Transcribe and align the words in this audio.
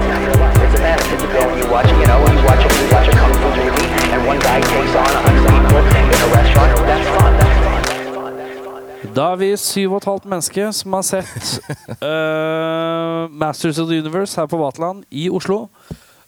life. 0.00 0.56
It's 0.64 0.74
a 0.74 0.78
fantasy. 0.78 1.16
You 1.22 1.28
go 1.32 1.40
and 1.48 1.58
you 1.62 1.70
watch, 1.70 1.88
you 1.88 2.06
know, 2.06 2.18
you 2.32 2.40
watch 2.48 2.62
you 2.64 2.86
watch 2.92 3.08
a 3.08 3.12
kung 3.16 3.34
fu 3.40 3.48
movie, 3.56 3.88
and 4.12 4.20
one 4.26 4.38
guy 4.38 4.60
takes 4.60 4.94
on 4.94 5.10
a 5.18 5.20
hundred 5.24 5.44
people 5.52 5.80
in 6.12 6.18
a 6.26 6.28
restaurant. 6.36 6.70
That's 6.88 7.08
fun. 7.16 7.32
That's 7.40 7.58
fun. 7.64 7.82
That's 7.88 8.08
fun. 8.16 8.32
That's 8.36 8.58
fun. 8.64 9.14
Da 9.16 9.30
er 9.32 9.36
vi 9.40 9.50
syv 9.56 9.92
og 9.92 10.02
et 10.02 10.08
halvt 10.10 10.26
menneske 10.32 10.72
som 10.72 10.96
har 10.98 11.04
sett 11.06 11.60
uh, 12.02 13.30
Masters 13.42 13.78
of 13.78 13.88
the 13.88 13.98
Universe 13.98 14.40
her 14.40 14.46
på 14.46 14.60
Vaterland 14.60 15.04
i 15.10 15.28
Oslo. 15.30 15.68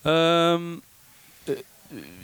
Um, 0.05 0.81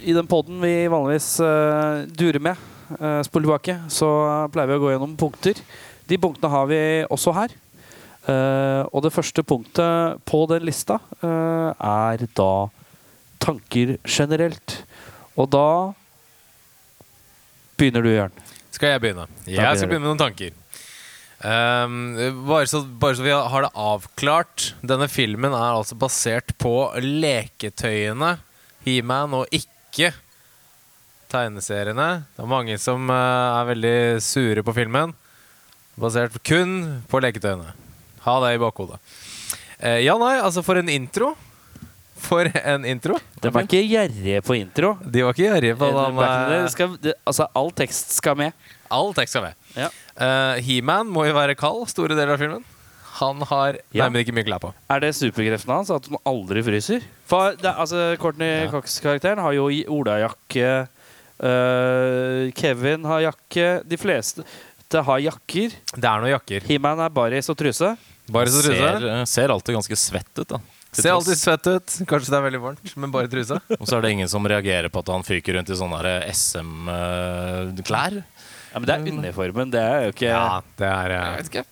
I 0.05 0.13
den 0.13 0.29
poden 0.29 0.61
vi 0.63 0.87
vanligvis 0.93 1.41
uh, 1.41 2.05
durer 2.09 2.41
med, 2.41 2.57
uh, 3.01 3.21
spol 3.25 3.45
tilbake, 3.45 3.79
så 3.89 4.09
pleier 4.53 4.73
vi 4.73 4.79
å 4.79 4.85
gå 4.85 4.95
gjennom 4.95 5.17
punkter. 5.21 5.61
De 6.09 6.21
punktene 6.21 6.53
har 6.53 6.69
vi 6.69 6.81
også 7.09 7.33
her. 7.37 7.53
Eh, 8.25 8.83
og 8.89 9.05
det 9.05 9.13
første 9.13 9.45
punktet 9.45 10.23
på 10.25 10.45
den 10.49 10.65
lista 10.65 10.97
uh, 11.21 11.77
er 11.77 12.25
da 12.33 12.53
tanker 13.43 13.99
generelt. 14.09 14.79
Og 15.37 15.51
da 15.53 15.69
begynner 17.77 18.05
du, 18.05 18.13
Jørn. 18.15 18.45
Skal 18.73 18.95
jeg 18.95 19.03
begynne? 19.05 19.27
Jeg 19.45 19.77
skal 19.77 19.91
begynne 19.91 20.07
med 20.07 20.15
noen 20.15 20.23
tanker. 20.25 20.57
Um, 21.45 22.17
bare, 22.49 22.65
så, 22.71 22.81
bare 22.81 23.19
så 23.19 23.27
vi 23.27 23.35
har 23.35 23.67
det 23.67 23.73
avklart. 23.77 24.71
Denne 24.81 25.11
filmen 25.13 25.53
er 25.53 25.77
altså 25.77 25.99
basert 26.01 26.55
på 26.57 26.89
leketøyene 27.05 28.39
He-Man, 28.87 29.37
og 29.37 29.53
ikke 29.53 30.15
tegneseriene. 31.29 32.25
Det 32.33 32.47
er 32.47 32.53
mange 32.57 32.81
som 32.81 33.05
uh, 33.13 33.61
er 33.61 33.71
veldig 33.75 33.97
sure 34.25 34.65
på 34.65 34.79
filmen. 34.81 35.13
Basert 36.01 36.41
kun 36.47 37.03
på 37.11 37.21
leketøyene. 37.21 37.84
Ha 38.25 38.35
det 38.45 38.55
i 38.57 38.61
bakhodet. 38.63 39.01
Eh, 39.79 40.01
ja, 40.07 40.15
nei, 40.21 40.37
altså 40.41 40.63
for 40.65 40.81
en 40.81 40.89
intro. 40.89 41.35
For 42.25 42.49
en 42.49 42.87
intro. 42.89 43.19
De 43.43 43.51
var 43.53 43.67
ikke 43.67 43.83
gjerrige 43.85 44.41
på 44.47 44.55
intro. 44.57 44.95
De 45.05 45.25
var 45.27 45.35
ikke 45.35 45.45
gjerrige 45.51 45.77
på 45.77 45.91
den. 45.93 46.21
Eh, 46.25 46.53
det 46.55 46.71
skal, 46.73 46.95
det, 47.03 47.13
altså, 47.29 47.49
all 47.59 47.69
tekst 47.77 48.15
skal 48.17 48.39
med. 48.41 48.55
All 48.95 49.13
tekst 49.17 49.35
skal 49.37 49.51
med. 49.51 49.59
Ja. 49.77 49.91
Uh, 50.15 50.63
He-Man 50.63 51.11
må 51.11 51.27
jo 51.29 51.35
være 51.37 51.57
kald 51.59 51.85
store 51.91 52.15
deler 52.17 52.37
av 52.37 52.41
filmen. 52.41 52.65
Han 53.19 53.43
har 53.47 53.77
Ja. 53.95 54.07
nærmest 54.07 54.25
ikke 54.25 54.35
mye 54.39 54.47
klær 54.47 54.63
på. 54.63 54.73
Er 54.91 55.01
det 55.05 55.13
superkreften 55.15 55.71
hans 55.75 55.91
at 55.91 56.07
han 56.09 56.19
aldri 56.27 56.63
fryser? 56.67 57.05
For 57.31 57.55
det, 57.61 57.75
altså, 57.77 58.17
Courtney 58.23 58.65
Ja. 58.65 58.71
Cox-karakteren 58.73 59.39
har 59.43 59.53
jo 59.53 59.69
olajakke. 59.99 60.89
Uh, 61.43 62.51
Kevin 62.57 63.05
har 63.05 63.21
jakke. 63.29 63.69
De 63.87 63.99
fleste 64.01 64.43
har 64.95 65.19
jakker. 65.19 65.73
Det 65.93 66.07
er 66.07 66.21
noen 66.23 66.31
jakker. 66.39 66.63
He-Man 66.71 67.01
er 67.03 67.11
baris 67.11 67.51
og 67.51 67.59
truse. 67.59 67.97
Bare 68.33 68.51
så 68.53 68.63
truse. 68.63 68.79
Ser, 68.79 69.09
eh, 69.11 69.25
ser 69.25 69.53
alltid 69.53 69.75
ganske 69.75 69.97
svett 69.97 70.39
ut, 70.39 70.49
da. 70.49 70.61
Ser 70.95 71.13
alltid 71.13 71.39
svett 71.39 71.67
ut. 71.67 71.97
Kanskje 72.09 72.31
det 72.31 72.39
er 72.39 72.45
veldig 72.47 72.61
varmt, 72.63 72.97
men 72.97 73.13
bare 73.13 73.29
truse. 73.29 73.59
Og 73.81 73.87
så 73.89 73.99
er 73.99 74.07
det 74.07 74.15
ingen 74.15 74.31
som 74.31 74.47
reagerer 74.47 74.89
på 74.93 75.03
at 75.03 75.13
han 75.13 75.27
fyker 75.27 75.59
rundt 75.59 75.71
i 75.71 75.79
sånne 75.79 76.15
SM-klær. 76.33 78.21
Ja, 78.75 78.81
men 78.81 78.89
det 78.89 78.95
er 78.97 79.21
uniformen. 79.21 79.71
Det 79.71 79.83
er 79.83 80.09
jo 80.09 80.15
ikke 80.15 80.31
Ja, 80.31 80.61
det 80.79 80.89
er 80.91 81.15
eh, 81.15 81.25
Jeg 81.25 81.43
vet 81.43 81.53
ikke. 81.53 81.65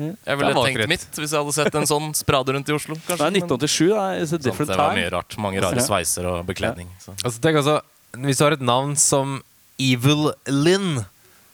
Jeg 0.00 0.38
ville 0.40 0.62
tenkt 0.64 0.88
mitt 0.88 1.18
hvis 1.18 1.34
jeg 1.34 1.36
hadde 1.36 1.52
sett 1.52 1.74
en 1.76 1.86
sånn 1.88 2.08
sprade 2.16 2.54
rundt 2.56 2.70
i 2.72 2.74
Oslo. 2.74 2.96
Det 3.04 3.18
er 3.18 3.34
1987. 3.36 3.90
Da. 3.92 4.06
It's 4.16 4.32
a 4.32 4.38
Men, 4.40 4.46
sant, 4.46 4.70
det 4.70 4.78
var 4.80 4.96
mye 4.96 5.12
rart. 5.12 5.36
Mange 5.44 5.60
rare 5.60 5.84
sveiser 5.84 6.28
og 6.30 6.40
bekledning. 6.48 6.88
Så. 7.02 7.12
Altså, 7.20 7.36
tenk 7.44 7.60
altså, 7.60 7.76
Hvis 8.24 8.40
du 8.40 8.46
har 8.46 8.56
et 8.56 8.64
navn 8.64 8.96
som 8.98 9.36
Evil 9.80 10.30
Lynn, 10.48 11.04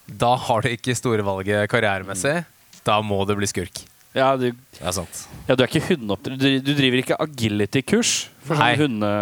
da 0.06 0.36
har 0.46 0.62
du 0.62 0.70
ikke 0.70 0.94
store 0.98 1.26
valget 1.26 1.66
karrieremessig. 1.72 2.38
Da 2.86 3.00
må 3.02 3.18
det 3.26 3.36
bli 3.40 3.50
skurk. 3.50 3.82
Ja, 4.16 4.32
du, 4.40 4.48
Det 4.48 4.80
er 4.80 4.94
sant. 4.96 5.22
ja, 5.44 5.54
du 5.54 5.62
er 5.62 5.68
ikke 5.68 5.90
hundeoppdretter. 5.90 6.40
Du, 6.40 6.64
du 6.64 6.74
driver 6.78 7.02
ikke 7.02 7.18
agility-kurs 7.20 8.12
for 8.46 8.60
hunde... 8.80 9.14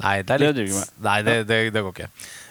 Nei, 0.00 0.14
det 0.24 0.32
er 0.32 0.40
litt 0.40 0.56
det. 0.56 0.84
Nei, 1.04 1.18
det, 1.26 1.34
det, 1.44 1.58
det 1.74 1.82
går 1.84 1.92
ikke. 1.92 2.08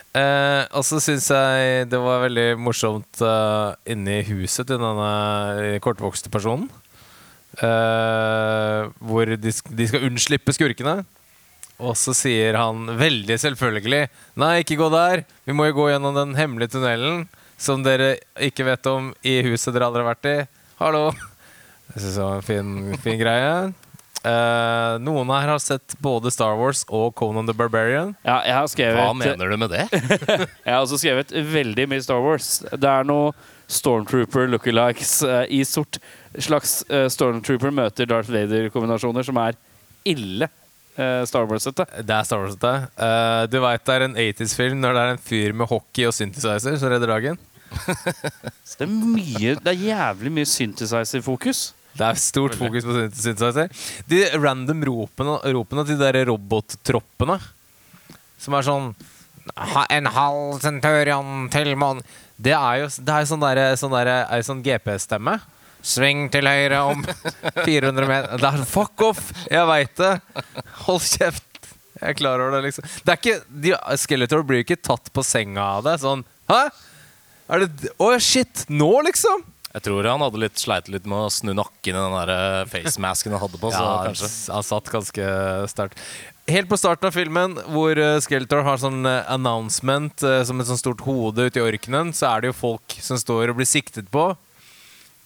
Uh, 0.09 0.65
og 0.77 0.83
så 0.85 0.99
syns 1.01 1.27
jeg 1.29 1.85
det 1.89 1.99
var 2.01 2.23
veldig 2.23 2.47
morsomt 2.61 3.21
uh, 3.21 3.75
inni 3.89 4.19
huset 4.29 4.69
til 4.69 4.79
denne 4.81 5.79
kortvokste 5.83 6.31
personen. 6.33 6.69
Uh, 7.59 8.87
hvor 9.01 9.29
de, 9.29 9.51
de 9.51 9.87
skal 9.89 10.05
unnslippe 10.07 10.53
skurkene. 10.55 11.01
Og 11.79 11.95
så 11.97 12.13
sier 12.17 12.57
han 12.59 12.89
veldig 12.99 13.37
selvfølgelig 13.39 14.03
Nei, 14.39 14.53
ikke 14.63 14.77
gå 14.79 14.89
der. 14.93 15.23
Vi 15.47 15.55
må 15.55 15.69
jo 15.69 15.77
gå 15.79 15.89
gjennom 15.93 16.15
den 16.17 16.35
hemmelige 16.37 16.75
tunnelen 16.75 17.25
som 17.59 17.83
dere 17.83 18.15
ikke 18.39 18.67
vet 18.67 18.87
om 18.91 19.11
i 19.27 19.39
huset 19.49 19.75
dere 19.75 19.89
aldri 19.89 20.05
har 20.05 20.13
vært 20.13 20.31
i. 20.31 20.37
Hallo. 20.79 21.09
Jeg 21.93 22.03
syns 22.03 22.17
det 22.17 22.25
var 22.25 22.39
en 22.39 22.45
fin, 22.45 22.97
fin 23.03 23.19
greie. 23.19 23.53
Uh, 24.19 24.99
noen 24.99 25.29
her 25.31 25.47
har 25.47 25.61
sett 25.63 25.93
både 26.03 26.27
Star 26.33 26.57
Wars 26.59 26.81
og 26.91 27.13
Conan 27.15 27.47
the 27.47 27.55
Barbarian. 27.55 28.11
Ja, 28.27 28.41
jeg 28.43 28.55
har 28.57 28.67
skrevet 28.67 28.99
Hva 28.99 29.13
mener 29.15 29.47
du 29.47 29.55
med 29.61 29.71
det? 29.71 29.85
Jeg 30.65 30.73
har 30.73 30.81
også 30.81 30.99
skrevet 30.99 31.31
veldig 31.31 31.85
mye 31.87 32.03
Star 32.03 32.19
Wars. 32.19 32.57
Det 32.67 32.89
er 32.89 33.07
noe 33.07 33.31
Stormtrooper 33.71 34.49
lookalikes 34.51 35.21
uh, 35.23 35.45
i 35.47 35.61
sort. 35.63 36.01
Slags 36.35 36.81
uh, 36.91 37.07
Stormtrooper 37.11 37.71
møter 37.71 38.09
Darth 38.09 38.31
Vader-kombinasjoner 38.33 39.23
som 39.29 39.39
er 39.45 39.59
ille 40.07 40.51
Star 40.99 41.45
Wars-ete. 41.47 41.85
Det 42.03 42.11
er 42.11 42.25
Star 42.27 42.41
Wars. 42.41 42.57
dette. 42.59 42.89
Eh, 42.99 43.43
du 43.47 43.53
veit 43.63 43.83
det 43.87 43.93
er 43.93 44.03
en 44.03 44.17
80s-film 44.19 44.81
når 44.81 44.97
det 44.97 45.03
er 45.03 45.11
en 45.13 45.21
fyr 45.29 45.53
med 45.55 45.69
hockey 45.71 46.03
og 46.09 46.11
synthesizer 46.17 46.75
som 46.75 46.91
redder 46.91 47.13
dagen? 47.13 47.39
Det 47.71 48.83
er 48.83 48.89
mye 48.89 49.53
Det 49.61 49.71
er 49.71 49.77
jævlig 49.79 50.33
mye 50.41 50.49
synthesizer-fokus. 50.49 51.69
Det 51.99 52.07
er 52.07 52.19
stort 52.21 52.55
fokus 52.55 52.85
på 52.87 52.93
synth- 52.95 53.17
synthesizer. 53.19 53.71
De 54.07 54.21
random 54.39 54.83
ropene, 54.87 55.37
ropene 55.51 55.83
til 55.87 55.99
de 55.99 56.05
der 56.07 56.21
robottroppene 56.31 57.39
som 58.39 58.55
er 58.55 58.63
sånn 58.63 58.93
En 59.91 60.05
halv 60.15 60.59
centurion 60.63 61.47
til 61.51 61.73
mann 61.79 61.99
Det 62.39 62.53
er 62.55 62.83
jo 62.83 62.89
det 63.03 63.15
er 63.15 63.25
sånn 63.27 63.41
derre 63.43 63.65
sånn 63.81 63.91
der, 63.91 64.07
er 64.29 64.43
sånn 64.45 64.61
GPS-stemme. 64.63 65.33
Sving 65.83 66.27
til 66.31 66.47
høyre 66.47 66.79
om 66.91 67.03
400 67.67 68.07
meter 68.07 68.39
Det 68.39 68.51
er 68.53 68.63
Fuck 68.69 69.03
off! 69.09 69.29
Jeg 69.51 69.67
veit 69.67 69.93
det! 69.99 70.13
Hold 70.85 71.03
kjeft! 71.03 71.45
Jeg 71.99 72.13
er 72.13 72.15
klar 72.15 72.39
over 72.39 72.55
det, 72.55 72.61
liksom. 72.69 72.85
Det 73.03 73.11
er 73.11 73.19
ikke, 73.19 73.37
de, 73.65 73.73
Skeletor 73.99 74.43
blir 74.47 74.61
ikke 74.63 74.79
tatt 74.79 75.09
på 75.11 75.23
senga 75.27 75.65
av 75.79 75.83
det. 75.89 75.97
Sånn 75.99 76.23
Hæ? 76.47 76.61
Er 77.51 77.65
det 77.65 77.91
Å, 77.99 78.13
shit! 78.23 78.63
Nå, 78.71 78.91
liksom? 79.09 79.43
Jeg 79.69 79.83
tror 79.85 80.07
han 80.09 80.23
hadde 80.25 80.39
litt 80.41 80.57
sleit 80.57 80.87
litt 80.89 81.05
med 81.05 81.27
å 81.27 81.29
snu 81.33 81.51
nakken 81.53 81.93
i 81.93 81.99
den 81.99 82.15
der 82.15 82.31
eh, 82.33 82.69
facemasken 82.71 83.35
han 83.35 83.43
hadde 83.43 83.59
på. 83.61 83.69
Så 83.69 83.83
Ja, 83.85 83.95
kanskje 84.07 84.29
han 84.55 84.65
satt 84.65 84.89
ganske 84.89 85.27
sterkt. 85.69 86.01
Helt 86.49 86.69
på 86.71 86.79
starten 86.81 87.05
av 87.05 87.13
filmen, 87.13 87.53
hvor 87.69 87.93
Skeltor 87.93 88.23
Skeletor 88.25 88.65
har 88.65 88.81
sånn 88.81 89.05
eh, 89.05 89.29
announcement 89.29 90.25
eh, 90.25 90.41
som 90.49 90.61
et 90.61 90.69
sånt 90.71 90.81
stort 90.81 91.03
hode 91.05 91.45
ute 91.49 91.61
i 91.61 91.65
orkenen, 91.67 92.09
så 92.17 92.31
er 92.31 92.41
det 92.41 92.49
jo 92.49 92.57
folk 92.57 92.97
som 93.05 93.19
står 93.21 93.53
og 93.53 93.59
blir 93.59 93.69
siktet 93.69 94.09
på 94.09 94.31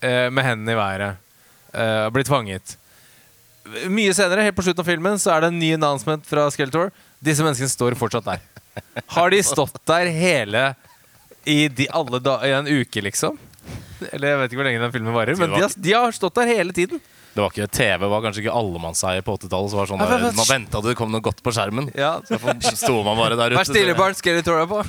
eh, 0.04 0.28
med 0.28 0.44
hendene 0.44 0.76
i 0.76 0.80
været. 0.82 1.22
eh, 1.72 2.10
blir 2.12 2.28
tvanget. 2.28 2.76
Mye 3.88 4.12
senere, 4.12 4.44
helt 4.44 4.60
på 4.60 4.66
slutten 4.68 4.84
av 4.84 4.92
filmen, 4.92 5.16
så 5.24 5.32
er 5.38 5.46
det 5.46 5.54
en 5.54 5.60
ny 5.62 5.72
announcement 5.78 6.28
fra 6.28 6.50
Skeletor. 6.52 6.92
Disse 7.24 7.46
menneskene 7.46 7.72
står 7.72 7.96
fortsatt 7.96 8.28
der. 8.28 8.44
Har 9.16 9.32
de 9.32 9.40
stått 9.46 9.80
der 9.88 10.12
hele 10.12 10.74
i, 11.48 11.70
de, 11.72 11.88
da, 12.20 12.38
i 12.44 12.52
en 12.52 12.68
uke, 12.68 13.00
liksom? 13.08 13.40
Eller 14.12 14.34
jeg 14.34 14.40
vet 14.42 14.52
ikke 14.52 14.62
hvor 14.62 14.70
lenge 14.70 14.84
den 14.84 14.96
filmen 14.96 15.16
varer, 15.16 15.40
men 15.40 15.54
de 15.56 15.62
har, 15.66 15.76
de 15.88 15.94
har 15.96 16.16
stått 16.16 16.42
der 16.42 16.52
hele 16.56 16.76
tiden. 16.76 17.02
Det 17.34 17.42
var 17.42 17.50
ikke 17.50 17.66
TV, 17.74 18.04
var 18.12 18.22
kanskje 18.22 18.44
ikke 18.44 18.54
allemannseie 18.54 19.24
på 19.26 19.34
80-tallet. 19.40 19.72
Så 19.72 19.78
var 19.80 19.88
det 19.88 19.92
sånn 19.96 20.04
Ja, 20.06 20.34
Man 20.38 20.50
venta 20.52 20.82
det 20.86 20.94
kom 21.00 21.10
noe 21.10 21.24
godt 21.26 21.42
på 21.42 21.54
skjermen. 21.56 21.88
Ja, 21.98 22.20
Så 22.30 22.76
sto 22.78 23.00
man 23.02 23.18
bare 23.18 23.40
der 23.40 23.56
ute. 23.56 23.58
Vær 23.58 23.66
stille, 23.66 23.96
barn. 23.98 24.14
Er 24.14 24.68
på. 24.70 24.84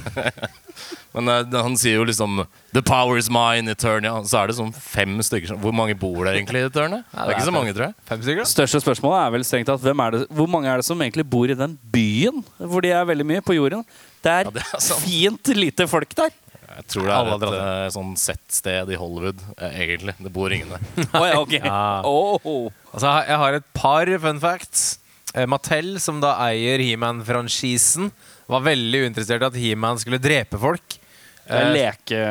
Men 1.15 1.31
uh, 1.31 1.57
han 1.63 1.77
sier 1.79 2.01
jo 2.01 2.05
liksom 2.05 2.43
'The 2.75 2.83
power 2.85 3.17
is 3.17 3.31
mine, 3.33 3.71
Eternia'. 3.73 4.27
Så 4.29 4.43
er 4.43 4.51
det 4.51 4.59
sånn 4.59 4.75
fem 4.77 5.17
stykker 5.25 5.55
som 5.55 5.63
Hvor 5.63 5.73
mange 5.73 5.97
bor 5.97 6.21
der 6.27 6.35
egentlig 6.35 6.65
i 6.65 6.69
Eternia? 6.69 7.05
Det 7.15 7.25
er 7.25 7.35
ikke 7.39 7.49
så 7.49 7.55
mange, 7.55 7.73
tror 7.73 7.87
jeg. 7.87 7.97
Fem 8.11 8.25
stykker? 8.27 8.51
Største 8.51 8.83
spørsmålet 8.83 9.21
er 9.23 9.35
vel 9.39 9.49
strengt 9.49 9.71
tatt 9.71 9.85
hvem 9.85 10.05
er 10.05 10.17
det, 10.17 10.23
hvor 10.35 10.51
mange 10.51 10.69
er 10.69 10.83
det 10.83 10.89
som 10.91 11.01
egentlig 11.01 11.25
bor 11.31 11.49
i 11.49 11.57
den 11.57 11.79
byen 11.95 12.45
hvor 12.59 12.85
de 12.85 12.93
er 12.93 13.09
veldig 13.09 13.29
mye, 13.31 13.45
på 13.47 13.57
jorden? 13.57 13.87
Det 14.25 14.33
er, 14.33 14.51
Ja, 14.51 14.57
det 14.59 14.67
er 14.69 15.01
fint 15.01 15.55
lite 15.57 15.89
folk 15.89 16.13
der. 16.19 16.35
Jeg 16.75 16.87
tror 16.91 17.07
det 17.07 17.15
er 17.15 17.29
et 17.31 17.95
sånn 17.95 17.95
sånn 17.95 18.15
settsted 18.19 18.91
i 18.91 18.99
Hollywood, 18.99 19.43
eh, 19.59 19.77
egentlig. 19.85 20.17
Det 20.19 20.33
bor 20.35 20.53
ingen 20.55 20.73
der. 20.75 20.87
oh, 21.21 21.27
ja, 21.29 21.39
ok. 21.41 21.55
Ja. 21.61 21.83
Åh. 22.03 22.49
Altså, 22.91 23.13
jeg 23.29 23.41
har 23.45 23.59
et 23.61 23.69
par 23.77 24.11
fun 24.25 24.41
facts. 24.43 24.87
Eh, 25.35 25.47
Mattel, 25.51 25.95
som 26.03 26.19
da 26.23 26.35
eier 26.49 26.83
He-Man-franchisen, 26.83 28.11
var 28.51 28.65
veldig 28.67 29.05
uinteressert 29.07 29.43
i 29.45 29.49
at 29.51 29.61
He-Man 29.61 30.03
skulle 30.03 30.23
drepe 30.23 30.61
folk. 30.61 30.99
Eh, 31.47 31.71
leke... 31.75 32.25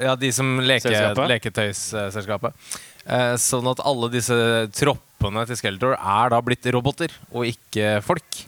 Ja, 0.00 0.14
de 0.16 0.30
som 0.32 0.54
leke, 0.62 0.86
Selskapet? 0.86 1.26
leketøysselskapet. 1.28 2.54
Eh, 3.10 3.34
sånn 3.42 3.66
at 3.68 3.82
alle 3.84 4.08
disse 4.12 4.36
troppene 4.78 5.42
til 5.48 5.58
Skeletor 5.58 5.96
er 5.98 6.30
da 6.32 6.38
blitt 6.44 6.68
roboter, 6.72 7.12
og 7.34 7.48
ikke 7.50 7.98
folk. 8.06 8.44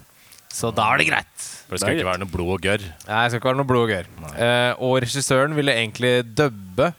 Så 0.52 0.70
da 0.76 0.90
er 0.93 1.00
det 1.00 1.06
greit. 1.08 1.46
For 1.66 1.75
det 1.75 1.78
Det 1.78 1.81
skal 1.81 1.94
er 1.94 2.00
ikke 2.02 2.10
være 2.10 2.22
noe 2.22 2.32
blod 2.34 2.50
og 2.56 2.64
gørr. 2.66 2.82
Nei, 3.08 3.20
det 3.25 3.31
skal 3.32 3.40
ikke 3.40 3.49
være 3.50 3.60
noe 3.62 3.70
blod 3.70 3.87
og 3.87 3.93
gørr. 3.94 4.10
Eh, 4.37 4.72
og 4.84 4.99
regissøren 5.04 5.54
ville 5.56 5.72
egentlig 5.78 6.10
dubbe 6.37 6.90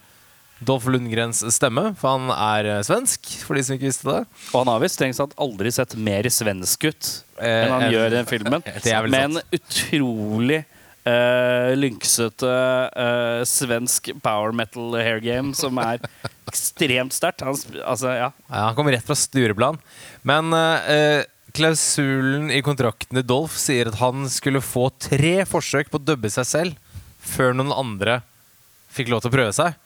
Dolph 0.64 0.88
Lundgrens 0.88 1.42
stemme, 1.52 1.90
for 2.00 2.16
han 2.18 2.30
er 2.34 2.70
eh, 2.78 2.84
svensk, 2.88 3.28
for 3.44 3.60
de 3.60 3.64
som 3.68 3.76
ikke 3.76 3.90
visste 3.92 4.08
det. 4.10 4.22
Og 4.54 4.62
han 4.64 4.72
har 4.72 4.80
visst 4.86 4.96
strengt 4.98 5.20
tatt 5.20 5.34
aldri 5.44 5.72
sett 5.76 5.96
mer 6.00 6.30
svensk 6.32 6.88
ut 6.90 7.10
Eh, 7.44 7.66
enn 7.66 7.72
han 7.74 7.82
en- 7.88 7.92
gjør 7.92 8.08
i 8.08 8.16
den 8.16 8.30
filmen. 8.30 8.64
Det 8.86 8.94
er 8.94 9.02
vel 9.04 9.12
Med 9.12 9.24
en 9.26 9.42
utrolig 9.58 10.62
uh, 11.04 11.74
lynksete 11.76 12.52
eh, 12.96 13.42
svensk 13.50 14.12
power 14.24 14.54
metal 14.56 14.94
hair 15.02 15.20
game 15.20 15.52
som 15.58 15.78
er 15.84 16.00
ekstremt 16.48 17.12
sterkt. 17.18 17.44
Han 17.44 17.58
Altså, 17.84 18.14
ja. 18.16 18.30
Ja, 18.48 18.62
han 18.70 18.76
kommer 18.78 18.96
rett 18.96 19.04
fra 19.08 19.18
Stureplan. 19.20 19.82
Men 20.24 20.54
eh, 20.56 21.26
klausulen 21.54 22.50
i 22.54 22.62
kontrakten 22.66 23.18
til 23.20 23.26
Dolph 23.30 23.56
sier 23.62 23.90
at 23.92 24.00
han 24.02 24.26
skulle 24.32 24.62
få 24.64 24.88
tre 25.02 25.44
forsøk 25.46 25.92
på 25.94 26.00
å 26.02 26.06
dubbe 26.08 26.32
seg 26.34 26.48
selv 26.50 27.00
før 27.24 27.54
noen 27.56 27.72
andre 27.76 28.20
fikk 28.94 29.12
lov 29.14 29.22
til 29.24 29.32
å 29.32 29.36
prøve 29.38 29.54
seg. 29.56 29.78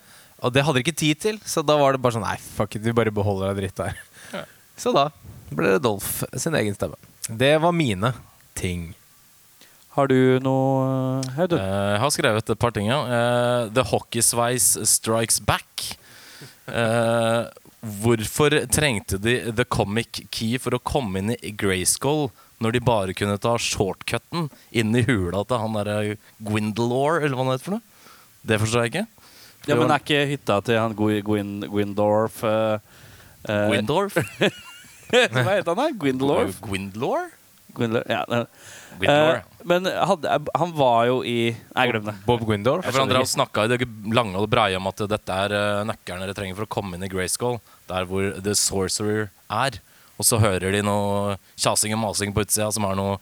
Og 0.45 0.53
det 0.53 0.63
hadde 0.63 0.79
de 0.79 0.83
ikke 0.85 0.99
tid 0.99 1.19
til, 1.23 1.39
så 1.49 1.63
da 1.65 1.75
var 1.79 1.95
det 1.95 2.01
bare 2.03 2.15
sånn 2.17 2.25
Nei, 2.27 2.37
fuck 2.37 2.75
it, 2.77 2.83
vi 2.85 2.93
bare 2.95 3.11
beholder 3.13 3.51
det 3.51 3.63
dritt 3.65 3.79
der. 3.81 4.45
Så 4.77 4.93
da 4.95 5.07
ble 5.49 5.73
det 5.75 5.83
Dolph 5.85 6.21
sin 6.37 6.55
egen 6.59 6.75
stemme. 6.77 6.97
Det 7.27 7.55
var 7.63 7.73
mine 7.75 8.13
ting. 8.57 8.91
Har 9.97 10.07
du 10.11 10.37
noe 10.45 11.23
Hei, 11.35 11.47
du. 11.49 11.55
Eh, 11.57 11.63
Jeg 11.95 12.01
har 12.03 12.11
skrevet 12.13 12.51
et 12.53 12.59
par 12.61 12.71
ting, 12.75 12.87
ja. 12.91 12.99
Eh, 13.09 13.69
The 13.73 13.83
Hockeysveis 13.89 14.75
Strikes 14.87 15.39
Back. 15.41 15.97
Eh, 17.87 17.93
hvorfor 18.03 18.53
trengte 18.73 19.17
de 19.21 19.37
The 19.55 19.65
Comic 19.65 20.25
Key 20.31 20.57
for 20.61 20.75
å 20.77 20.81
komme 20.83 21.21
inn 21.23 21.33
i 21.39 21.51
Grayskull 21.55 22.27
når 22.63 22.73
de 22.73 22.81
bare 22.81 23.13
kunne 23.17 23.37
ta 23.41 23.53
shortcutten 23.61 24.49
inn 24.71 24.95
i 24.97 25.03
hula 25.05 25.43
til 25.45 25.61
han 25.61 25.75
derre 25.77 26.17
Gwindalore, 26.43 27.21
eller 27.23 27.37
hva 27.37 27.45
han 27.45 27.53
heter 27.53 27.67
for 27.69 27.77
noe? 27.77 28.09
Det 28.47 28.59
forstår 28.61 28.85
jeg 28.85 28.93
ikke. 28.93 29.05
Ja, 29.67 29.75
men 29.75 29.91
er 29.91 29.99
ikke 30.01 30.21
hytta 30.31 30.59
til 30.63 30.79
han 30.79 30.95
Gwi- 30.97 31.23
Gwyn, 31.27 31.57
Gwindorf 31.67 32.39
uh, 32.47 32.77
Gwindorf? 33.43 34.15
Hva 35.07 35.43
heter 35.53 35.71
han 35.71 35.79
da? 35.79 35.87
Gwindorf? 35.95 36.57
Gwyndelor? 36.63 37.29
Gwyndelor, 37.77 38.03
ja. 38.09 38.23
Eh, 38.99 39.37
men 39.67 39.85
hadde, 39.85 40.33
han 40.57 40.71
var 40.75 41.05
jo 41.07 41.19
i 41.27 41.53
Nei, 41.53 41.85
glem 41.91 42.07
det. 42.09 42.15
Bob 42.25 42.41
Gwindorf. 42.47 42.83
Ja, 42.87 42.91
for 42.91 43.03
han 43.03 43.11
drev 43.11 43.23
og 43.27 43.29
snakka 43.29 43.67
i 43.67 43.71
det 43.75 43.87
lange 44.15 44.39
og 44.41 44.49
breie 44.51 44.79
om 44.79 44.89
at 44.89 45.03
dette 45.11 45.37
er 45.45 45.53
uh, 45.53 45.83
nøkkelen 45.87 46.25
dere 46.25 46.35
trenger 46.35 46.57
for 46.57 46.67
å 46.67 46.71
komme 46.79 46.97
inn 46.97 47.05
i 47.05 47.11
Grayskull. 47.11 47.59
Der 47.87 48.05
hvor 48.09 48.31
The 48.43 48.53
Sorcerer 48.57 49.29
er. 49.49 49.79
Og 50.17 50.25
så 50.25 50.39
hører 50.41 50.73
de 50.73 50.81
noe 50.85 51.35
kjasing 51.55 51.93
og 51.93 52.01
masing 52.01 52.33
på 52.33 52.41
utsida, 52.45 52.71
som 52.73 52.85
er 52.89 52.95
noe 52.97 53.17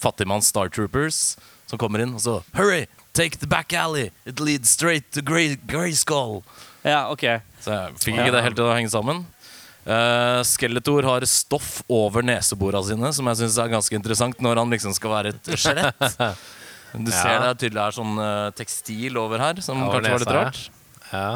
fattigmanns 0.00 0.48
Star 0.48 0.70
Troopers 0.72 1.36
som 1.68 1.78
kommer 1.78 2.00
inn, 2.02 2.14
og 2.16 2.22
så 2.24 2.38
Hurry! 2.56 2.86
Take 3.12 3.38
the 3.42 3.46
back 3.50 3.72
alley! 3.74 4.08
It 4.24 4.40
leads 4.40 4.70
straight 4.70 5.10
to 5.12 5.20
Grey, 5.22 5.56
Grayskull! 5.68 6.40
Ja, 6.86 7.10
ok. 7.12 7.26
Så 7.60 7.74
jeg 7.74 7.98
fikk 8.00 8.16
ikke 8.22 8.32
det 8.34 8.42
helt 8.46 8.56
til 8.58 8.66
å 8.70 8.72
henge 8.74 8.90
sammen. 8.90 9.24
Uh, 9.84 10.40
Skeletor 10.46 11.04
har 11.08 11.24
stoff 11.28 11.80
over 11.90 12.24
neseborene 12.24 12.82
sine, 12.86 13.10
som 13.16 13.28
jeg 13.30 13.40
syns 13.42 13.58
er 13.60 13.70
ganske 13.72 13.96
interessant 13.96 14.40
når 14.44 14.60
han 14.62 14.72
liksom 14.72 14.94
skal 14.96 15.12
være 15.14 15.34
et 15.34 15.52
skjelett. 15.60 16.00
Du 16.90 17.10
ser 17.12 17.30
Ja. 17.36 17.38
det 17.44 17.48
er 17.52 17.58
tydelig 17.64 17.82
er 17.84 17.94
sånn 18.00 18.16
uh, 18.18 18.50
tekstil 18.58 19.18
over 19.20 19.38
her, 19.42 19.60
som 19.62 19.82
Over 19.84 20.00
kanskje 20.00 20.12
var 20.16 20.24
litt 20.24 20.34
rart. 20.40 20.62
ja. 21.12 21.20
Ja. 21.20 21.30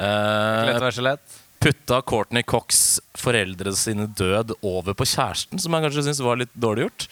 Eh, 0.00 0.66
Lett 0.68 0.78
å 0.78 0.84
være 0.86 0.94
skjelett. 0.94 1.39
Putta 1.60 2.00
Courtney 2.02 2.42
Cox 2.42 3.00
foreldre 3.20 3.74
sine 3.76 4.06
død 4.16 4.54
over 4.62 4.96
på 4.96 5.06
kjæresten, 5.08 5.60
som 5.60 5.76
jeg 5.76 5.86
kanskje 5.86 6.06
syns 6.08 6.22
var 6.24 6.40
litt 6.40 6.54
dårlig 6.56 6.88
gjort. 6.88 7.06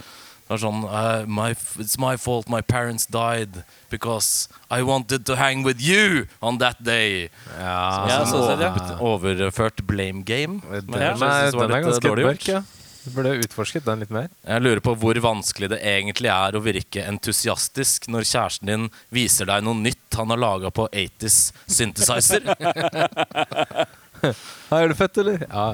Det 0.48 0.54
var 0.54 0.60
sånn 0.62 0.84
uh, 0.88 1.26
my, 1.28 1.50
It's 1.82 1.98
my 2.00 2.14
fault 2.16 2.48
my 2.48 2.62
parents 2.64 3.04
died 3.04 3.60
because 3.92 4.48
I 4.72 4.80
wanted 4.80 5.26
to 5.28 5.36
hang 5.36 5.60
with 5.66 5.82
you 5.84 6.24
on 6.40 6.56
that 6.64 6.80
day. 6.80 7.28
Ja, 7.58 8.08
Ja, 8.08 8.22
sånn 8.24 8.46
sånn 8.46 8.64
ja. 8.64 8.72
overført 9.04 9.84
blame 9.84 10.24
game. 10.24 10.62
Den, 10.64 10.88
Men 10.88 11.04
jeg 11.04 11.12
er, 11.12 11.52
var 11.52 11.68
den 11.68 11.76
er 11.76 11.82
eh, 11.82 11.88
ganske 11.90 12.08
dårlig 12.08 12.28
mørk, 12.30 12.48
ja. 12.48 12.64
Du 13.04 13.12
burde 13.12 13.36
utforsket 13.44 13.84
den 13.84 14.02
litt 14.02 14.10
mer. 14.12 14.26
Jeg 14.44 14.64
lurer 14.64 14.80
på 14.84 14.92
hvor 15.00 15.20
vanskelig 15.24 15.68
det 15.72 15.78
egentlig 15.84 16.32
er 16.32 16.56
å 16.56 16.64
virke 16.64 17.04
entusiastisk 17.08 18.08
når 18.12 18.26
kjæresten 18.28 18.72
din 18.72 18.88
viser 19.14 19.48
deg 19.48 19.64
noe 19.64 19.76
nytt 19.76 20.16
han 20.16 20.32
har 20.32 20.40
laga 20.40 20.72
på 20.72 20.88
80s 20.88 21.38
synthesizer. 21.68 22.48
Ja, 24.22 24.80
Gjør 24.82 24.92
det 24.92 24.98
fett, 24.98 25.20
eller? 25.22 25.46
Ja. 25.48 25.68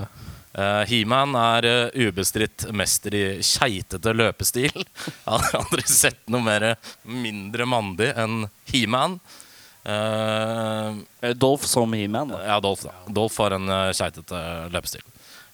Uh, 0.54 0.82
He-Man 0.86 1.34
er 1.34 1.66
uh, 1.66 2.08
ubestridt 2.08 2.68
mester 2.76 3.14
i 3.18 3.24
keitete 3.42 4.12
løpestil. 4.14 4.70
Jeg 5.24 5.24
har 5.26 5.56
aldri 5.58 5.86
sett 5.90 6.20
noe 6.30 6.44
mer 6.46 6.68
mindre 7.02 7.66
mandig 7.66 8.12
enn 8.14 8.44
He-Man. 8.70 9.18
Eh, 9.84 10.74
Eh, 11.24 11.34
Dolph 11.34 11.64
som 11.64 11.92
He-Man. 11.92 12.34
ja, 12.46 12.60
Dolph, 12.60 12.84
da. 12.84 12.92
Dolph 13.08 13.38
har 13.40 13.56
en 13.56 13.68
uh, 13.68 13.92
keitete 13.96 14.40
løpestil. 14.72 15.02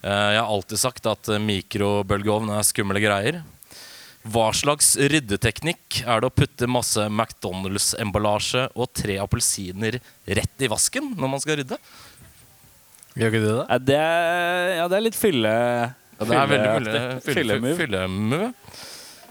Uh, 0.02 0.32
jeg 0.34 0.40
har 0.40 0.50
alltid 0.50 0.81
sagt 0.81 1.06
at 1.10 1.28
eh, 1.28 1.40
mikrobølgeovn 1.42 2.50
er 2.56 2.66
skumle 2.66 3.02
greier. 3.02 3.42
Hva 4.31 4.50
slags 4.52 4.94
ryddeteknikk 5.00 6.02
er 6.04 6.20
det 6.20 6.28
å 6.28 6.34
putte 6.34 6.69
masse 6.69 7.06
McDonald's-emballasje 7.08 8.66
og 8.75 8.90
tre 8.92 9.16
appelsiner 9.22 9.96
rett 10.28 10.64
i 10.64 10.69
vasken 10.69 11.14
når 11.16 11.32
man 11.37 11.40
skal 11.40 11.60
rydde? 11.62 11.78
Gjør 13.18 13.32
ikke 13.32 13.42
du 13.42 13.48
det? 13.50 13.64
Ja, 13.66 13.78
det, 13.90 13.96
er, 13.98 14.68
ja, 14.78 14.84
det 14.92 14.98
er 15.00 15.04
litt 15.08 15.18
fylle... 15.18 15.54
Ja, 16.20 16.26
det 16.28 16.36
er 16.36 16.50
veldig 16.50 16.70
fylle, 16.76 16.90
fylleaktig. 17.24 17.24
fylle, 17.24 17.58
Fyllemove. 17.78 17.78
fyllemove. 17.80 18.48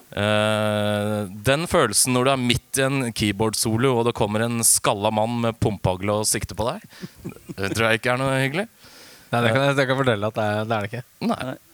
Eh, 0.10 1.18
den 1.46 1.68
følelsen 1.70 2.16
når 2.18 2.26
du 2.26 2.32
er 2.34 2.42
midt 2.42 2.80
i 2.82 2.86
en 2.88 3.12
keyboard-solo 3.14 3.92
og 4.00 4.08
det 4.08 4.16
kommer 4.18 4.42
en 4.48 4.64
skalla 4.66 5.12
mann 5.14 5.36
med 5.44 5.60
pumpehagle 5.62 6.16
og 6.24 6.26
sikter 6.26 6.58
på 6.58 6.66
deg, 6.66 6.86
det 7.54 7.70
tror 7.76 7.92
jeg 7.92 8.02
ikke 8.02 8.16
er 8.16 8.22
noe 8.24 8.40
hyggelig. 8.42 8.66
Nei, 9.30 9.42
det 9.46 9.52
kan 9.54 9.68
jeg, 9.68 9.76
det 9.78 9.86
kan 9.86 9.94
jeg 9.94 10.00
fortelle 10.02 10.32
at 10.32 10.40
det 10.40 10.46
er 10.50 10.64
det, 10.66 10.78
er 10.80 10.86
det 10.88 10.90
ikke. 10.90 11.04
Nei. 11.30 11.42
Det 11.46 11.54
er 11.54 11.66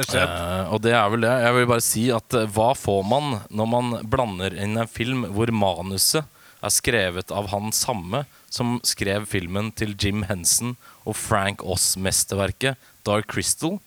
Eh, 0.00 0.68
og 0.72 0.78
det 0.80 0.92
er 0.96 1.08
vel 1.12 1.24
det. 1.26 1.30
Jeg 1.44 1.54
vil 1.56 1.66
bare 1.68 1.82
si 1.84 2.02
at 2.14 2.34
eh, 2.38 2.46
hva 2.54 2.70
får 2.78 3.02
man 3.04 3.32
når 3.52 3.66
man 3.68 3.88
blander 4.08 4.54
inn 4.56 4.78
en 4.80 4.88
film 4.88 5.26
hvor 5.34 5.50
manuset 5.52 6.24
er 6.60 6.72
skrevet 6.74 7.32
av 7.34 7.50
han 7.52 7.72
samme 7.74 8.24
som 8.52 8.78
skrev 8.86 9.26
filmen 9.30 9.70
til 9.76 9.94
Jim 9.98 10.24
Henson 10.28 10.76
og 11.04 11.16
Frank 11.18 11.64
Oss-mesterverket 11.64 12.78
Dark 13.06 13.30
Crystal? 13.32 13.78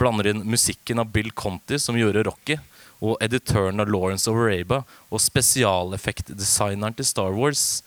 Blander 0.00 0.28
inn 0.30 0.44
musikken 0.48 1.00
av 1.00 1.12
Bill 1.12 1.30
Conti, 1.32 1.78
som 1.80 1.96
gjorde 1.96 2.26
Rocky, 2.26 2.58
og 3.04 3.16
editøren 3.24 3.80
av 3.80 3.90
Lawrence 3.92 4.28
of 4.30 4.38
Araba 4.40 4.82
og 5.10 5.22
spesialeffektdesigneren 5.24 6.96
til 6.96 7.08
Star 7.08 7.34
Wars. 7.36 7.82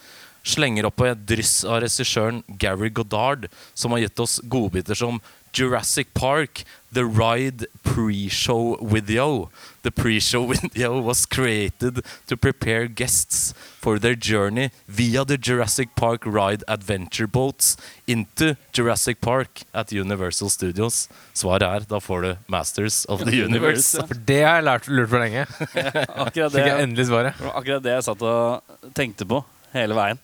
Slenger 0.46 0.88
opp 0.88 1.00
på 1.02 1.10
et 1.10 1.26
dryss 1.30 1.62
av 1.68 1.82
regissøren 1.84 2.44
Gary 2.62 2.90
Goddard, 2.94 3.50
som 3.74 3.94
har 3.94 4.06
gitt 4.06 4.22
oss 4.24 4.40
godbiter 4.50 4.98
som 4.98 5.20
Jurassic 5.52 6.14
Park, 6.14 6.64
The 6.92 7.06
Ride 7.06 7.66
Pre-Show 7.84 8.78
Video. 8.82 9.50
The 9.84 9.92
pre-show 9.92 10.46
video 10.54 11.00
was 11.02 11.26
created 11.26 12.02
to 12.28 12.36
prepare 12.38 12.88
guests 12.88 13.54
for 13.80 13.98
their 14.00 14.16
journey 14.16 14.72
via 14.88 15.24
the 15.24 15.38
Jurassic 15.38 15.96
Park 15.96 16.26
Ride 16.26 16.64
Adventure 16.68 17.28
Boats 17.28 17.78
into 18.08 18.56
Jurassic 18.74 19.22
Park 19.22 19.62
at 19.74 19.92
Universal 19.92 20.50
Studios. 20.50 21.08
Svaret 21.34 21.64
er 21.64 21.86
da 21.90 22.00
får 22.00 22.22
du 22.22 22.36
Masters 22.48 23.06
of 23.06 23.24
the 23.26 23.44
Universe. 23.48 23.96
For 24.08 24.16
det 24.16 24.42
har 24.44 24.60
jeg 24.60 24.68
lært, 24.68 24.88
lurt 24.92 25.10
for 25.10 25.24
lenge. 25.24 25.46
Akkurat 26.26 26.52
Fikk 26.52 26.66
jeg 26.66 26.76
det, 26.76 26.84
endelig 26.84 27.08
svaret. 27.08 27.40
akkurat 27.54 27.84
det 27.86 27.96
jeg 27.96 28.08
satt 28.10 28.22
og 28.28 28.92
tenkte 28.98 29.26
på 29.30 29.44
hele 29.74 29.96
veien. 29.96 30.20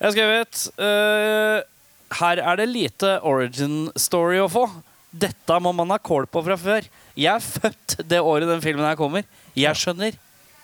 Jeg 0.00 0.06
har 0.08 0.14
skrevet 0.16 0.60
eh, 0.80 1.62
Her 2.18 2.40
er 2.42 2.56
det 2.58 2.68
lite 2.70 3.18
origin 3.26 3.84
story 3.98 4.40
å 4.42 4.48
få. 4.50 4.64
Dette 5.10 5.56
må 5.62 5.72
man 5.74 5.90
ha 5.90 5.98
kål 5.98 6.26
på 6.30 6.42
fra 6.46 6.56
før. 6.58 6.86
Jeg 7.18 7.30
er 7.34 7.42
født 7.42 7.96
det 8.10 8.20
året 8.22 8.48
den 8.50 8.62
filmen 8.62 8.86
her 8.86 8.98
kommer. 8.98 9.24
Jeg 9.58 9.78
skjønner 9.78 10.16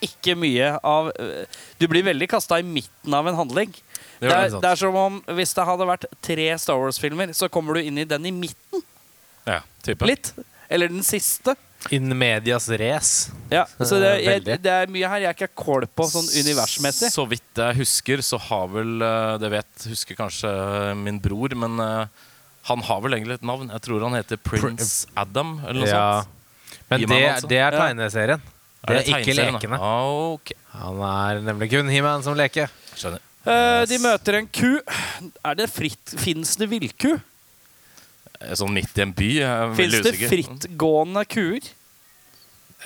ikke 0.05 0.35
mye 0.39 0.75
av 0.87 1.09
eh, 1.19 1.47
Du 1.81 1.87
blir 1.89 2.05
veldig 2.07 2.29
kasta 2.31 2.59
i 2.61 2.67
midten 2.67 3.15
av 3.17 3.27
en 3.31 3.39
handling. 3.39 3.73
Det 4.21 4.29
Det 4.29 4.33
er, 4.33 4.51
det 4.61 4.69
er 4.71 4.79
som 4.81 4.95
om 4.97 5.17
hvis 5.39 5.55
det 5.57 5.65
hadde 5.69 5.87
vært 5.89 6.05
tre 6.25 6.47
Star 6.61 6.79
Wars-filmer, 6.81 7.33
så 7.37 7.49
kommer 7.53 7.77
du 7.77 7.83
inn 7.85 7.99
i 7.99 8.05
den 8.09 8.27
i 8.29 8.33
midten 8.35 8.83
Ja, 9.47 9.61
type. 9.85 10.07
litt. 10.09 10.33
Eller 10.69 10.89
den 10.93 11.03
siste. 11.07 11.55
In 11.95 12.09
medias 12.19 12.69
race. 12.81 13.31
Ja, 13.53 13.67
så 13.79 13.99
det, 14.03 14.13
jeg, 14.25 14.43
det 14.65 14.71
er 14.73 14.89
mye 14.91 15.07
her 15.13 15.21
jeg 15.27 15.37
ikke 15.37 15.47
har 15.47 15.53
kål 15.65 15.85
på 15.95 16.07
sånn 16.11 16.27
universmessig. 16.41 17.11
Så 17.15 17.27
vidt 17.31 17.61
jeg 17.61 17.77
husker, 17.79 18.23
så 18.27 18.41
har 18.43 18.65
vel 18.73 19.03
eh, 19.07 19.35
Det 19.39 19.51
vet 19.53 19.85
husker 19.93 20.19
kanskje 20.19 20.51
min 20.99 21.21
bror, 21.23 21.55
men 21.55 21.79
eh, 21.85 22.25
han 22.67 22.83
har 22.89 23.01
vel 23.05 23.15
egentlig 23.19 23.39
et 23.39 23.47
navn. 23.47 23.71
Jeg 23.71 23.85
tror 23.87 24.03
han 24.09 24.17
heter 24.19 24.41
Prince 24.43 25.07
Adam, 25.15 25.61
eller 25.63 25.85
noe 25.85 25.93
Ja. 25.93 26.09
sånt. 26.25 26.33
Men 26.91 27.01
det, 27.07 27.21
altså. 27.31 27.49
det 27.51 27.59
er 27.61 27.73
Ja. 27.77 27.85
tegneserien. 27.87 28.43
Det 28.87 28.97
er 28.97 29.01
ikke 29.03 29.13
tegneserien, 29.13 29.53
da? 29.53 29.59
lekene. 29.61 29.79
Ah, 29.83 30.35
okay. 30.35 30.59
Han 30.73 31.01
er 31.13 31.41
nemlig 31.53 31.71
kun 31.71 31.89
He-Man 31.91 32.23
som 32.27 32.35
leker. 32.39 32.71
skjønner. 32.97 33.23
Eh, 33.47 33.85
de 33.87 33.99
møter 34.03 34.41
en 34.41 34.47
ku. 34.51 34.81
Er 35.45 35.55
det 35.55 35.69
fritt 35.71 36.15
Fins 36.19 36.57
det 36.59 36.67
villku? 36.71 37.13
Eh, 38.41 38.55
Sånn 38.59 38.75
midt 38.77 38.97
i 38.99 39.05
en 39.05 39.15
by. 39.17 39.31
Er 39.45 39.75
Fins 39.79 39.99
det 40.05 40.15
frittgående 40.31 41.25
kuer? 41.29 41.73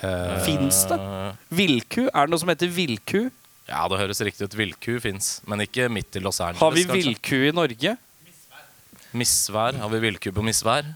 Uh, 0.00 0.38
Fins 0.46 0.84
det? 0.88 0.96
Eh, 0.96 1.32
Villku? 1.52 2.06
Er 2.08 2.24
det 2.26 2.32
noe 2.32 2.40
som 2.40 2.48
heter 2.52 2.70
villku? 2.72 3.26
Ja, 3.70 3.84
det 3.90 3.98
høres 4.00 4.20
riktig 4.24 4.48
ut. 4.48 4.54
Villku 4.58 4.96
fins, 5.02 5.38
men 5.46 5.62
ikke 5.62 5.90
midt 5.92 6.16
i 6.18 6.22
Los 6.24 6.40
Angeles. 6.42 6.62
Har 6.62 6.72
vi 6.74 6.86
villku 6.88 7.36
i 7.46 7.52
Norge? 7.54 7.92
Misvær? 9.14 9.76
Har 9.78 9.92
vi 9.92 10.00
villku 10.02 10.32
på 10.34 10.42
misvær? 10.46 10.88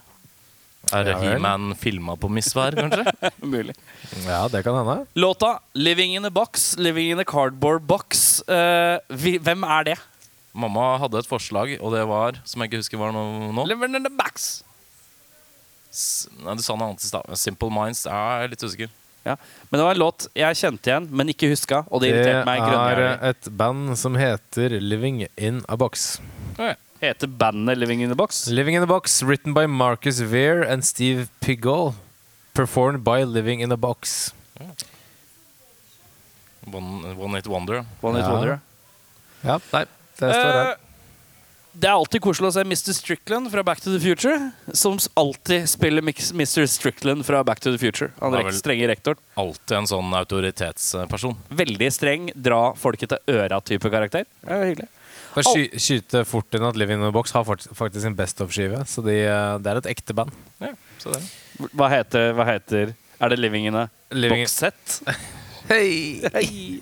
Er 0.93 1.09
Ja. 1.09 1.19
He-Man 1.19 1.75
filma 1.81 2.17
på 2.21 2.29
misvær, 2.29 2.75
kanskje? 2.77 3.05
Mulig. 3.55 3.75
Ja, 4.27 4.43
det 4.49 4.65
kan 4.67 4.75
hende. 4.77 5.07
Låta 5.15 5.59
'Living 5.75 6.17
in 6.17 6.25
a 6.25 6.31
Box', 6.31 6.77
'Living 6.79 7.11
in 7.13 7.21
a 7.21 7.25
Cardboard 7.25 7.87
Box'. 7.87 8.43
Uh, 8.49 8.99
vi, 9.09 9.39
hvem 9.39 9.63
er 9.65 9.83
det? 9.85 9.99
Mamma 10.55 10.99
hadde 11.03 11.19
et 11.19 11.27
forslag, 11.27 11.73
og 11.83 11.93
det 11.97 12.05
var, 12.07 12.37
som 12.47 12.63
jeg 12.63 12.71
ikke 12.71 12.79
husker 12.85 13.01
var 13.01 13.11
noe 13.15 13.49
nå 13.53 13.65
Living 13.67 13.97
in 13.99 14.05
the 14.07 14.13
box. 14.15 14.63
S- 15.91 16.29
Nei, 16.43 16.55
Du 16.55 16.63
sa 16.63 16.77
noe 16.77 16.93
annet 16.93 17.03
i 17.03 17.09
stad. 17.11 17.27
Simple 17.39 17.71
Minds. 17.75 18.05
Ja, 18.07 18.21
jeg 18.39 18.45
er 18.47 18.53
litt 18.55 18.63
usikker. 18.63 18.93
Ja. 19.25 19.35
Men 19.71 19.79
det 19.81 19.85
var 19.87 19.95
en 19.97 20.03
låt 20.03 20.27
jeg 20.37 20.59
kjente 20.61 20.91
igjen, 20.91 21.09
men 21.11 21.31
ikke 21.33 21.49
huska. 21.51 21.83
Og 21.91 22.03
det 22.03 22.11
irriterte 22.13 22.45
meg 22.47 22.61
Det 22.61 22.79
er 22.79 23.29
et 23.31 23.51
band 23.57 23.95
som 23.99 24.15
heter 24.21 24.75
Living 24.81 25.25
In 25.37 25.63
A 25.69 25.77
Box. 25.81 26.19
Heter 27.01 27.27
bandet 27.27 27.77
'Living 27.79 28.03
in 28.03 28.13
a 28.13 28.15
Box'? 28.15 28.47
Living 28.49 28.77
In 28.77 28.83
A 28.83 28.87
Box, 28.87 29.23
written 29.23 29.53
by 29.55 29.67
Marcus 29.67 30.21
Weir 30.21 30.63
and 30.63 30.85
Steve 30.85 31.29
Pigault. 31.41 31.95
Performed 32.55 33.03
by 33.03 33.25
Living 33.25 33.61
In 33.61 33.73
A 33.73 33.77
Box. 33.77 34.33
One, 36.71 37.17
One 37.19 37.35
Hit 37.35 37.47
Wonder. 37.47 37.85
One 38.01 38.17
Hit 38.17 38.25
Ja. 38.27 38.33
Wonder. 38.33 38.61
Ja, 39.45 39.59
nei, 39.73 39.85
det 40.19 40.31
står 40.33 40.53
her. 40.59 40.71
Eh, 40.73 40.81
det 41.75 41.89
er 41.91 41.97
alltid 41.99 42.23
koselig 42.23 42.53
å 42.53 42.55
se 42.55 42.63
Mr. 42.63 42.93
Strickland 42.95 43.51
fra 43.51 43.65
Back 43.67 43.81
to 43.83 43.91
the 43.91 43.99
Future, 43.99 44.53
som 44.79 44.95
alltid 45.19 45.65
spiller 45.69 46.05
Mr. 46.07 46.67
Strickland 46.71 47.25
fra 47.27 47.41
Back 47.45 47.59
to 47.65 47.73
the 47.75 47.79
Future. 47.83 48.13
Han 48.21 48.33
er 48.35 48.45
rek- 48.45 48.53
vel. 48.53 48.59
strenge 48.61 48.87
rektoren. 48.93 49.19
Alltid 49.43 49.75
en 49.81 49.89
sånn 49.91 50.13
autoritetsperson. 50.15 51.35
Veldig 51.51 51.89
streng, 51.93 52.29
dra 52.37 52.61
folket 52.79 53.11
til 53.17 53.35
øra-type 53.41 53.91
karakter. 53.91 54.25
Det 54.45 54.55
er 54.55 54.69
hyggelig. 54.71 54.89
Bare 55.35 55.51
sky, 55.51 55.65
skyte 55.83 56.23
fort 56.31 56.55
inn 56.55 56.63
at 56.63 56.77
Living 56.79 57.01
In 57.03 57.09
A 57.09 57.11
Box 57.11 57.33
har 57.35 57.43
faktisk 57.43 58.03
sin 58.07 58.15
Best 58.15 58.39
of-skive, 58.45 58.85
så 58.87 59.03
de, 59.03 59.17
eh, 59.27 59.59
det 59.59 59.67
er 59.73 59.81
et 59.83 59.91
ekte 59.97 60.15
band. 60.15 60.31
Ja, 60.63 60.71
så 61.03 61.11
det. 61.17 61.25
Hva 61.75 61.89
heter, 61.91 62.33
hva 62.39 62.47
heter 62.47 62.95
Er 63.21 63.29
det 63.31 63.39
Living 63.39 63.67
in 63.67 63.75
a 63.75 63.89
Living 64.13 64.43
Box 64.47 64.53
Set? 64.63 65.01
Hei! 65.69 66.21
Hey. 66.33 66.81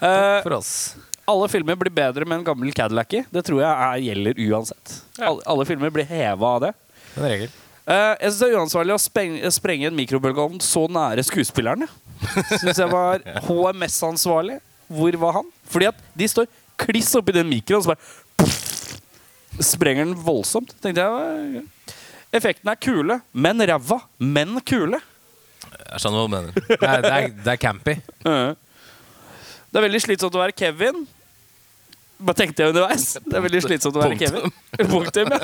Takk 0.00 0.42
For 0.44 0.52
oss. 0.60 0.96
Alle 1.30 1.48
filmer 1.52 1.78
blir 1.78 1.92
bedre 1.94 2.26
med 2.26 2.40
en 2.40 2.46
gammel 2.50 2.72
Cadillac 2.76 3.16
i. 3.16 3.24
Det 3.30 3.42
tror 3.46 3.62
jeg 3.62 3.70
er, 3.70 4.04
gjelder 4.08 4.40
uansett. 4.50 4.94
Alle, 5.18 5.42
alle 5.46 5.66
filmer 5.68 5.92
blir 5.94 6.08
heva 6.08 6.54
av 6.56 6.64
det. 6.66 6.72
En 7.16 7.26
regel. 7.26 7.52
Uh, 7.90 8.14
jeg 8.20 8.30
synes 8.30 8.40
det 8.40 8.48
er 8.48 8.58
uansvarlig 8.60 8.94
å 8.94 9.02
sprenge, 9.02 9.52
sprenge 9.54 9.88
en 9.88 9.96
mikrobølgeovn 9.98 10.60
så 10.62 10.84
nære 10.92 11.24
skuespillerne. 11.26 11.88
Syns 12.60 12.78
jeg 12.78 12.90
var 12.92 13.24
HMS-ansvarlig. 13.46 14.60
Hvor 14.90 15.16
var 15.22 15.38
han? 15.40 15.52
Fordi 15.70 15.88
at 15.90 15.98
de 16.18 16.28
står 16.28 16.48
kliss 16.80 17.12
oppi 17.18 17.34
den 17.34 17.48
mikroen, 17.50 17.80
og 17.80 17.86
så 17.86 17.92
bare 17.92 18.42
pff, 18.42 18.96
sprenger 19.72 20.08
den 20.08 20.16
voldsomt. 20.24 20.74
Tenkte 20.82 21.04
jeg 21.06 21.60
Effekten 21.60 21.68
Effektene 22.30 22.74
er 22.76 22.78
kule, 22.78 23.20
men 23.32 23.62
ræva. 23.66 23.96
Men 24.22 24.60
kule. 24.62 25.00
Jeg 25.90 26.02
skjønner 26.02 26.20
hva 26.20 26.26
du 26.26 26.34
mener. 26.36 26.66
Det 26.68 26.76
er, 26.78 27.00
det 27.02 27.14
er, 27.14 27.32
det 27.40 27.54
er 27.56 27.62
campy. 27.62 27.96
Uh. 28.20 28.52
Det 29.70 29.78
er 29.78 29.84
veldig 29.86 30.00
slitsomt 30.02 30.34
å 30.34 30.40
være 30.42 30.54
Kevin. 30.58 31.04
Bare 32.20 32.36
tenkte 32.36 32.60
jeg 32.64 32.74
underveis. 32.74 33.04
Det 33.24 33.36
er 33.38 33.44
veldig 33.46 33.60
slitsomt 33.64 33.96
å 33.96 34.02
være 34.02 34.18
Kevin. 34.20 34.52
Punktum, 34.90 35.30
ja. 35.32 35.38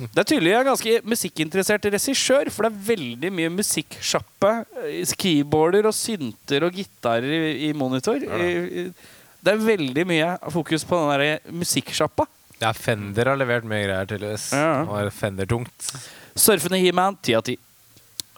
Det 0.00 0.22
er 0.22 0.26
tydelig 0.30 0.52
jeg 0.54 0.58
er 0.62 0.66
ganske 0.70 0.94
musikkinteressert 1.12 1.88
regissør, 1.92 2.48
for 2.54 2.64
det 2.64 2.70
er 2.72 2.86
veldig 2.88 3.30
mye 3.36 3.50
musikksjappe. 3.58 4.52
eh, 4.88 5.12
Keyboarder 5.20 5.90
og 5.90 5.96
synter 5.96 6.64
og 6.68 6.78
gitarer 6.80 7.28
i, 7.36 7.68
i 7.68 7.72
monitor. 7.76 8.16
Det 8.18 9.52
er 9.54 9.60
veldig 9.62 10.04
mye 10.08 10.30
fokus 10.56 10.86
på 10.88 10.98
den 11.02 11.20
der 11.20 11.54
musikksjappa. 11.60 12.26
Ja, 12.58 12.72
Fender 12.74 13.28
har 13.30 13.38
levert 13.38 13.68
mye 13.70 13.84
greier, 13.84 14.08
tydeligvis. 14.10 14.48
Ja. 14.56 14.82
Var 14.88 15.12
Fender-tungt. 15.14 15.92
Surfende 16.38 16.80
He-Man, 16.82 17.14
ti 17.22 17.36
av 17.38 17.44
ti. 17.46 17.54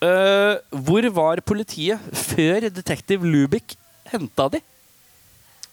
Eh, 0.01 0.59
hvor 0.83 1.07
var 1.15 1.41
politiet 1.45 2.01
før 2.17 2.67
detektiv 2.73 3.25
Lubick 3.25 3.77
henta 4.11 4.49
de? 4.53 4.61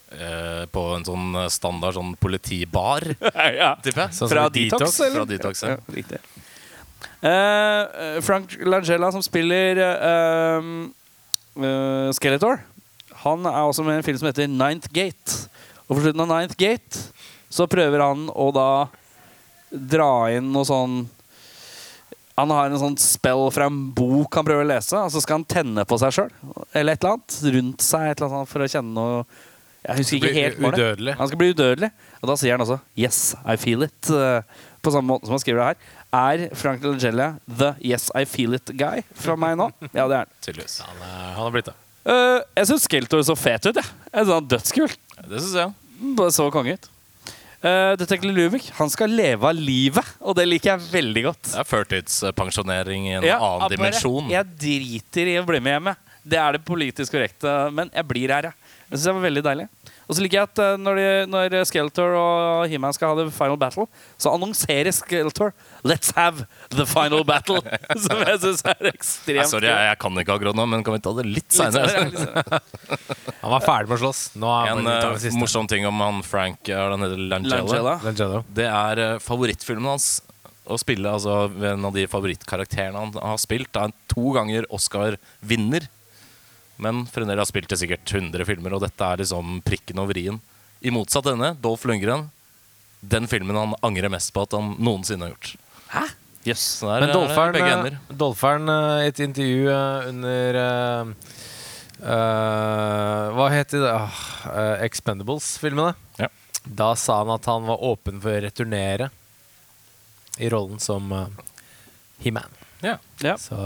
Eh, 0.07 0.65
på 0.71 0.81
en 0.95 1.03
sånn 1.03 1.35
eh, 1.35 1.49
standard 1.51 1.97
sånn 1.97 2.13
politibar, 2.15 3.03
ja. 3.59 3.73
tipper 3.83 4.05
jeg. 4.05 4.15
Sånn 4.15 4.29
Fra 4.31 4.45
Detox, 4.47 5.01
eller? 5.03 5.17
Fra 5.19 5.25
Detox, 5.27 5.63
ja. 5.65 5.73
Ja, 5.75 5.95
riktig. 5.97 6.21
Eh, 7.27 8.21
Frank 8.23 8.55
Langella, 8.63 9.09
som 9.11 9.23
spiller 9.25 9.81
eh, 9.83 10.69
eh, 11.59 12.13
Skeletor, 12.15 12.61
han 13.25 13.43
er 13.49 13.59
også 13.65 13.83
med 13.83 13.97
i 13.97 13.99
en 13.99 14.07
film 14.07 14.21
som 14.21 14.29
heter 14.29 14.47
Ninth 14.47 14.87
Gate. 14.95 15.49
Og 15.89 15.97
på 15.97 16.05
slutten 16.05 16.23
av 16.23 16.31
Ninth 16.31 16.55
Gate 16.55 17.03
så 17.51 17.67
prøver 17.67 18.05
han 18.05 18.29
å 18.31 18.47
da 18.55 18.69
dra 19.71 20.29
inn 20.31 20.47
noe 20.53 20.63
sånn 20.67 20.93
Han 22.37 22.51
har 22.53 22.69
en 22.69 22.79
sånn 22.79 22.95
spell 23.01 23.47
fra 23.51 23.65
en 23.67 23.79
bok 23.97 24.35
han 24.37 24.45
prøver 24.45 24.63
å 24.63 24.69
lese, 24.69 24.95
og 24.95 25.09
så 25.11 25.19
skal 25.23 25.39
han 25.39 25.47
tenne 25.49 25.83
på 25.89 25.97
seg 25.97 26.13
sjøl. 26.13 26.33
Eller 26.71 26.93
et 26.93 27.01
eller 27.01 27.17
annet. 27.17 27.37
Rundt 27.57 27.83
seg 27.83 28.11
et 28.11 28.21
eller 28.21 28.35
annet 28.37 28.51
for 28.51 28.63
å 28.63 28.67
kjenne 28.69 28.93
noe 28.93 29.23
Jeg 29.87 30.01
husker 30.01 30.17
ikke 30.19 30.33
helt 30.35 30.59
hva 30.59 30.71
det. 30.75 31.15
Han 31.17 31.29
skal 31.29 31.39
bli 31.39 31.51
udødelig. 31.53 31.91
Og 32.21 32.29
da 32.31 32.35
sier 32.39 32.57
han 32.57 32.63
også 32.65 32.79
'Yes, 32.97 33.35
I 33.45 33.55
feel 33.55 33.85
it'. 33.87 34.09
eh, 34.11 34.41
på 34.83 34.91
samme 34.91 35.07
måte 35.07 35.25
som 35.25 35.35
han 35.35 35.39
skriver 35.39 35.59
det 35.59 35.67
her. 35.67 35.77
Er 36.13 36.55
Frank 36.55 36.83
Langella 36.83 37.37
the 37.47 37.75
'Yes, 37.81 38.09
I 38.15 38.25
feel 38.25 38.53
it' 38.55 38.71
guy 38.75 39.03
fra 39.15 39.35
meg 39.35 39.57
nå? 39.57 39.71
Ja, 39.93 40.07
det 40.07 40.15
er 40.15 40.23
han. 40.25 40.33
Tydeligvis. 40.41 40.79
Han, 40.81 40.97
han 41.07 41.43
har 41.43 41.51
blitt 41.51 41.65
det. 41.65 41.75
Uh, 42.07 42.39
jeg 42.55 42.67
syns 42.67 42.83
Skeltor 42.87 43.21
så 43.23 43.35
fet 43.35 43.65
ut. 43.67 43.75
Jeg. 43.75 43.83
Jeg 44.13 44.23
synes 44.25 44.33
han 44.33 44.43
er 44.43 44.47
Dødskul. 44.47 44.91
Det 45.27 45.41
syns 45.41 45.55
jeg. 45.55 45.73
Bare 46.15 46.31
så 46.31 46.51
konge 46.51 46.73
ut. 46.77 46.89
Uh, 47.57 47.95
Detektiv 47.97 48.31
Luvik 48.31 48.69
han 48.77 48.89
skal 48.89 49.09
leve 49.09 49.43
av 49.49 49.55
livet, 49.57 50.05
og 50.21 50.35
det 50.37 50.45
liker 50.47 50.75
jeg 50.75 50.91
veldig 50.93 51.23
godt. 51.25 51.43
Det 51.51 51.57
er 51.59 51.67
førtidspensjonering 51.67 53.07
i 53.09 53.15
en 53.17 53.23
Ja, 53.25 53.39
annen 53.41 53.63
bare, 53.65 53.73
dimensjon. 53.75 54.29
Jeg 54.29 54.45
driter 54.61 55.31
i 55.33 55.37
å 55.41 55.45
bli 55.47 55.59
med 55.59 55.73
hjemme. 55.77 55.95
Det 56.27 56.37
er 56.37 56.51
det 56.57 56.63
politisk 56.67 57.11
korrekte, 57.15 57.55
men 57.73 57.89
jeg 57.93 58.07
blir 58.07 58.29
her, 58.35 58.49
jeg. 58.51 58.53
Jeg 58.87 58.99
synes 58.99 59.07
det 59.09 59.15
var 59.17 59.25
veldig 59.25 59.43
deilig. 59.43 59.67
Og 60.07 60.15
så 60.15 60.23
liker 60.23 60.39
jeg 60.39 60.49
at 60.49 60.63
eh, 60.63 60.75
når, 60.79 61.01
de, 61.01 61.07
når 61.29 61.57
Skeletor 61.67 62.17
og 62.17 62.67
He-Man 62.71 62.95
skal 62.95 63.11
ha 63.13 63.21
the 63.21 63.31
final 63.33 63.59
battle, 63.59 63.87
så 64.17 64.33
annonserer 64.33 64.91
Skeletor 64.95 65.53
'Let's 65.83 66.13
have 66.15 66.47
the 66.73 66.87
final 66.87 67.23
battle'. 67.27 67.61
Som 68.05 68.23
jeg 68.23 68.39
syns 68.43 68.63
er 68.65 68.91
ekstremt 68.93 69.37
ekstremt 69.37 69.51
sorry, 69.51 69.69
jeg, 69.69 69.89
jeg 69.89 69.99
kan 70.01 70.21
ikke 70.21 70.37
akkurat 70.37 70.57
nå, 70.57 70.65
men 70.69 70.85
kan 70.85 70.95
vi 70.97 71.01
ta 71.03 71.13
det 71.17 71.25
litt 71.27 71.55
seinere? 71.55 72.05
Han 73.43 73.53
var 73.53 73.63
ferdig 73.65 73.91
med 73.91 73.97
å 73.97 74.01
slåss. 74.05 74.21
Nå 74.39 74.53
er 74.53 74.71
En 74.73 75.19
siste. 75.19 75.37
morsom 75.39 75.67
ting 75.69 75.85
om 75.87 76.01
han 76.03 76.23
Frank 76.25 76.67
er 76.71 76.91
den 76.93 77.05
heter 77.05 77.21
Langella. 77.31 77.97
Langella. 78.03 78.41
Det 78.59 78.65
er 78.67 79.03
uh, 79.03 79.19
favorittfilmen 79.23 79.93
hans 79.93 80.07
å 80.67 80.75
spille. 80.81 81.07
Altså 81.07 81.47
En 81.71 81.87
av 81.87 81.95
de 81.95 82.07
favorittkarakterene 82.11 82.99
han 82.99 83.13
har 83.21 83.39
spilt. 83.41 83.71
Er 83.75 83.91
en 83.91 83.95
to 84.11 84.33
ganger 84.35 84.67
Oscar-vinner. 84.73 85.87
Men 86.77 87.05
fremdeles 87.09 87.41
har 87.41 87.49
spilt 87.49 87.69
til 87.71 87.81
sikkert 87.81 88.13
100 88.13 88.45
filmer, 88.47 88.75
og 88.77 88.83
dette 88.85 89.05
er 89.05 89.23
liksom 89.23 89.59
prikken 89.65 90.01
over 90.01 90.17
i-en. 90.19 90.39
I 90.85 90.93
motsatt 90.93 91.29
ende, 91.31 91.55
Dolph 91.61 91.87
Lundgren. 91.89 92.27
Den 93.01 93.27
filmen 93.29 93.57
han 93.57 93.75
angrer 93.85 94.11
mest 94.13 94.33
på 94.33 94.45
at 94.45 94.53
han 94.57 94.75
noensinne 94.81 95.27
har 95.27 95.33
gjort. 95.33 95.53
Hæ? 95.93 96.05
Yes. 96.47 96.61
Så 96.79 96.87
der 96.87 97.01
Men 97.01 97.09
er 97.09 97.51
det 97.51 97.53
begge 97.57 97.67
eh, 97.67 97.77
ender. 97.79 97.97
Dolpheren 98.07 98.69
eh, 98.71 99.03
i 99.03 99.07
et 99.11 99.19
intervju 99.19 99.69
eh, 99.73 100.09
under 100.09 100.59
uh, 100.61 101.09
eh, 101.99 103.23
Hva 103.35 103.47
heter 103.51 103.83
det? 103.83 103.93
Uh, 103.97 104.21
eh, 104.53 104.85
Expendables-filmene. 104.87 105.95
Ja. 106.21 106.29
Da 106.63 106.93
sa 106.95 107.19
han 107.23 107.33
at 107.35 107.49
han 107.51 107.67
var 107.67 107.83
åpen 107.83 108.21
for 108.23 108.31
å 108.31 108.45
returnere 108.47 109.09
i 110.37 110.49
rollen 110.53 110.79
som 110.79 111.11
uh, 111.11 111.27
He-Man. 112.23 112.53
Ja. 112.85 112.95
Ja. 113.25 113.35
Så 113.41 113.57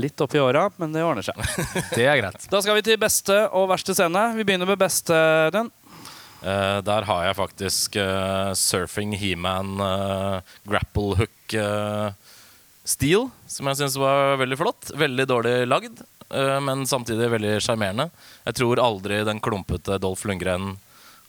Litt 0.00 0.20
opp 0.24 0.34
i 0.34 0.40
åra, 0.40 0.68
men 0.80 0.94
det 0.94 1.04
ordner 1.04 1.26
seg. 1.26 1.38
det 1.96 2.06
er 2.08 2.20
greit. 2.22 2.46
Da 2.52 2.62
skal 2.64 2.78
vi 2.78 2.84
til 2.86 3.00
beste 3.00 3.36
og 3.52 3.68
verste 3.72 3.96
scene. 3.96 4.24
Vi 4.38 4.46
begynner 4.48 4.68
med 4.68 4.80
beste. 4.80 5.16
Den. 5.52 5.68
Uh, 6.42 6.80
der 6.82 7.06
har 7.06 7.26
jeg 7.28 7.38
faktisk 7.38 7.98
uh, 8.00 8.50
surfing 8.58 9.12
He-Man 9.14 9.76
uh, 9.78 10.54
grapple 10.66 11.20
hook 11.20 11.56
stil, 12.82 13.28
som 13.46 13.68
jeg 13.70 13.78
syns 13.78 13.98
var 14.00 14.40
veldig 14.40 14.58
flott. 14.58 14.94
Veldig 14.98 15.26
dårlig 15.30 15.52
lagd, 15.68 16.00
men 16.66 16.82
samtidig 16.88 17.28
veldig 17.30 17.52
sjarmerende. 17.62 18.08
Jeg 18.48 18.56
tror 18.58 18.80
aldri 18.82 19.20
den 19.28 19.38
klumpete 19.44 20.00
Dolph 20.02 20.26
Lundgren 20.26 20.72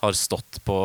har 0.02 0.18
stått 0.18 0.64
på 0.66 0.78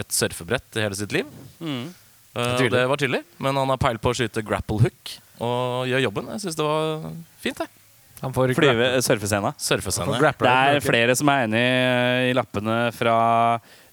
et 0.00 0.10
surfebrett 0.12 0.80
i 0.80 0.82
hele 0.82 0.98
sitt 0.98 1.14
liv. 1.14 1.28
Mm. 1.60 1.92
Eh, 2.36 2.62
det 2.70 2.86
var 2.86 3.00
tydelig, 3.00 3.24
men 3.42 3.56
han 3.58 3.72
har 3.72 3.80
peil 3.82 3.98
på 3.98 4.12
å 4.12 4.16
skyte 4.16 4.44
grapple 4.46 4.84
hook 4.84 5.16
og 5.40 5.88
gjør 5.90 6.04
jobben. 6.04 6.28
Jeg 6.36 6.44
syns 6.44 6.58
det 6.58 6.66
var 6.66 7.12
fint, 7.42 7.62
jeg. 7.64 7.72
Han 8.20 8.34
får 8.36 8.52
Flyve 8.54 8.88
surfescena. 9.02 9.54
Surfescene. 9.56 10.18
grapple. 10.20 10.44
Det 10.46 10.76
er 10.76 10.84
flere 10.84 11.14
som 11.16 11.30
er 11.32 11.46
enig 11.46 11.62
i 12.28 12.34
lappene 12.36 12.76
fra 12.92 13.14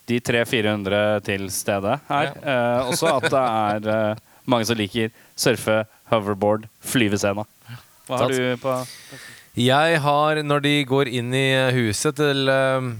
de 0.07 0.19
300-400 0.19 1.23
til 1.27 1.47
stede 1.51 1.97
her. 2.09 2.33
Eh, 2.43 2.89
også 2.91 3.13
at 3.15 3.29
det 3.31 3.43
er 3.43 3.89
eh, 3.93 4.21
mange 4.47 4.67
som 4.67 4.77
liker 4.79 5.11
surfe, 5.35 5.81
hoverboard, 6.11 6.67
flyvescena. 6.83 7.47
Hva 8.07 8.21
har 8.23 8.31
du 8.35 8.59
på 8.61 8.75
Jeg 9.59 9.99
har, 10.03 10.43
når 10.43 10.63
de 10.63 10.75
går 10.87 11.09
inn 11.19 11.33
i 11.35 11.47
huset 11.79 12.15
til, 12.19 12.47
eh, 12.51 12.91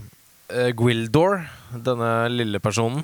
eh, 0.52 0.72
Gwildor, 0.76 1.44
denne 1.72 2.12
lille 2.32 2.60
personen. 2.64 3.04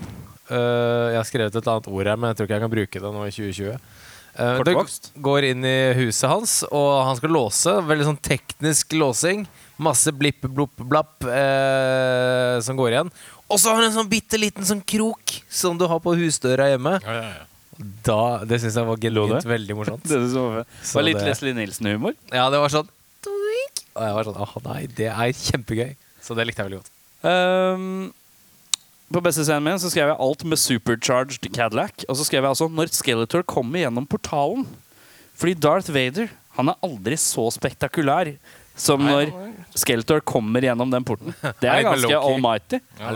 Eh, 0.53 1.05
jeg 1.13 1.19
har 1.19 1.27
skrevet 1.29 1.55
et 1.59 1.69
annet 1.73 1.87
ord 1.89 2.09
her, 2.11 2.17
men 2.19 2.31
jeg 2.31 2.37
tror 2.39 2.47
ikke 2.49 2.57
jeg 2.59 2.65
kan 2.65 2.73
bruke 2.73 3.03
det 3.05 3.13
nå 3.15 3.25
i 3.27 3.33
2020. 3.33 3.77
Eh, 4.33 4.63
det 4.65 4.75
går 5.27 5.47
inn 5.51 5.65
i 5.69 5.77
huset 5.99 6.29
hans, 6.29 6.55
og 6.71 6.89
han 7.07 7.19
skal 7.19 7.33
låse. 7.35 7.75
Veldig 7.89 8.07
sånn 8.11 8.21
teknisk 8.25 8.95
låsing. 8.97 9.45
Masse 9.83 10.13
blipp, 10.15 10.45
blopp, 10.45 10.83
blapp 10.89 11.25
eh, 11.25 12.59
som 12.65 12.77
går 12.77 12.95
igjen. 12.95 13.11
Og 13.49 13.59
så 13.61 13.69
har 13.71 13.81
han 13.81 13.89
en 13.89 13.97
sånn 13.97 14.09
bitte 14.09 14.39
liten 14.41 14.65
sånn 14.65 14.81
krok 14.85 15.35
som 15.51 15.77
du 15.77 15.85
har 15.89 16.01
på 16.03 16.15
husdøra 16.17 16.69
hjemme. 16.73 16.97
Ja, 17.05 17.17
ja, 17.19 17.33
ja. 17.41 17.49
Da, 18.05 18.45
Det 18.45 18.59
syns 18.61 18.75
jeg 18.77 18.85
var 18.85 18.99
genuint 19.01 19.45
veldig 19.49 19.75
morsomt. 19.77 20.03
Det 20.09 20.19
var 20.37 20.65
var 20.93 21.05
litt 21.07 21.17
det- 21.17 21.29
Leslie 21.31 21.57
Nielsen-humor. 21.57 22.13
Ja, 22.31 22.49
det 22.53 22.61
var 22.61 22.69
sånn. 22.73 22.89
Og 23.93 24.01
jeg 24.01 24.13
var 24.17 24.25
sånn 24.27 24.41
Åh, 24.41 24.53
nei, 24.65 24.81
det 24.97 25.09
er 25.09 25.33
kjempegøy. 25.37 25.95
Så 26.23 26.37
det 26.37 26.45
likte 26.47 26.63
jeg 26.63 26.69
veldig 26.69 26.81
godt. 26.81 26.91
Ehm, 27.29 28.13
på 29.13 29.21
beste 29.23 29.45
scenen 29.45 29.65
min 29.67 29.81
så 29.81 29.91
skrev 29.93 30.11
jeg 30.11 30.19
alt 30.25 30.45
med 30.49 30.59
supercharged 30.61 31.49
Cadillac. 31.53 32.05
Og 32.09 32.17
så 32.19 32.25
skrev 32.27 32.41
jeg 32.43 32.53
altså 32.53 32.69
når 32.71 32.93
Skeletor 32.95 33.45
kommer 33.47 33.83
gjennom 33.83 34.07
portalen. 34.09 34.65
Fordi 35.37 35.55
Darth 35.57 35.91
Vader 35.93 36.31
han 36.57 36.69
er 36.69 36.77
aldri 36.85 37.17
så 37.17 37.47
spektakulær 37.53 38.35
som 38.77 39.01
når 39.05 39.31
Skeletor 39.77 40.21
kommer 40.25 40.65
gjennom 40.65 40.89
den 40.93 41.05
porten. 41.05 41.33
Det 41.61 41.69
Er 41.69 41.85
ganske 41.85 42.17
almighty. 42.17 42.81
Ja. 42.99 43.13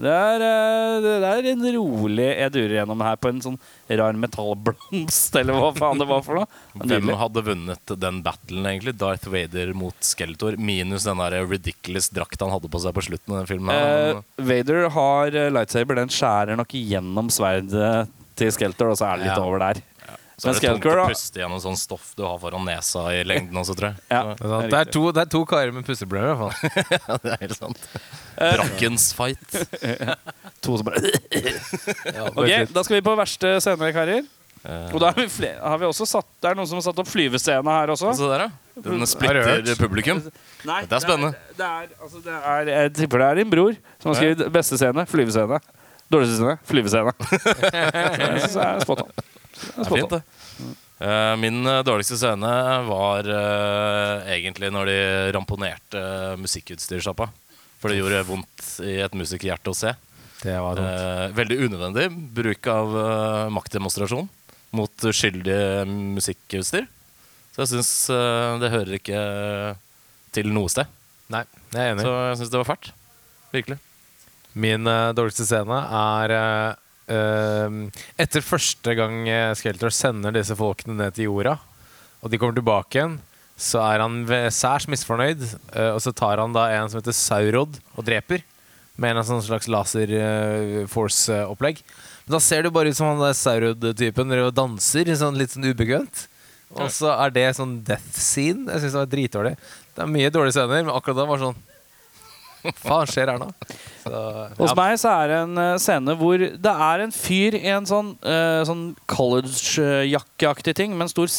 Det 0.00 0.08
er, 0.08 0.40
eh, 0.40 0.94
det 1.04 1.28
er 1.28 1.46
en 1.50 1.66
rolig 1.76 2.24
Jeg 2.24 2.52
durer 2.54 2.72
gjennom 2.78 3.02
her 3.04 3.18
på 3.20 3.28
en 3.28 3.42
sånn 3.44 3.58
rar 3.92 4.16
metallblomst, 4.16 5.36
eller 5.36 5.58
hva 5.60 5.68
faen 5.76 6.00
det 6.00 6.06
var 6.08 6.22
for 6.24 6.40
noe. 6.40 6.46
Hvem 6.80 7.10
hadde 7.20 7.42
vunnet 7.44 7.92
den 8.00 8.22
battlen, 8.24 8.64
egentlig? 8.70 8.94
Darth 8.96 9.28
Vader 9.28 9.74
mot 9.76 9.94
Skeletor, 10.00 10.56
minus 10.56 11.04
den 11.04 11.20
der 11.20 11.36
ridiculous 11.44 12.08
drakta 12.08 12.46
han 12.48 12.54
hadde 12.56 12.70
på 12.72 12.80
seg 12.80 12.96
på 12.96 13.04
slutten 13.04 13.34
av 13.36 13.42
den 13.42 13.50
filmen. 13.52 13.76
Eh. 13.76 14.22
Vader 14.40 14.88
har 14.96 15.36
eh, 15.36 15.50
lightsaber. 15.52 16.00
Den 16.00 16.12
skjærer 16.12 16.56
nok 16.56 16.72
gjennom 16.72 17.28
sverdet 17.32 18.08
til 18.40 18.48
Skeletor, 18.56 18.94
og 18.94 18.96
så 18.98 19.10
er 19.12 19.20
det 19.20 19.26
litt 19.28 19.36
Ja. 19.36 19.44
over 19.44 19.60
der. 19.60 19.82
Så 20.42 20.48
er 20.50 20.56
men 20.56 20.58
det 20.58 20.70
tungt 20.72 20.86
å 20.90 20.94
da- 20.98 21.06
puste 21.06 21.38
gjennom 21.38 21.60
sånn 21.62 21.76
stoff 21.78 22.08
du 22.18 22.24
har 22.26 22.38
foran 22.42 22.64
nesa 22.66 23.04
i 23.14 23.20
lengden 23.22 23.54
også, 23.62 23.76
tror 23.78 23.92
jeg. 23.92 24.00
Ja. 24.10 24.22
Det 24.34 24.42
er, 24.42 24.48
sant. 24.50 24.70
det, 24.72 24.78
er 24.80 24.90
to, 24.96 25.02
det 25.14 25.22
er 25.22 25.30
to 25.36 25.42
karer 25.46 25.70
med 25.76 25.86
pusteproblemer, 25.86 26.32
i 26.32 26.34
hvert 26.34 26.42
fall. 26.42 26.52
Ja, 27.06 27.18
det 27.22 27.30
er 27.36 27.42
helt 27.46 27.58
sant. 27.60 27.84
Brakkens 28.34 28.58
Drakkens 28.58 29.08
fight. 29.14 29.48
To 30.66 30.76
som 30.78 30.86
bare 30.86 31.00
Ok, 32.34 32.50
Da 32.74 32.82
skal 32.86 32.96
vi 32.98 33.02
på 33.06 33.14
verste 33.18 33.54
scene, 33.62 33.92
karer. 33.94 34.24
Eh, 34.62 34.90
Og 34.94 34.98
da 35.02 35.08
har 35.10 35.16
vi, 35.18 35.26
flere, 35.30 35.58
har 35.58 35.78
vi 35.82 35.86
også 35.88 36.06
satt 36.06 36.26
Det 36.38 36.52
er 36.52 36.54
noen 36.54 36.68
som 36.70 36.78
har 36.78 36.84
satt 36.86 37.00
opp 37.02 37.08
flyvescene 37.10 37.72
her 37.78 37.90
også. 37.94 38.12
Se 38.14 38.28
der, 38.30 38.44
ja. 38.46 38.82
Den 38.82 39.02
Har 39.02 39.10
splitter 39.10 39.74
publikum. 39.80 40.20
Nei, 40.68 40.80
Dette 40.86 40.96
er 41.00 41.02
spennende. 41.06 41.32
Det 41.58 41.66
er, 41.66 41.88
altså, 42.00 42.22
det 42.24 42.36
er, 42.38 42.70
jeg 42.70 42.92
tipper 43.02 43.22
det 43.24 43.26
er 43.30 43.40
din 43.42 43.50
bror 43.52 43.74
som 44.00 44.12
har 44.12 44.18
skrevet 44.20 44.52
beste 44.54 44.78
scene, 44.80 45.04
flyvescene. 45.10 45.58
Dårligste 46.12 46.38
scene, 46.38 46.54
flyvescene. 46.70 47.12
Så 47.26 47.72
jeg 47.74 48.40
synes 48.46 48.56
det 48.56 48.64
er 48.68 48.82
spot 48.86 49.02
on. 49.04 49.12
Det 49.62 49.86
er 49.86 49.92
fint, 49.92 50.16
det. 50.16 50.22
Eh, 51.02 51.36
min 51.36 51.66
eh, 51.66 51.82
dårligste 51.82 52.16
scene 52.20 52.50
var 52.86 53.26
eh, 53.26 54.34
egentlig 54.36 54.70
når 54.70 54.90
de 54.90 54.98
ramponerte 55.34 55.98
uh, 55.98 56.38
musikkutstyrssjappa. 56.38 57.26
For 57.82 57.90
det 57.90 57.98
gjorde 57.98 58.22
vondt 58.28 58.66
i 58.86 59.00
et 59.02 59.16
musikerhjerte 59.18 59.72
å 59.72 59.74
se. 59.74 59.90
Det 60.44 60.54
var. 60.62 60.78
Eh, 60.78 61.24
veldig 61.34 61.58
unødvendig 61.64 62.06
bruk 62.34 62.68
av 62.70 62.94
maktdemonstrasjon 63.54 64.28
mot 64.78 65.06
uskyldig 65.10 65.86
musikkutstyr. 65.90 66.86
Så 67.52 67.64
jeg 67.64 67.72
syns 67.72 67.90
det 68.62 68.70
hører 68.72 68.96
ikke 68.96 69.22
til 70.34 70.48
noe 70.54 70.70
sted. 70.72 70.86
Nei, 71.34 71.42
jeg 71.74 71.82
er 71.82 71.92
enig. 71.96 72.06
Så 72.06 72.14
jeg 72.14 72.38
syns 72.40 72.54
det 72.54 72.62
var 72.62 72.70
fælt. 72.70 72.92
Virkelig. 73.52 73.78
Min 74.54 74.86
dårligste 75.18 75.46
scene 75.50 75.82
er 75.98 76.36
Etter 77.10 78.44
første 78.46 78.94
gang 78.96 79.26
Skelter 79.58 79.90
sender 79.92 80.32
disse 80.36 80.54
folkene 80.56 80.94
ned 80.96 81.16
til 81.16 81.28
jorda, 81.28 81.56
og 82.22 82.30
de 82.30 82.38
kommer 82.38 82.54
tilbake 82.56 82.98
igjen, 83.00 83.16
så 83.58 83.82
er 83.84 84.02
han 84.02 84.22
særs 84.50 84.88
misfornøyd. 84.90 85.42
eh, 85.74 85.90
og 85.92 86.00
så 86.02 86.12
tar 86.12 86.40
han 86.40 86.54
da 86.54 86.68
en 86.72 86.88
som 86.90 87.00
heter 87.00 87.14
Saurod, 87.14 87.78
og 87.96 88.04
dreper. 88.06 88.42
Med 88.96 89.16
en 89.16 89.42
slags 89.42 89.68
laser 89.68 90.10
eh. 90.12 90.86
Men 92.26 92.34
da 92.34 92.38
ser 92.40 92.62
det 92.62 92.72
bare 92.72 92.90
ut 92.92 92.96
som 92.96 93.08
han 93.08 93.22
der 93.22 93.32
Saurod-typen 93.32 94.34
og 94.38 94.54
danser 94.54 95.08
sånn 95.16 95.38
litt 95.38 95.54
sånn 95.54 95.64
ubekvemt. 95.64 96.28
Og 96.72 96.90
så 96.92 97.10
er 97.16 97.32
det 97.32 97.56
sånn 97.56 97.82
death 97.84 98.16
scene. 98.16 98.68
Jeg 98.68 98.80
syns 98.82 98.94
det 98.94 99.00
var 99.00 99.10
dritdårlig. 99.12 99.56
Det 99.92 100.04
er 100.04 100.12
mye 100.12 100.30
dårlige 100.32 100.56
scener, 100.56 100.84
men 100.84 100.94
akkurat 100.94 101.18
da 101.18 101.26
var 101.28 101.40
det 101.40 101.48
sånn 101.48 101.60
faen 102.84 103.10
skjer 103.10 103.32
her 103.32 103.40
nå? 103.42 103.48
Så, 104.02 104.22
Hos 104.58 104.76
meg 104.78 104.94
så 105.00 105.12
er 105.14 105.30
det 105.30 105.40
en 105.44 105.60
eh, 105.62 105.74
scene 105.82 106.14
hvor 106.18 106.42
det 106.42 106.74
er 106.88 107.04
en 107.04 107.14
fyr 107.14 107.56
i 107.58 107.66
en 107.72 107.86
sånn, 107.88 108.14
uh, 108.26 108.62
sånn 108.66 108.86
college-jakkeaktig 109.10 110.74
ting 110.78 110.96
med 110.96 111.06
en 111.06 111.12
stor 111.12 111.30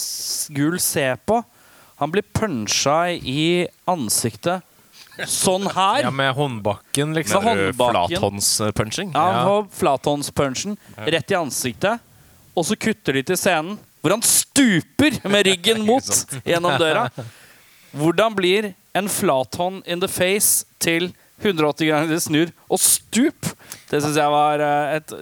gul 0.56 0.80
C 0.84 1.10
på. 1.28 1.42
Han 2.02 2.14
blir 2.14 2.26
punsja 2.36 3.14
i 3.16 3.66
ansiktet 3.90 4.64
sånn 5.30 5.68
her. 5.70 6.08
Ja, 6.08 6.12
med 6.12 6.34
håndbakken, 6.34 7.14
liksom. 7.14 7.46
Med 7.46 7.76
flathåndspunching? 7.78 9.14
Ja, 9.14 9.28
Ja. 9.46 9.58
Flathåndspunchen 9.72 10.78
rett 10.98 11.32
i 11.32 11.38
ansiktet, 11.38 12.00
og 12.56 12.66
så 12.66 12.76
kutter 12.76 13.14
de 13.14 13.24
til 13.24 13.38
scenen 13.38 13.78
hvor 14.02 14.18
han 14.18 14.22
stuper 14.26 15.16
med 15.30 15.46
ryggen 15.50 15.86
mot 15.86 16.04
gjennom 16.44 16.76
døra. 16.82 17.08
Hvordan 17.94 18.36
blir 18.36 18.74
en 18.94 19.10
flathånd 19.10 19.84
in 19.90 20.02
the 20.04 20.10
face 20.12 20.66
til 20.84 21.12
180 21.42 21.90
grader 21.90 22.22
snur 22.22 22.52
og 22.70 22.82
stup? 22.82 23.54
Det 23.90 24.02
syns 24.04 24.20
jeg 24.20 24.34
var 24.34 24.64
eh, 24.64 24.98
et 25.00 25.14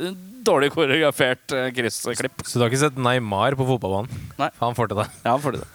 dårlig 0.46 0.72
koreografert 0.74 1.54
eh, 1.56 1.70
kryssklipp. 1.76 2.44
Så 2.46 2.58
du 2.58 2.66
har 2.66 2.72
ikke 2.72 2.86
sett 2.86 3.00
Neymar 3.00 3.56
på 3.60 3.68
fotballbanen? 3.68 4.26
Nei. 4.42 4.50
Han 4.62 4.76
får 4.78 4.92
til 4.92 5.02
det. 5.04 5.08
Ja, 5.24 5.36
han 5.36 5.44
får 5.44 5.58
til 5.58 5.64
det. 5.64 5.70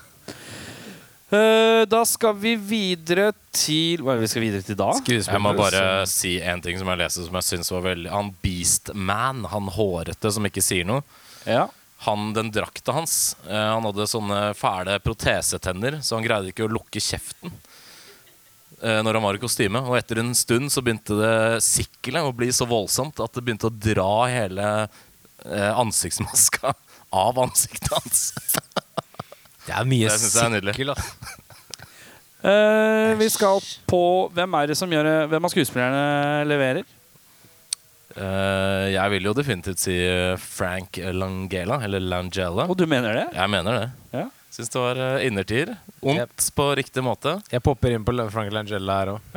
Eh, 1.36 1.82
da 1.90 2.04
skal 2.06 2.36
vi 2.38 2.52
videre 2.54 3.32
til 3.50 4.04
Hva 4.04 4.12
er 4.12 4.20
det 4.20 4.28
vi 4.28 4.30
skal 4.30 4.44
videre 4.44 4.62
til 4.62 4.76
da? 4.78 4.92
Jeg 5.10 5.42
må 5.42 5.50
bare 5.58 6.04
si 6.06 6.36
en 6.38 6.62
ting 6.62 6.78
som 6.78 6.86
jeg 6.92 7.00
leste 7.00 7.24
som 7.26 7.34
jeg 7.40 7.48
syns 7.48 7.72
var 7.74 7.82
veldig 7.82 8.12
Han 8.12 8.30
Beastman, 8.44 9.42
han 9.50 9.72
hårete 9.74 10.30
som 10.36 10.46
ikke 10.46 10.62
sier 10.62 10.86
noe. 10.86 11.02
Ja. 11.42 11.64
Han, 12.06 12.28
Den 12.36 12.52
drakta 12.54 12.94
hans 12.94 13.34
Han 13.48 13.88
hadde 13.88 14.06
sånne 14.06 14.40
fæle 14.54 15.00
protesetenner, 15.02 15.98
så 16.06 16.20
han 16.20 16.28
greide 16.28 16.52
ikke 16.52 16.68
å 16.68 16.74
lukke 16.76 17.02
kjeften 17.02 17.56
når 18.82 19.16
han 19.16 19.24
var 19.24 19.38
i 19.38 19.40
kostyme. 19.40 19.80
Og 19.88 19.96
etter 19.96 20.20
en 20.20 20.34
stund 20.36 20.68
så 20.72 20.82
begynte 20.84 21.16
det 21.16 21.62
sikkelet 21.64 22.26
å 22.26 22.34
bli 22.36 22.50
så 22.52 22.66
voldsomt 22.68 23.22
at 23.24 23.32
det 23.32 23.44
begynte 23.46 23.70
å 23.70 23.72
dra 23.72 24.26
hele 24.28 24.66
eh, 24.84 25.72
ansiktsmaska 25.72 26.74
av 27.24 27.40
ansiktet 27.40 27.92
hans. 27.94 28.26
Det 29.66 29.74
er 29.74 29.88
mye 29.88 30.10
Det 30.10 30.14
er 30.14 30.68
sikkel, 30.70 30.92
ass. 30.94 31.08
Uh, 32.46 33.16
vi 33.22 33.26
skal 33.32 33.58
på 33.90 34.00
Hvem 34.36 34.52
er 34.60 34.68
det 34.70 34.76
som 34.78 34.92
gjør? 34.92 35.08
Hvem 35.32 35.48
av 35.48 35.54
skuespillerne 35.54 36.44
leverer? 36.46 36.84
Uh, 38.16 38.86
jeg 38.94 39.12
vil 39.12 39.26
jo 39.28 39.34
definitivt 39.36 39.82
si 39.82 39.96
eh, 40.00 40.38
Frank 40.40 40.96
Langella, 41.12 41.82
eller 41.84 42.00
Langella. 42.00 42.64
Og 42.64 42.78
du 42.78 42.86
mener 42.88 43.12
det? 43.12 43.26
Jeg 43.36 43.52
mener 43.52 43.80
det. 43.82 43.88
Ja. 44.14 44.28
Syns 44.56 44.72
det 44.72 44.80
var 44.80 44.96
uh, 44.96 45.26
innertier. 45.26 45.74
Ondt 46.00 46.46
på 46.56 46.70
riktig 46.78 47.04
måte. 47.04 47.36
Jeg 47.52 47.60
popper 47.64 47.92
inn 47.92 48.06
på 48.06 48.14
Frank 48.32 48.54
Langella 48.54 49.00
her 49.02 49.14
òg. 49.16 49.34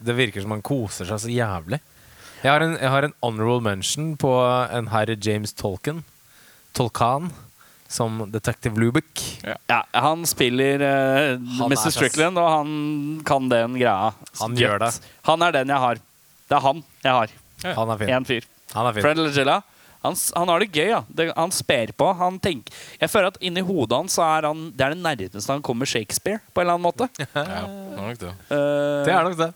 det 0.00 0.14
virker 0.16 0.44
som 0.44 0.56
han 0.56 0.64
koser 0.64 1.10
seg 1.10 1.20
så 1.26 1.32
jævlig. 1.32 1.82
Jeg 2.38 2.52
har 2.54 2.62
en, 2.62 2.76
jeg 2.78 2.92
har 2.94 3.04
en 3.04 3.14
honorable 3.20 3.60
mention 3.66 4.14
på 4.16 4.30
en 4.72 4.88
herr 4.92 5.12
James 5.18 5.52
Tolkien. 5.52 6.04
Tolkan. 6.72 7.32
Som 7.88 8.20
Detective 8.32 8.76
Lubick. 8.76 9.22
Ja, 9.66 9.82
han 9.92 10.26
spiller 10.28 10.82
uh, 10.82 11.40
Han 11.58 11.72
Mr. 11.72 11.88
Strickland, 11.90 12.36
og 12.36 12.50
han 12.52 12.68
kan 13.24 13.48
den 13.48 13.78
greia. 13.80 14.12
Han 14.42 14.56
gjør 14.60 14.82
det. 14.84 14.90
Han 15.24 15.44
er 15.46 15.56
den 15.56 15.72
jeg 15.72 15.84
har. 15.84 16.02
Det 16.48 16.56
er 16.58 16.64
han 16.66 16.84
jeg 17.04 17.16
har. 17.16 17.34
Han 17.80 17.92
er 17.94 18.00
fin. 18.02 18.12
En 18.12 18.28
fyr. 18.28 18.48
Han 18.74 18.90
er 18.90 18.96
fin. 18.96 19.06
Fred 19.06 19.22
Legella. 19.24 19.62
Han, 20.04 20.14
han 20.36 20.48
har 20.52 20.62
det 20.62 20.68
gøy. 20.72 20.88
Ja. 20.92 21.00
Det, 21.08 21.28
han 21.36 21.50
sper 21.54 21.90
på. 21.98 22.10
Han 22.20 22.38
tenker, 22.42 22.74
jeg 23.00 23.10
føler 23.10 23.32
at 23.32 23.40
inni 23.44 23.64
hodet 23.66 23.96
hans 23.98 24.14
så 24.18 24.22
er 24.26 24.46
han 24.46 24.68
Det 24.76 24.84
er 24.86 24.94
det 24.94 25.02
nærmeste 25.02 25.50
han 25.52 25.64
kommer 25.66 25.88
Shakespeare, 25.90 26.38
på 26.54 26.62
en 26.62 26.66
eller 26.68 26.78
annen 26.78 26.86
måte. 26.86 27.08
Ja, 27.34 27.64
det 27.66 27.96
var 27.96 28.04
nok 28.12 28.20
det. 28.22 28.34
Uh, 28.52 29.02
Det 29.08 29.14
er 29.16 29.26
nok 29.26 29.38
det. 29.40 29.50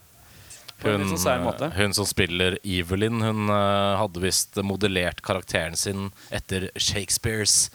Hun, 0.82 1.04
sånn 1.14 1.44
måte. 1.44 1.68
eh, 1.70 1.76
hun 1.78 1.92
som 1.94 2.06
spiller 2.10 2.56
Evelyn, 2.66 3.20
hun 3.22 3.46
uh, 3.54 3.94
hadde 4.00 4.18
visst 4.24 4.58
modellert 4.66 5.20
karakteren 5.22 5.76
sin 5.78 6.08
etter 6.34 6.72
Shakespeares 6.74 7.68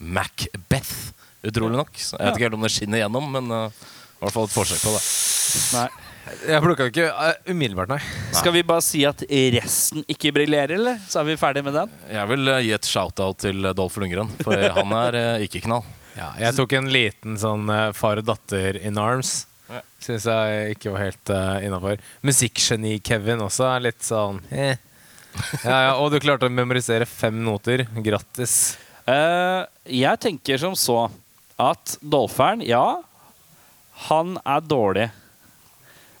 Macbeth. 0.00 1.12
Utrolig 1.44 1.76
nok. 1.76 1.92
Jeg 1.92 2.16
vet 2.16 2.38
ikke 2.38 2.46
helt 2.48 2.56
om 2.56 2.64
det 2.64 2.72
skinner 2.72 3.02
gjennom, 3.02 3.26
men 3.36 3.52
uh, 3.52 3.68
i 3.68 4.24
hvert 4.24 4.32
fall 4.32 4.48
et 4.48 4.54
forsøk 4.56 4.80
på 4.80 4.94
det. 4.96 5.02
Nei. 5.76 5.88
Jeg 6.24 6.60
plukka 6.64 6.86
ikke 6.88 7.08
uh, 7.12 7.34
umiddelbart, 7.50 7.90
nei. 7.92 7.98
Skal 8.36 8.54
vi 8.54 8.62
bare 8.66 8.84
si 8.84 9.02
at 9.08 9.20
resten 9.54 10.04
ikke 10.10 10.32
briljerer, 10.36 10.76
eller? 10.78 11.02
Så 11.08 11.20
er 11.20 11.28
vi 11.28 11.36
ferdig 11.40 11.64
med 11.66 11.76
den? 11.76 11.92
Jeg 12.12 12.30
vil 12.30 12.48
eh, 12.52 12.62
gi 12.64 12.72
et 12.76 12.88
shout-out 12.88 13.42
til 13.44 13.68
Dolph 13.76 14.00
Lundgren, 14.00 14.32
for 14.40 14.56
han 14.78 14.94
er 15.02 15.18
eh, 15.20 15.44
ikke 15.48 15.64
knall. 15.66 15.84
Ja, 16.14 16.30
jeg 16.38 16.54
tok 16.56 16.76
en 16.78 16.88
liten 16.94 17.36
sånn 17.40 17.68
eh, 17.72 17.90
far 17.96 18.20
og 18.22 18.28
datter 18.28 18.78
in 18.80 19.00
arms. 19.00 19.44
Ja. 19.68 19.80
Syns 20.04 20.28
jeg 20.28 20.76
ikke 20.76 20.92
var 20.94 21.06
helt 21.06 21.32
uh, 21.32 21.58
innafor. 21.64 22.00
Musikkgeni-Kevin 22.26 23.42
også 23.42 23.66
er 23.70 23.86
litt 23.86 24.04
sånn 24.04 24.42
eh. 24.52 24.76
ja, 25.64 25.78
ja, 25.88 25.94
Og 25.96 26.10
du 26.12 26.18
klarte 26.22 26.50
å 26.50 26.52
memorisere 26.52 27.08
fem 27.08 27.40
noter. 27.46 27.86
Grattis. 28.04 28.76
Eh, 29.08 29.64
jeg 29.90 30.20
tenker 30.20 30.60
som 30.60 30.76
så 30.78 31.06
at 31.60 31.96
Dolferen, 32.00 32.62
ja, 32.64 33.00
han 34.08 34.36
er 34.44 34.64
dårlig. 34.64 35.08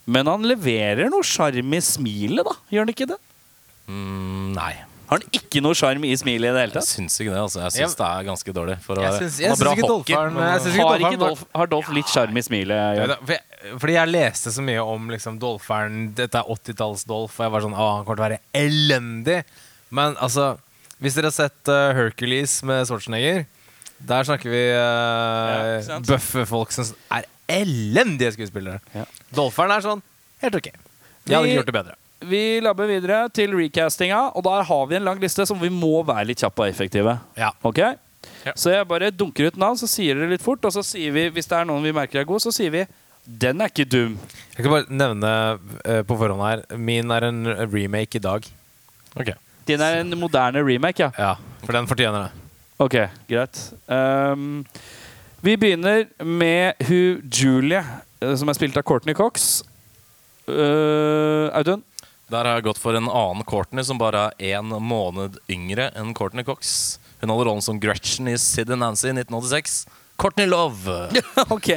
Men 0.06 0.28
han 0.28 0.42
leverer 0.44 1.08
noe 1.12 1.24
sjarm 1.24 1.72
i 1.76 1.80
smilet, 1.84 2.44
da. 2.44 2.52
Gjør 2.72 2.84
han 2.84 2.92
ikke 2.92 3.06
det? 3.08 3.16
Mm, 3.88 4.50
nei. 4.56 4.72
Har 5.04 5.20
han 5.20 5.36
ikke 5.36 5.60
noe 5.64 5.76
sjarm 5.76 6.04
i 6.08 6.14
smilet 6.16 6.48
i 6.48 6.52
det 6.56 6.60
hele 6.64 6.74
tatt? 6.74 6.86
Jeg 6.88 7.04
syns 7.04 7.16
ikke 7.20 7.32
det. 7.34 7.40
altså 7.44 7.60
Jeg 7.60 7.72
syns 7.76 7.96
det 7.98 8.06
er 8.08 8.26
ganske 8.28 8.54
dårlig. 8.56 8.76
For 8.84 8.96
å 9.00 9.02
Jeg 9.04 9.12
syns- 9.20 9.40
jeg 9.40 9.50
syns 9.52 9.60
ikke 9.60 9.88
hockey, 9.88 10.14
Dolpheren- 10.14 10.32
men- 10.34 10.48
jeg 10.48 10.72
ikke 10.74 11.04
Har, 11.04 11.16
Dolph, 11.24 11.44
har 11.54 11.66
Dolph 11.66 11.90
litt 11.92 12.06
sjarm 12.12 12.36
i 12.36 12.42
smilet? 12.42 12.96
Ja, 12.96 13.16
for 13.20 13.32
jeg, 13.36 13.78
fordi 13.80 13.92
jeg 13.94 14.08
leste 14.08 14.52
så 14.52 14.62
mye 14.64 14.82
om 14.84 15.08
liksom, 15.08 15.38
Dolfaren. 15.38 16.14
Dette 16.14 16.34
er 16.40 16.44
80-talls-Dolph, 16.48 17.36
og 17.38 17.44
jeg 17.44 17.52
var 17.52 17.60
sånn 17.60 17.76
Å, 17.76 17.96
han 17.96 18.04
kommer 18.04 18.16
til 18.16 18.24
å 18.24 18.28
være 18.28 18.40
elendig. 18.54 19.44
Men 19.90 20.16
altså 20.16 20.58
Hvis 21.02 21.14
dere 21.16 21.26
har 21.28 21.36
sett 21.36 21.68
uh, 21.68 21.92
Hercules 21.92 22.62
med 22.62 22.86
Schwarzenegger, 22.86 23.44
der 24.08 24.26
snakker 24.28 24.52
vi 24.52 24.62
Ja, 24.70 25.80
uh, 25.80 25.88
ja, 25.88 25.98
bøffe 26.04 26.44
folk 26.48 26.72
som 26.74 26.88
er 27.12 27.28
elendige 27.50 28.32
skuespillere. 28.36 28.80
Ja. 28.94 29.04
Dolferen 29.36 29.74
er 29.74 29.84
sånn 29.84 30.02
helt 30.44 30.58
ok. 30.60 30.70
Jeg 30.72 31.36
hadde 31.36 31.48
ikke 31.48 31.60
gjort 31.60 31.70
det 31.70 31.76
bedre. 31.78 31.98
Vi 32.24 32.42
labber 32.64 32.88
videre 32.88 33.20
til 33.36 33.52
recastinga, 33.56 34.30
og 34.32 34.44
der 34.46 34.64
har 34.64 34.88
vi 34.88 34.96
en 34.96 35.04
lang 35.04 35.20
liste 35.20 35.44
som 35.48 35.60
vi 35.60 35.68
må 35.72 35.98
være 36.06 36.30
litt 36.30 36.40
kjappe 36.40 36.64
og 36.64 36.70
effektive. 36.72 37.18
Ja. 37.36 37.52
Ok? 37.66 37.82
Så 38.56 38.72
jeg 38.72 38.88
bare 38.88 39.10
dunker 39.12 39.50
ut 39.50 39.58
navn, 39.60 39.76
så 39.76 39.88
sier 39.90 40.16
dere 40.16 40.32
litt 40.32 40.44
fort, 40.44 40.64
og 40.64 40.72
så 40.72 40.84
sier 40.84 41.12
vi, 41.12 41.26
hvis 41.32 41.48
det 41.50 41.58
er 41.58 41.68
noen 41.68 41.84
vi 41.84 41.92
merker 41.96 42.22
er 42.22 42.28
god, 42.28 42.40
så 42.44 42.52
sier 42.54 42.72
vi 42.72 42.84
den 43.24 43.62
er 43.64 43.70
ikke 43.72 43.86
dum. 43.88 44.18
Jeg 44.52 44.66
kan 44.66 44.72
bare 44.72 44.92
nevne 44.92 45.28
uh, 45.56 46.02
på 46.04 46.16
forhånd 46.20 46.42
her 46.44 46.76
Min 46.76 47.08
er 47.08 47.24
en 47.30 47.46
remake 47.72 48.18
i 48.18 48.22
dag. 48.22 48.44
Ok. 49.16 49.30
Den 49.64 49.80
er 49.80 50.02
en 50.02 50.12
moderne 50.20 50.60
remake, 50.60 51.06
ja. 51.06 51.10
Ja, 51.16 51.60
For 51.64 51.72
den 51.72 51.88
fortjener 51.88 52.26
det. 52.26 52.43
Ok, 52.76 52.96
greit. 53.28 53.58
Um, 53.86 54.64
vi 55.40 55.54
begynner 55.56 56.08
med 56.18 56.74
hun 56.88 57.20
Julie, 57.30 57.84
eh, 58.20 58.34
som 58.34 58.50
er 58.50 58.56
spilt 58.58 58.76
av 58.76 58.82
Courtney 58.82 59.14
Cox. 59.14 59.62
Uh, 60.48 61.54
Audun? 61.54 61.84
Der 62.32 62.42
har 62.42 62.58
jeg 62.58 62.66
gått 62.66 62.80
for 62.82 62.98
en 62.98 63.06
annen 63.06 63.46
Courtney 63.46 63.84
som 63.86 64.00
bare 64.00 64.26
er 64.40 64.58
én 64.58 64.74
måned 64.82 65.38
yngre 65.46 65.92
enn 65.94 66.10
Courtney 66.18 66.42
Cox. 66.42 66.98
Hun 67.20 67.30
holder 67.30 67.52
rollen 67.52 67.62
som 67.62 67.78
Gretchen 67.78 68.26
i 68.32 68.34
Sid 68.40 68.72
and 68.74 68.82
Nancy 68.82 69.06
i 69.06 69.14
1986. 69.14 69.84
Courtney 70.18 70.50
Love. 70.50 70.98
ok. 71.54 71.70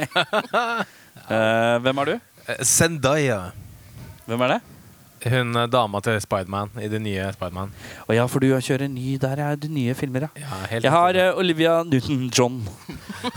uh, 1.30 1.78
hvem 1.84 2.02
er 2.02 2.10
du? 2.10 2.18
Zendaya. 2.66 3.52
Hvem 4.26 4.48
er 4.48 4.56
det? 4.56 4.60
Hun 5.32 5.56
eh, 5.56 5.68
dama 5.70 6.00
til 6.04 6.18
Spiderman 6.22 6.72
i 6.82 6.88
det 6.90 7.00
nye 7.04 7.28
Spiderman. 7.34 7.72
Å 8.08 8.16
ja, 8.16 8.26
for 8.30 8.44
du 8.44 8.50
har 8.52 8.64
kjører 8.64 8.90
ny 8.92 9.16
Der 9.20 9.40
er 9.44 9.58
det 9.60 9.70
nye 9.72 9.96
filmer, 9.98 10.28
ja. 10.28 10.30
Ja, 10.44 10.62
helt 10.70 10.86
Jeg 10.86 10.94
har 10.94 11.18
eh, 11.18 11.38
Olivia 11.38 11.80
Newton-John. 11.86 12.62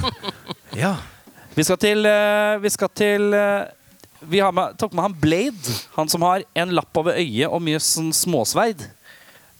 ja. 0.83 0.95
Vi 1.55 1.65
skal 1.67 1.79
til 1.81 2.07
uh, 2.07 2.55
Vi 2.63 2.71
skal 2.71 2.91
til 2.95 3.35
uh, 3.35 3.67
Vi 4.31 4.39
har 4.39 4.53
med, 4.55 4.77
tok 4.79 4.95
med 4.95 5.09
han 5.09 5.19
Blade. 5.19 5.77
Han 5.97 6.09
som 6.11 6.23
har 6.27 6.45
en 6.55 6.75
lapp 6.77 6.97
over 6.97 7.17
øyet 7.19 7.49
og 7.49 7.63
mye 7.65 7.81
sånn 7.83 8.13
småsverd. 8.15 8.85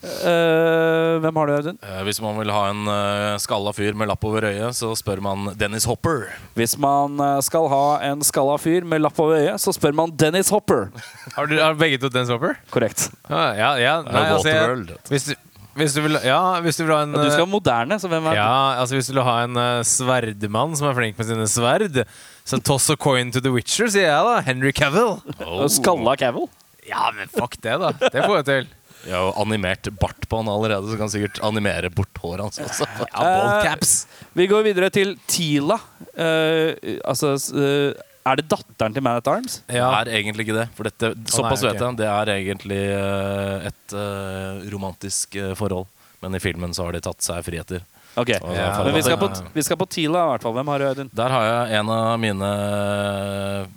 Eh, 0.01 1.19
hvem 1.21 1.35
har 1.37 1.47
du, 1.47 1.53
Audun? 1.53 1.77
Uh, 1.85 1.99
Hvis 2.07 2.17
man 2.23 2.39
vil 2.39 2.49
ha 2.49 2.61
en 2.71 2.87
uh, 2.89 3.37
skalla 3.41 3.73
fyr 3.77 3.93
med 3.97 4.09
lapp 4.09 4.23
over 4.25 4.47
øyet, 4.49 4.73
så 4.73 4.89
spør 4.97 5.21
man 5.21 5.51
Dennis 5.59 5.85
Hopper. 5.89 6.25
Hvis 6.57 6.73
man 6.81 7.21
skal 7.45 7.69
ha 7.69 7.85
en 8.09 8.25
skalla 8.25 8.57
fyr 8.61 8.87
med 8.87 9.03
lapp 9.03 9.19
over 9.21 9.37
øyet, 9.37 9.61
så 9.61 9.73
spør 9.77 9.93
man 9.99 10.15
Dennis 10.17 10.49
Hopper. 10.49 10.89
Har, 11.37 11.45
du, 11.45 11.59
har 11.61 11.77
begge 11.77 12.01
to 12.01 12.09
Dennis 12.09 12.33
Hopper? 12.33 12.57
Korrekt. 12.73 13.11
Ja, 13.29 13.51
ja. 13.53 13.71
ja. 13.77 13.95
Nei, 14.07 14.25
altså, 14.33 14.49
jeg, 14.49 14.97
hvis, 15.11 15.29
du, 15.29 15.35
hvis, 15.77 15.93
du 15.93 16.01
vil, 16.07 16.17
ja, 16.25 16.41
hvis 16.65 16.81
du 16.81 16.83
vil 16.87 16.95
ha 16.95 17.03
en 17.05 17.13
du 17.13 17.27
skal 17.29 17.45
ha 17.45 17.51
moderne, 17.51 17.99
så 18.01 18.09
hvem 18.11 18.31
er 18.31 18.39
ja, 18.39 18.81
altså 18.81 18.97
Hvis 18.97 19.11
du 19.11 19.13
vil 19.15 19.23
ha 19.27 19.37
en 19.45 19.61
sverdmann 19.87 20.73
som 20.79 20.89
er 20.89 20.97
flink 20.97 21.21
med 21.21 21.29
sine 21.29 21.47
sverd, 21.51 22.01
så 22.47 22.57
toss 22.57 22.89
a 22.89 22.97
coin 22.97 23.29
to 23.31 23.43
the 23.43 23.53
Witcher, 23.53 23.91
sier 23.93 24.09
jeg 24.09 24.27
da. 24.27 24.41
Henry 24.49 24.73
Cavill. 24.75 25.19
Oh. 25.45 25.63
Skalla 25.69 26.17
Cavill? 26.19 26.49
Ja, 26.89 27.11
men 27.15 27.29
fuck 27.29 27.59
det, 27.61 27.77
da. 27.77 27.93
Det 28.01 28.25
får 28.25 28.39
jeg 28.41 28.47
til. 28.49 28.71
Jeg 29.05 29.15
har 29.15 29.25
jo 29.27 29.33
animert 29.41 29.87
bart 30.01 30.27
på 30.29 30.39
han 30.41 30.49
allerede, 30.51 30.85
så 30.89 30.97
kan 30.97 31.07
han 31.07 31.13
sikkert 31.13 31.39
animere 31.45 31.89
bort 31.93 32.21
håret 32.21 32.43
hans 32.45 32.61
også. 32.61 32.85
Ja, 33.11 33.23
bald 33.23 33.65
caps. 33.65 33.93
Vi 34.37 34.47
går 34.51 34.63
videre 34.67 34.91
til 34.93 35.15
Tila. 35.31 35.79
Eh, 36.13 36.99
altså 37.07 37.33
eh, 37.57 37.95
Er 38.29 38.37
det 38.37 38.45
datteren 38.51 38.93
til 38.93 39.03
Man 39.05 39.17
at 39.17 39.27
Arms? 39.31 39.61
Ja. 39.67 39.89
Det 40.05 40.13
er 40.13 40.19
egentlig 40.21 40.45
ikke 40.47 40.59
det. 40.59 40.67
For 40.77 40.85
dette, 40.89 41.13
såpass 41.33 41.63
vet 41.65 41.81
jeg. 41.81 41.97
Det 42.01 42.09
er 42.11 42.33
egentlig 42.35 42.81
eh, 42.93 43.69
et 43.71 43.97
eh, 43.97 44.61
romantisk 44.73 45.35
eh, 45.41 45.55
forhold. 45.57 45.89
Men 46.21 46.37
i 46.37 46.43
filmen 46.43 46.75
så 46.77 46.85
har 46.85 46.93
de 46.93 47.01
tatt 47.01 47.25
seg 47.25 47.41
friheter. 47.47 47.81
Ok, 48.19 48.29
Ja, 48.29 48.83
Men 48.83 48.93
vi 48.93 49.01
skal, 49.05 49.17
på, 49.17 49.29
vi 49.53 49.63
skal 49.63 49.77
på 49.79 49.85
Tila, 49.87 50.25
i 50.25 50.29
hvert 50.33 50.43
fall. 50.43 50.53
Hvem 50.57 50.67
har 50.73 50.81
du, 50.81 50.85
Audun? 50.89 51.09
Der 51.15 51.31
har 51.31 51.45
jeg 51.47 51.79
en 51.79 51.91
av 51.95 52.17
mine 52.19 52.49
eh, 52.51 53.69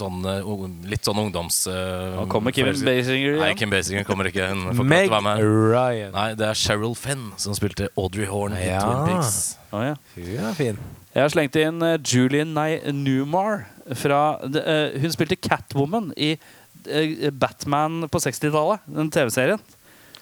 sånn, 0.00 0.22
eh, 0.30 0.48
litt 0.88 1.04
sånn 1.04 1.20
ungdoms... 1.20 1.58
eh, 1.68 2.14
Nå 2.16 2.24
kommer 2.32 2.54
Kim 2.56 2.70
Basinger 2.70 2.88
Basinger 3.02 3.36
Nei. 3.42 3.50
Kim 3.58 3.74
Basinger 3.74 4.06
kommer 4.08 4.30
ikke. 4.30 4.48
Hun 4.48 4.70
får 4.78 4.88
ikke 4.96 5.12
være 5.16 5.26
med. 5.28 5.44
Ryan. 5.74 6.14
Nei, 6.16 6.26
det 6.40 6.48
er 6.48 6.58
Cheryl 6.62 6.96
Fenn 6.98 7.28
som 7.42 7.56
spilte 7.58 7.90
Audrey 8.00 8.28
Horn 8.30 8.56
i 8.56 8.64
Ja. 8.70 8.80
Twin 8.86 9.12
Pics. 9.12 9.58
Oh, 9.72 9.84
ja. 9.84 9.94
Hun 10.16 10.48
er 10.48 10.56
fin. 10.56 10.80
Jeg 11.12 11.26
har 11.26 11.32
slengt 11.34 11.56
inn 11.60 11.84
Julian 12.08 12.54
Nei 12.56 12.80
Newmar. 12.96 13.66
Fra, 13.98 14.38
eh, 14.46 14.96
hun 15.02 15.12
spilte 15.12 15.36
Catwoman 15.36 16.12
i 16.16 16.32
uh, 16.38 17.28
Batman 17.34 18.06
på 18.08 18.20
60-tallet. 18.22 18.84
Den 18.88 19.10
TV-serien. 19.12 19.60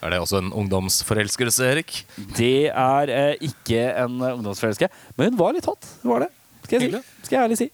Er 0.00 0.14
det 0.14 0.20
også 0.22 0.40
en 0.40 0.52
ungdomsforelskelse, 0.56 1.66
Erik? 1.74 1.98
Det 2.36 2.70
er 2.72 3.12
eh, 3.12 3.42
ikke 3.50 3.82
en 4.00 4.16
uh, 4.22 4.32
ungdomsforelske, 4.38 4.88
men 5.16 5.32
hun 5.32 5.40
var 5.40 5.56
litt 5.56 5.68
hot. 5.68 5.88
Hun 6.04 6.14
var 6.14 6.24
det. 6.24 6.30
Skal 6.64 6.80
jeg, 6.80 6.92
si. 6.92 7.24
Skal 7.26 7.36
jeg 7.36 7.44
ærlig 7.44 7.58
si. 7.60 7.68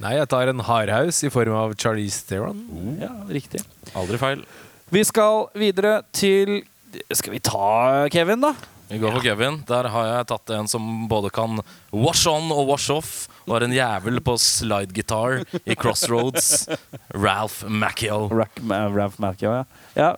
Nei, 0.00 0.14
jeg 0.16 0.28
tar 0.32 0.48
en 0.48 0.64
hardhaus 0.64 1.20
i 1.24 1.30
form 1.32 1.56
av 1.56 1.76
Charlize 1.80 2.24
Theron. 2.28 2.60
Ja, 3.00 3.12
riktig. 3.28 3.62
Aldri 3.96 4.20
feil. 4.20 4.44
Vi 4.90 5.04
skal 5.06 5.44
videre 5.54 6.00
til 6.16 6.64
Skal 7.14 7.36
vi 7.36 7.38
ta 7.46 8.08
Kevin, 8.10 8.40
da? 8.42 8.54
Vi 8.90 8.98
går 8.98 9.12
for 9.14 9.22
Kevin. 9.22 9.60
Der 9.68 9.86
har 9.92 10.08
jeg 10.08 10.26
tatt 10.32 10.50
en 10.56 10.66
som 10.66 10.86
både 11.08 11.30
kan 11.30 11.60
wash 11.94 12.26
on 12.26 12.48
og 12.50 12.72
wash 12.72 12.90
off. 12.90 13.12
Og 13.46 13.54
har 13.54 13.66
en 13.68 13.76
jævel 13.76 14.18
på 14.24 14.34
slidegitar 14.40 15.44
i 15.62 15.76
Crossroads. 15.78 16.66
Ralph 17.14 17.62
Macchio. 17.70 18.24
Uh, 18.26 18.88
Ralph 18.90 19.20
Macchio, 19.22 19.52
ja. 19.60 19.62
ja. 19.94 20.10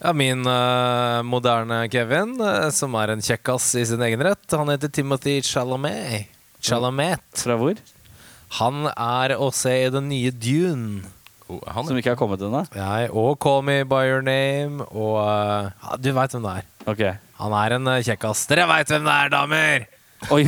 Ja, 0.00 0.12
min 0.12 0.46
uh, 0.46 1.20
moderne 1.22 1.82
Kevin, 1.92 2.38
uh, 2.40 2.70
som 2.72 2.94
er 2.96 3.10
en 3.12 3.20
kjekkas 3.20 3.66
i 3.76 3.82
sin 3.84 4.00
egen 4.00 4.22
rett, 4.24 4.46
han 4.56 4.70
heter 4.72 4.88
Timothy 4.88 5.42
Chalamet. 5.44 6.30
Chalamet. 6.64 7.20
Fra 7.36 7.56
hvor? 7.60 7.76
Han 8.56 8.86
er 8.94 9.34
å 9.36 9.50
se 9.52 9.74
i 9.82 9.90
den 9.92 10.08
nye 10.08 10.32
Dune. 10.32 11.02
Oh, 11.52 11.60
han, 11.68 11.84
Som 11.84 12.00
ikke 12.00 12.14
har 12.14 12.16
kommet 12.20 12.40
ennå? 12.40 12.62
Jeg, 12.72 13.10
og 13.12 13.36
Call 13.44 13.60
Me 13.66 13.82
By 13.84 14.08
Your 14.08 14.24
Name, 14.24 14.86
og 14.88 15.18
uh, 15.20 15.68
ja, 15.68 16.00
Du 16.00 16.08
veit 16.16 16.32
hvem 16.32 16.48
det 16.48 16.56
er. 16.62 16.70
Ok. 16.88 17.04
Han 17.42 17.58
er 17.60 17.76
en 17.76 17.92
kjekkas. 18.08 18.46
Dere 18.48 18.64
veit 18.72 18.88
hvem 18.94 19.04
det 19.04 19.18
er, 19.18 19.34
damer! 19.36 19.86
Oi. 20.32 20.42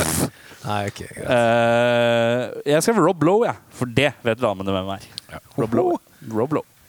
Nei, 0.66 0.80
ok, 0.90 0.98
greit. 1.14 2.58
Jeg 2.66 2.82
skrev 2.82 2.98
Rob 3.06 3.22
Lowe, 3.22 3.46
jeg. 3.46 3.62
For 3.78 3.94
det 4.02 4.10
vet 4.26 4.42
damene 4.42 4.74
hvem 4.74 4.92
er. 4.98 5.08
Rob 5.54 5.78
Lowe. 5.78 6.02
Rob 6.34 6.58
Lowe. 6.58 6.79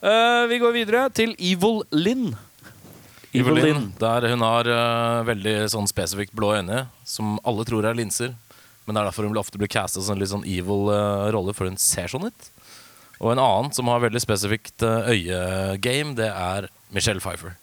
Eh, 0.00 0.44
vi 0.50 0.58
går 0.62 0.74
videre 0.76 1.06
til 1.14 1.34
Evil 1.38 1.82
Lynn. 1.94 2.32
Evil 3.36 3.58
Lynn. 3.60 3.88
Der 4.00 4.28
hun 4.32 4.44
har 4.46 4.68
eh, 4.72 5.22
veldig 5.28 5.56
sånn 5.72 5.88
spesifikt 5.90 6.34
blå 6.36 6.54
øyne, 6.58 6.86
som 7.04 7.36
alle 7.44 7.66
tror 7.68 7.88
er 7.88 7.98
linser. 7.98 8.34
Men 8.86 8.96
det 8.96 9.02
er 9.02 9.10
derfor 9.10 9.28
hun 9.28 9.36
ofte 9.36 9.60
blir 9.60 9.68
castet 9.68 10.06
som 10.06 10.16
en 10.16 10.22
litt 10.22 10.32
sånn 10.32 10.46
evil 10.48 10.88
eh, 10.94 11.28
rolle, 11.34 11.52
for 11.56 11.68
hun 11.68 11.76
ser 11.80 12.08
sånn 12.08 12.30
ut. 12.30 12.50
Og 13.18 13.32
en 13.34 13.42
annen 13.42 13.72
som 13.74 13.88
har 13.90 14.00
veldig 14.04 14.20
spesifikt 14.22 14.84
uh, 14.86 15.08
øyegame, 15.10 16.14
det 16.18 16.28
er 16.30 16.68
Michelle 16.94 17.18
Pfeiffer. 17.18 17.56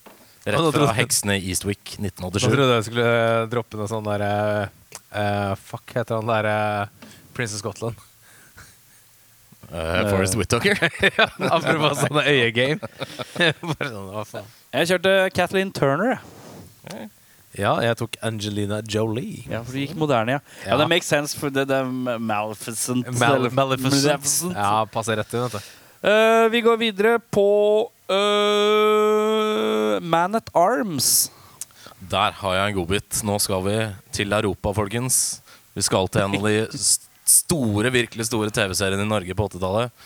Rett 0.46 0.60
fra 0.60 0.72
trodde- 0.76 0.94
'Heksene 0.94 1.38
i 1.40 1.48
Eastwick' 1.50 1.96
Nå 1.98 2.12
1987. 2.12 2.52
trodde 2.52 2.76
jeg 2.76 2.86
skulle 2.90 3.06
eh, 3.08 3.46
droppe 3.50 3.80
noe 3.80 3.88
sånn 3.90 4.06
derre 4.06 4.70
eh, 5.10 5.54
Fuck, 5.58 5.96
heter 5.96 6.20
han 6.20 6.30
derre 6.30 6.90
Prince 7.34 7.56
of 7.56 7.64
Scotland. 7.64 7.96
Uh, 9.72 10.10
Forrest 10.12 10.36
Whitaker. 10.38 10.78
ja, 11.18 11.26
apropos 11.52 11.98
sånne 12.06 12.24
øyegame. 12.30 12.80
Bare 13.72 13.90
sånn, 13.90 14.10
hva 14.14 14.24
faen. 14.30 14.50
Jeg 14.76 14.90
kjørte 14.94 15.14
Kathleen 15.36 15.72
Turner. 15.76 16.18
jeg. 16.92 17.10
Ja, 17.56 17.78
jeg 17.80 17.96
tok 17.96 18.18
Angelina 18.28 18.82
Jolie. 18.84 19.46
Ja, 19.48 19.62
for 19.64 19.72
du 19.72 19.80
gikk 19.80 19.94
moderne, 19.96 20.36
ja. 20.36 20.40
Ja, 20.66 20.74
Ja. 20.74 20.78
Det 20.82 20.90
makes 20.92 21.08
sense, 21.08 21.38
for 21.40 21.50
det, 21.56 21.64
det 21.70 21.78
er 21.80 21.88
Maleficent. 22.20 23.08
Mal 23.16 23.38
eller- 23.40 23.54
Maleficent. 23.56 24.04
Maleficent. 24.12 24.58
Ja, 24.60 24.84
passer 24.92 25.16
rett 25.22 25.32
inn, 25.34 25.46
vet 25.48 25.56
du. 25.56 25.74
Eh, 26.06 26.50
vi 26.52 26.60
går 26.62 26.78
videre 26.78 27.16
på 27.34 27.46
eh, 28.12 30.00
Man 30.04 30.36
at 30.38 30.50
Arms. 30.54 31.30
Der 32.12 32.36
har 32.42 32.54
jeg 32.60 32.74
en 32.74 32.78
godbit. 32.82 33.22
Nå 33.26 33.40
skal 33.42 33.64
vi 33.66 33.78
til 34.14 34.36
Europa, 34.36 34.74
folkens. 34.78 35.40
Vi 35.76 35.82
skal 35.88 36.08
til 36.12 36.22
en 36.28 36.36
av 36.38 36.44
de 36.46 36.68
s- 36.78 37.05
store, 37.30 37.92
virkelig 37.94 38.28
store 38.30 38.54
TV-serien 38.54 39.02
i 39.02 39.08
Norge 39.10 39.36
på 39.38 39.48
80-tallet. 39.50 40.06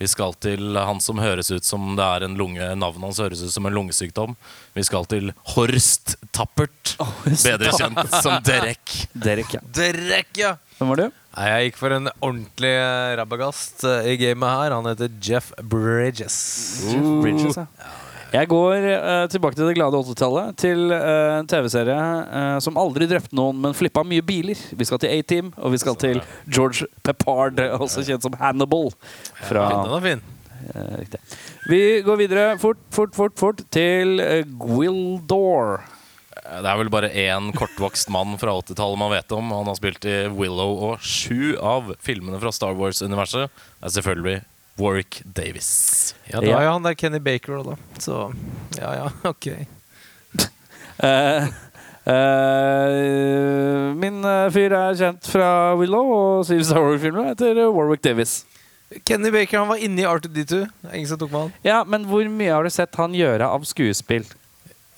Vi 0.00 0.08
skal 0.08 0.32
til 0.40 0.78
han 0.80 0.96
som 1.04 1.18
høres 1.20 1.50
ut 1.52 1.66
som 1.66 1.90
det 1.98 2.04
er 2.04 2.24
en 2.24 2.36
lunge 2.40 2.64
Navnet 2.80 3.04
hans 3.04 3.18
høres 3.20 3.42
ut 3.44 3.52
som 3.52 3.66
en 3.68 3.74
lungesykdom. 3.76 4.32
Vi 4.72 4.84
skal 4.88 5.04
til 5.10 5.34
Horst 5.52 6.14
Tappert. 6.32 6.94
Bedre 7.28 7.74
kjent 7.76 8.00
som 8.14 8.38
Derek. 8.46 8.94
Derek, 9.26 9.58
ja. 9.58 9.60
Derek, 9.76 10.32
ja! 10.40 10.54
Hvem 10.78 10.94
var 10.94 11.02
du? 11.02 11.18
Jeg 11.36 11.66
gikk 11.68 11.76
for 11.82 11.92
en 11.92 12.08
ordentlig 12.16 12.72
eh, 12.72 13.12
rabagast 13.20 13.84
eh, 13.84 14.08
i 14.14 14.16
gamet 14.22 14.48
her. 14.48 14.78
Han 14.78 14.88
heter 14.88 15.12
Jeff 15.20 15.52
Bridges. 15.60 16.38
Jeff 16.88 17.10
Bridges, 17.20 17.60
ja. 17.60 17.66
Jeg 18.30 18.46
går 18.50 18.84
uh, 18.86 19.26
tilbake 19.30 19.58
til 19.58 19.66
det 19.66 19.74
glade 19.74 20.00
80-tallet. 20.06 20.56
Til 20.62 20.92
uh, 20.94 21.40
en 21.40 21.48
TV-serie 21.50 21.98
uh, 21.98 22.58
som 22.62 22.78
aldri 22.78 23.08
drepte 23.10 23.34
noen, 23.36 23.58
men 23.64 23.74
flippa 23.76 24.04
mye 24.06 24.22
biler. 24.22 24.58
Vi 24.70 24.86
skal 24.86 25.02
til 25.02 25.14
A-Team, 25.16 25.52
og 25.58 25.74
vi 25.74 25.80
skal 25.82 25.98
til 25.98 26.20
George 26.46 26.86
Peppard, 27.06 27.58
også 27.80 28.06
kjent 28.06 28.26
som 28.26 28.36
Hannibal. 28.38 28.92
Fra. 29.48 29.66
Vi 31.70 31.80
går 32.06 32.20
videre 32.20 32.52
fort, 32.62 32.78
fort, 32.94 33.16
fort, 33.16 33.38
fort 33.40 33.64
til 33.74 34.20
Gwildor. 34.60 35.80
Det 36.30 36.66
er 36.66 36.78
vel 36.78 36.90
bare 36.92 37.10
én 37.10 37.50
kortvokst 37.56 38.10
mann 38.14 38.38
fra 38.40 38.54
80-tallet 38.62 38.98
man 39.00 39.12
vet 39.12 39.34
om. 39.34 39.50
Han 39.54 39.68
har 39.70 39.78
spilt 39.78 40.06
i 40.06 40.16
Willow, 40.34 40.76
og 40.86 41.02
sju 41.02 41.56
av 41.58 41.92
filmene 42.02 42.38
fra 42.42 42.52
Star 42.54 42.78
Wars-universet 42.78 43.50
Det 43.50 43.90
er 43.90 43.94
selvfølgelig 43.96 44.38
Warwick 44.80 45.20
Davis. 45.24 46.14
Ja, 46.30 46.40
det 46.40 46.54
var 46.54 46.64
jo 46.64 46.72
han 46.72 46.86
der 46.86 46.94
Kenny 46.98 47.20
Baker 47.22 47.58
òg, 47.60 47.72
da. 47.72 48.00
Så 48.00 48.20
ja, 48.78 48.94
ja, 49.04 49.10
ok. 49.34 49.50
Eh, 51.00 51.46
eh, 52.12 53.94
min 53.96 54.18
eh, 54.28 54.50
fyr 54.52 54.74
er 54.76 54.98
kjent 54.98 55.24
fra 55.32 55.46
Willow 55.80 56.10
og 56.12 56.42
syv 56.44 56.60
Star 56.68 56.84
Wars-filmer. 56.84 57.30
Heter 57.30 57.60
Warwick 57.72 58.02
Davis. 58.04 58.42
Kenny 59.08 59.30
Baker 59.32 59.62
han 59.62 59.70
var 59.70 59.80
inne 59.80 60.02
i 60.02 60.04
R2D2. 60.04 60.60
Er 60.90 60.98
Ingen 60.98 61.08
som 61.08 61.22
tok 61.22 61.32
med 61.32 61.40
han. 61.46 61.54
Ja, 61.64 61.78
Men 61.88 62.04
hvor 62.10 62.28
mye 62.28 62.52
har 62.52 62.68
du 62.68 62.72
sett 62.74 63.00
han 63.00 63.16
gjøre 63.16 63.48
av 63.48 63.64
skuespill? 63.68 64.28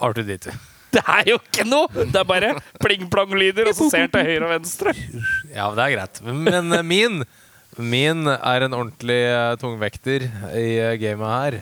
R2D2. 0.03 0.57
Det 0.93 1.01
er 1.09 1.31
jo 1.31 1.39
ikke 1.39 1.65
noe! 1.65 1.89
Det 2.11 2.19
er 2.21 2.27
bare 2.29 2.49
pling-plong-lyder, 2.83 3.71
og 3.71 3.79
så 3.79 3.87
ser 3.89 4.03
han 4.05 4.11
til 4.13 4.27
høyre 4.27 4.45
og 4.45 4.51
venstre. 4.59 4.93
Ja, 5.55 5.71
det 5.73 5.87
er 5.87 5.95
greit. 5.95 6.19
Men 6.27 6.75
min 6.85 7.23
Min 7.81 8.27
er 8.29 8.67
en 8.67 8.75
ordentlig 8.77 9.21
eh, 9.31 9.55
tungvekter 9.61 10.27
i 10.59 10.67
eh, 10.79 10.97
gamet 11.01 11.33
her. 11.33 11.61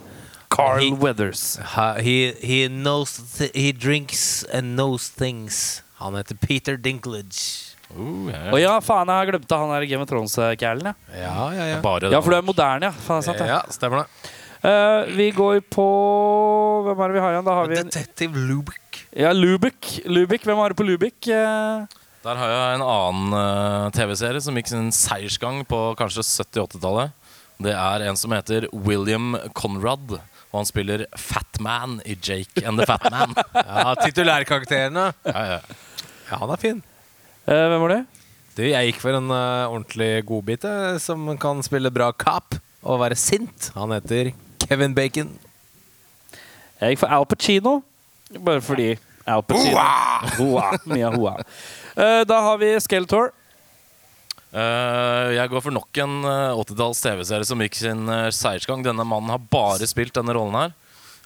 Carl 0.51 0.81
He- 0.83 0.90
Weathers. 0.99 1.59
He, 2.03 2.33
he 2.42 2.64
knows 2.68 3.12
th 3.37 3.53
He 3.55 3.70
drinks 3.73 4.44
and 4.53 4.75
knows 4.75 5.09
things. 5.14 5.83
Han 6.03 6.16
heter 6.18 6.35
Peter 6.40 6.77
Dinklage. 6.77 7.68
Uh, 7.90 8.31
ja, 8.31 8.40
Å 8.55 8.59
ja, 8.59 8.73
faen, 8.83 9.09
jeg 9.11 9.18
har 9.18 9.31
glemt 9.33 9.51
han 9.51 9.70
der 9.75 9.87
Game 9.90 10.03
of 10.05 10.11
Thrones-kælen. 10.11 10.90
Ja. 10.90 11.23
Ja, 11.23 11.46
ja, 11.55 11.64
ja. 11.75 11.79
Bare 11.83 12.11
ja, 12.11 12.20
for 12.23 12.31
du 12.35 12.37
er 12.38 12.44
moderne, 12.46 12.87
ja. 12.90 12.92
Faen, 13.07 13.23
sant, 13.27 13.40
ja. 13.42 13.57
Ja, 13.57 13.61
stemmer 13.75 14.05
det. 14.05 14.31
Uh, 14.61 15.09
vi 15.16 15.31
går 15.33 15.62
på 15.73 15.85
Hvem 16.85 16.99
er 17.01 17.09
det 17.09 17.16
vi 17.16 17.23
har 17.25 17.33
igjen? 17.35 17.46
Da 17.46 17.55
har 17.57 17.70
vi 17.70 17.79
en, 17.81 17.88
Detective 17.88 18.42
Lubick. 18.51 19.01
ja, 19.16 19.31
Lubick. 19.35 19.88
Lubik. 20.07 20.44
Hvem 20.46 20.61
har 20.62 20.70
du 20.75 20.79
på 20.79 20.87
Lubick? 20.87 21.31
Eh, 21.33 21.99
Der 22.20 22.37
har 22.37 22.50
jeg 22.52 22.76
en 22.76 22.83
annen 22.85 23.33
uh, 23.33 23.87
TV-serie 23.96 24.42
som 24.44 24.56
gikk 24.59 24.68
sin 24.68 24.90
seiersgang 24.92 25.62
på 25.68 25.78
kanskje 25.96 26.24
70-80-tallet. 26.26 27.14
Det 27.64 27.72
er 27.72 28.04
en 28.09 28.18
som 28.20 28.33
heter 28.37 28.66
William 28.76 29.35
Conrad. 29.56 30.18
Og 30.50 30.59
han 30.59 30.68
spiller 30.68 31.06
Fatman 31.16 31.98
i 32.04 32.16
Jake 32.18 32.64
and 32.66 32.80
the 32.80 32.87
Fat 32.88 33.06
Man. 33.12 33.33
Ja, 33.54 33.94
Titulærkarakterene. 34.02 35.06
Ja, 35.24 35.42
ja. 35.54 35.59
Ja, 36.30 36.38
han 36.42 36.52
er 36.52 36.61
fin. 36.61 36.83
eh, 37.46 37.66
hvem 37.72 37.85
var 37.87 37.94
det? 37.94 38.00
Du, 38.56 38.64
jeg 38.66 38.90
gikk 38.90 39.00
for 39.00 39.16
en 39.16 39.30
uh, 39.33 39.70
ordentlig 39.70 40.11
godbit 40.28 40.66
eh, 40.68 40.96
som 41.00 41.24
kan 41.40 41.62
spille 41.64 41.92
bra 41.94 42.11
cop 42.12 42.59
og 42.83 43.00
være 43.00 43.16
sint. 43.18 43.70
Han 43.78 43.94
heter 43.96 44.33
Kevin 44.66 44.92
Bacon. 44.96 45.30
Jeg 46.83 46.94
gikk 46.96 47.04
for 47.06 47.14
Al 47.16 47.24
Pacino. 47.30 47.78
Bare 48.37 48.61
fordi 48.64 48.90
Al 49.30 49.44
Pacino. 49.46 49.78
Hoa! 50.37 50.72
Mye 50.90 51.12
hoa. 51.14 51.37
Eh, 51.96 52.22
da 52.29 52.40
har 52.40 52.59
vi 52.59 52.72
Skeletor. 52.81 53.31
Uh, 54.50 55.31
jeg 55.37 55.46
går 55.53 55.62
for 55.62 55.70
nok 55.70 55.98
en 56.03 56.14
eh, 56.26 56.57
80-talls 56.59 56.98
TV-serie 57.05 57.46
som 57.46 57.61
gikk 57.62 57.76
sin 57.79 58.09
eh, 58.11 58.29
seiersgang. 58.35 58.83
Denne 58.83 59.05
mannen 59.07 59.31
har 59.31 59.38
bare 59.53 59.87
spilt 59.87 60.16
denne 60.18 60.35
rollen 60.35 60.57
her. 60.59 60.72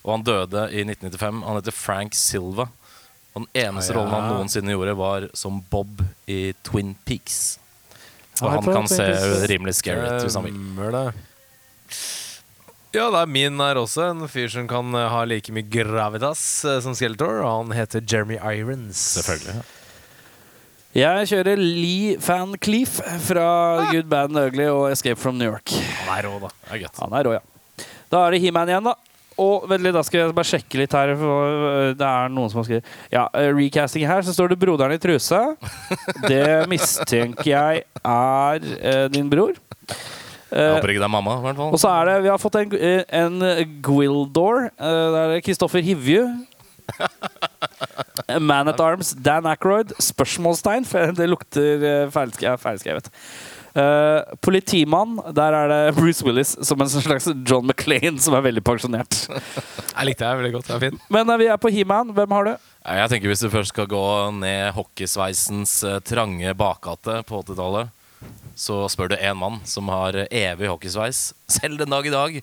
Og 0.05 0.11
han 0.19 0.25
døde 0.27 0.67
i 0.77 0.83
1995. 0.85 1.39
Han 1.47 1.57
heter 1.57 1.73
Frank 1.73 2.13
Silva. 2.19 2.67
Og 3.35 3.47
den 3.47 3.65
eneste 3.65 3.95
Ah, 3.95 3.97
ja. 3.97 4.01
rollen 4.03 4.13
han 4.15 4.29
noensinne 4.35 4.75
gjorde, 4.77 4.97
var 5.01 5.29
som 5.35 5.63
Bob 5.73 6.03
i 6.31 6.53
Twin 6.69 6.93
Peaks. 7.09 7.57
Og 8.43 8.45
Ja, 8.45 8.51
han 8.59 8.69
kan 8.69 8.89
se 8.91 9.07
rimelig 9.49 9.79
scary 9.81 10.05
ut 10.05 10.27
hvis 10.27 10.37
han 10.37 10.45
vil. 10.45 10.61
Ja, 12.95 13.09
det 13.11 13.23
er 13.25 13.27
min 13.31 13.57
her 13.59 13.81
også. 13.81 14.11
En 14.13 14.29
fyr 14.31 14.53
som 14.53 14.69
kan 14.71 14.93
eh, 14.95 15.09
ha 15.11 15.25
like 15.27 15.51
mye 15.55 15.65
gravitas 15.67 16.45
eh, 16.69 16.77
som 16.85 16.93
Skeletor. 16.95 17.41
Og 17.41 17.49
han 17.65 17.73
heter 17.81 18.05
Jeremy 18.05 18.37
Irons. 18.39 19.01
Selvfølgelig. 19.17 19.65
Jeg 20.95 21.27
kjører 21.27 21.59
Lee 21.59 22.13
Van 22.23 22.53
Cleef 22.63 23.01
fra 23.27 23.47
Good 23.89 24.07
Bad 24.07 24.37
Ugly 24.39 24.69
og 24.71 24.93
Escape 24.93 25.19
from 25.19 25.35
New 25.41 25.49
York. 25.51 25.73
Han 26.05 26.13
er 26.15 26.29
rå, 26.29 26.37
da. 26.45 26.51
Det 26.69 26.77
er 26.77 26.83
gøtt. 26.85 27.01
Han 27.03 27.17
er 27.19 27.27
rå, 27.27 27.33
ja. 27.35 27.41
Da 28.15 28.21
er 28.29 28.37
det 28.37 28.39
He-Man 28.45 28.71
igjen, 28.71 28.87
da. 28.87 28.95
Og 29.43 29.65
vent 29.67 29.83
litt, 29.83 29.97
da 29.97 30.05
skal 30.07 30.21
jeg 30.21 30.37
bare 30.37 30.47
sjekke 30.47 30.79
litt 30.79 30.95
her. 30.95 31.11
For 31.19 31.57
øh, 31.73 31.89
det 31.99 32.07
er 32.07 32.31
noen 32.31 32.53
som 32.53 32.61
har 32.61 32.69
skrevet 32.69 32.93
Ja, 33.11 33.25
øh, 33.41 33.51
recasting 33.59 34.07
her, 34.07 34.23
så 34.23 34.37
står 34.37 34.55
det 34.55 34.61
'Broderen 34.63 34.95
i 34.95 35.01
truse'. 35.03 35.43
Det 36.31 36.69
mistenker 36.71 37.51
jeg 37.51 37.83
er 38.05 38.71
eh, 38.79 39.09
din 39.11 39.27
bror. 39.31 39.59
Jeg 40.55 40.75
håper 40.79 40.95
ikke 40.95 41.03
det 41.03 41.11
er 41.11 41.11
mamma, 41.11 41.41
i 41.41 41.43
hvert 41.49 41.57
fall. 41.59 41.73
og 41.75 41.81
så 41.83 41.91
er 41.91 42.05
det 42.07 42.23
Vi 42.23 42.31
har 42.31 42.39
fått 42.39 42.55
en, 42.63 42.71
en 43.11 43.43
Gwildor. 43.83 44.69
Det 44.79 45.23
er 45.27 45.41
Kristoffer 45.43 45.83
Hivju. 45.83 46.29
Man 48.41 48.71
at 48.71 48.81
Arms, 48.81 49.13
Dan 49.13 49.47
Ackroyd. 49.47 49.93
Spørsmålstegn, 50.03 50.87
det 51.17 51.29
lukter 51.29 51.85
eh, 51.85 52.07
feilskrevet. 52.13 53.11
Uh, 53.75 54.23
politimann, 54.39 55.17
der 55.35 55.55
er 55.59 55.71
det 55.73 55.95
Bruce 55.99 56.23
Willis 56.23 56.53
som 56.63 56.79
en 56.79 56.91
slags 56.91 57.27
John 57.43 57.67
McClain 57.67 58.21
som 58.23 58.37
er 58.39 58.45
veldig 58.47 58.63
pensjonert. 58.63 59.25
Jeg 59.97 60.07
likte 60.07 60.29
det 60.29 60.39
veldig 60.39 60.53
godt. 60.55 60.69
Det 60.69 60.77
er 60.77 60.85
fint. 60.85 61.09
Men 61.11 61.33
uh, 61.33 61.35
vi 61.41 61.49
er 61.51 61.59
på 61.59 61.73
He-Man. 61.75 62.13
Hvem 62.15 62.37
har 62.37 62.47
du? 62.47 62.53
Jeg 62.85 63.11
tenker 63.11 63.33
Hvis 63.33 63.43
du 63.43 63.49
først 63.51 63.75
skal 63.75 63.89
gå 63.91 64.05
ned 64.39 64.77
hockeysveisens 64.77 65.75
uh, 65.89 65.99
trange 66.07 66.55
bakgate 66.55 67.19
på 67.27 67.43
80-tallet, 67.43 67.91
så 68.55 68.85
spør 68.93 69.11
du 69.11 69.17
én 69.19 69.41
mann 69.43 69.59
som 69.67 69.91
har 69.91 70.23
evig 70.29 70.71
hockeysveis, 70.71 71.33
selv 71.51 71.83
den 71.83 71.91
dag 71.91 72.07
i 72.07 72.15
dag. 72.15 72.39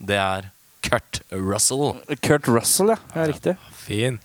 Det 0.00 0.16
er 0.16 0.48
Kurt 0.90 1.20
Russell. 1.30 1.92
Kurt 2.20 2.48
Russell, 2.50 2.94
ja. 2.94 2.98
ja 3.14 3.26
riktig. 3.30 3.56
Fin. 3.78 4.18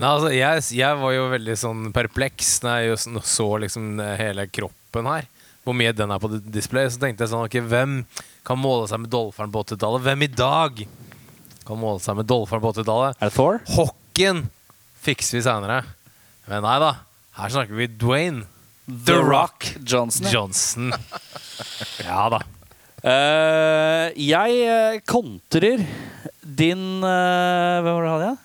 Nei, 0.00 0.08
altså, 0.08 0.30
jeg, 0.32 0.64
jeg 0.80 0.98
var 1.02 1.12
jo 1.14 1.26
veldig 1.34 1.56
sånn 1.60 1.90
perpleks 1.94 2.54
når 2.64 2.86
jeg 2.86 3.22
så 3.28 3.48
liksom 3.62 4.00
eh, 4.00 4.16
hele 4.18 4.46
kroppen 4.50 5.08
her. 5.10 5.28
Hvor 5.60 5.76
mye 5.76 5.92
den 5.92 6.10
er 6.10 6.22
på 6.22 6.30
display. 6.40 6.88
Så 6.88 7.02
tenkte 7.02 7.26
jeg 7.26 7.32
sånn 7.34 7.44
Ok, 7.44 7.58
hvem 7.68 7.98
kan 8.48 8.58
måle 8.58 8.88
seg 8.88 9.02
med 9.02 9.12
Dolfaren 9.12 9.52
på 9.52 9.62
80-tallet? 9.66 10.06
Hvem 10.06 10.24
i 10.24 10.30
dag 10.32 10.80
kan 11.68 11.78
måle 11.78 12.00
seg 12.02 12.16
med 12.18 12.30
Dolfaren 12.30 12.64
på 12.64 12.72
80-tallet? 12.72 13.20
Er 13.20 13.28
det 13.28 13.36
Thor? 13.36 13.60
Hockeyen 13.76 14.46
fikser 15.04 15.38
vi 15.38 15.44
seinere. 15.44 15.82
Men 16.48 16.64
nei 16.64 16.78
da. 16.82 16.94
Her 17.36 17.52
snakker 17.52 17.76
vi 17.76 17.90
Dwayne 18.00 18.48
The 18.90 19.20
Rock 19.20 19.68
Johnson. 19.84 20.32
Johnson. 20.32 20.94
Ja 22.00 22.24
da. 22.32 22.38
Eh, 23.00 24.10
jeg 24.20 24.56
eh, 24.68 24.98
kontrer 25.08 25.80
din 26.44 26.82
uh, 27.00 27.80
Hvem 27.80 27.94
var 27.94 28.02
det 28.04 28.10
hadde 28.12 28.26
jeg? 28.26 28.38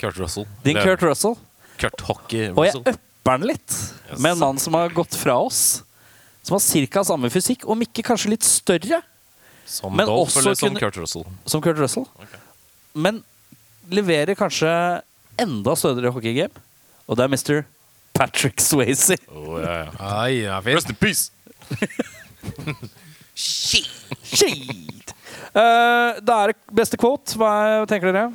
Kurt 0.00 0.20
Russell. 0.22 0.46
Din 0.64 0.78
Kurt 0.80 1.02
Russell. 1.04 1.34
Kurt 1.80 2.04
Hockey 2.06 2.46
Russell. 2.48 2.56
Og 2.56 2.64
jeg 2.68 2.96
upper 2.96 3.40
den 3.42 3.48
litt 3.50 3.76
med 4.16 4.30
en 4.32 4.40
mann 4.40 4.60
som 4.62 4.76
har 4.78 4.94
gått 4.94 5.16
fra 5.18 5.34
oss. 5.42 5.82
Som 6.46 6.56
har 6.56 6.86
ca. 6.88 7.02
samme 7.04 7.28
fysikk, 7.32 7.66
om 7.68 7.82
ikke 7.84 8.06
kanskje 8.06 8.30
litt 8.32 8.46
større 8.46 9.02
Som 9.68 9.98
men 9.98 10.06
Dolph 10.08 10.30
også 10.30 10.40
eller 10.40 10.54
som 10.56 10.70
kunne- 10.70 10.80
Kurt 10.80 10.96
Russell? 11.02 11.26
som 11.44 11.60
Kurt 11.60 11.76
Russell. 11.82 12.06
Men 12.94 13.20
leverer 13.90 14.38
kanskje 14.38 14.70
enda 15.36 15.74
stødigere 15.76 16.14
hockeygame. 16.14 16.64
Og 17.08 17.16
det 17.18 17.24
er 17.24 17.28
Mr. 17.28 17.64
Patrick 18.14 18.60
Swayze. 18.60 19.18
Oh, 19.28 19.60
ja, 19.60 19.84
ja. 19.84 19.90
Ai, 20.00 20.42
ja. 20.44 20.60
Rest 20.64 20.88
in 20.88 20.96
peace! 20.96 21.30
Shit! 23.38 25.14
uh, 25.54 26.18
da 26.18 26.42
er 26.42 26.52
det 26.52 26.58
beste 26.74 26.98
quote. 26.98 27.36
Hva 27.38 27.52
er, 27.62 27.86
tenker 27.90 28.10
dere? 28.10 28.28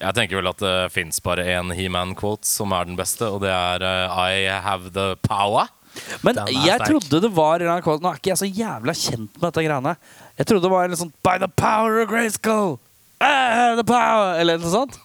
Jeg 0.00 0.16
tenker 0.16 0.40
vel 0.40 0.50
at 0.50 0.60
det 0.60 0.74
fins 0.92 1.22
bare 1.24 1.46
én 1.54 1.70
He-Man-quote 1.72 2.48
som 2.48 2.74
er 2.74 2.88
den 2.90 2.98
beste, 2.98 3.28
og 3.30 3.44
det 3.44 3.52
er 3.54 3.84
uh, 3.86 4.18
I 4.26 4.50
have 4.64 4.90
the 4.96 5.14
power. 5.24 5.70
Men 6.26 6.40
jeg 6.50 6.74
sterk. 6.74 6.88
trodde 6.88 7.20
det 7.22 7.30
var 7.36 7.62
en 7.62 7.82
quote 7.84 8.02
Nå 8.02 8.10
er 8.10 8.16
ikke 8.18 8.32
jeg 8.32 8.40
så 8.40 8.48
jævla 8.50 8.94
kjent 8.98 9.36
med 9.38 9.44
dette 9.46 9.62
greiene. 9.62 9.92
Jeg 10.40 10.48
trodde 10.50 10.66
det 10.66 10.72
var 10.72 10.88
en 10.88 10.98
sånn 10.98 11.12
By 11.22 11.36
the 11.38 11.50
power 11.54 12.00
of 12.02 12.08
Grayskull! 12.10 12.80
I 13.22 13.30
have 13.54 13.76
the 13.78 13.86
power! 13.86 14.34
Eller 14.40 14.58
noe 14.58 14.72
sånt. 14.72 14.98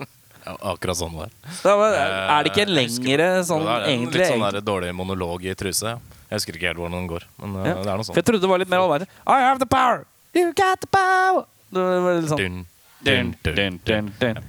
Akkurat 0.50 0.98
sånn 0.98 1.14
det 1.14 1.28
er. 1.30 2.16
Er 2.34 2.48
det 2.48 2.54
ikke 2.56 2.66
en 2.66 2.72
Eh, 2.74 2.80
jeg 2.82 2.90
husker 2.90 3.06
lengre 3.06 3.28
sånn 3.46 3.66
det 3.68 3.76
er 3.76 3.84
en 3.84 3.92
egentlig? 3.94 4.24
Litt 4.24 4.34
sånn 4.34 4.46
der 4.48 4.66
dårlig 4.66 4.96
monolog 4.98 5.46
i 5.46 5.54
truse. 5.58 6.00
Jeg 6.30 6.38
husker 6.38 6.58
ikke 6.58 6.68
helt 6.70 6.78
hvordan 6.82 6.98
den 7.00 7.08
går. 7.10 7.24
Men 7.42 7.56
uh, 7.58 7.64
Ja. 7.68 7.76
det 7.82 7.90
er 7.90 7.96
noe 7.98 8.06
sånt. 8.06 8.14
For 8.14 8.22
jeg 8.22 8.28
trodde 8.30 8.44
det 8.46 8.50
var 8.52 8.62
litt 8.62 8.70
mer 8.72 8.84
allværet. 8.86 9.16
I 9.26 9.40
have 9.46 9.60
the 9.62 9.70
power! 9.70 10.04
You 10.38 10.52
got 10.54 10.82
the 10.84 10.90
power! 10.94 11.46
Det 11.74 11.86
var 12.06 12.20
litt 12.20 12.30
sånn 12.30 12.44
Dun, 12.44 12.60
dun, 13.06 13.32
dun, 13.44 13.56
dun, 13.56 13.80
dun, 13.88 14.12
dun. 14.20 14.44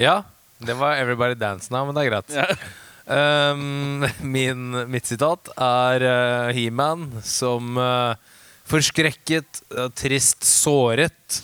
Ja, 0.00 0.22
det 0.64 0.76
var 0.80 0.96
Everybody 0.96 1.36
Dance 1.38 1.72
Now, 1.74 1.84
men 1.86 1.96
det 1.96 2.06
er 2.06 2.10
greit. 2.12 2.64
Um, 3.04 4.06
min, 4.36 4.70
mitt 4.88 5.06
sitat 5.10 5.50
er 5.60 6.04
uh, 6.08 6.52
He-Man 6.56 7.10
som 7.26 7.76
uh, 7.76 8.14
forskrekket, 8.70 9.60
uh, 9.76 9.90
trist, 9.92 10.40
såret 10.48 11.42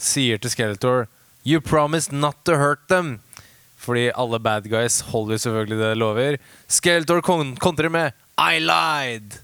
sier 0.00 0.40
til 0.40 0.52
Skeletor 0.52 1.04
You 1.44 1.60
promised 1.60 2.12
not 2.16 2.38
to 2.48 2.56
hurt 2.56 2.86
them. 2.88 3.18
Fordi 3.76 4.06
alle 4.16 4.38
bad 4.40 4.64
guys 4.72 5.02
holder 5.12 5.36
selvfølgelig 5.42 5.76
det 5.76 5.90
de 5.92 5.98
lover. 6.00 6.36
Skeletor 6.72 7.20
kon 7.20 7.50
kontrer 7.60 7.92
med 7.92 8.16
I 8.38 8.58
lied. 8.58 9.38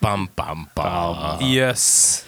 Bam, 0.00 0.28
bam, 0.36 0.66
bam. 0.74 1.40
Yes. 1.42 2.24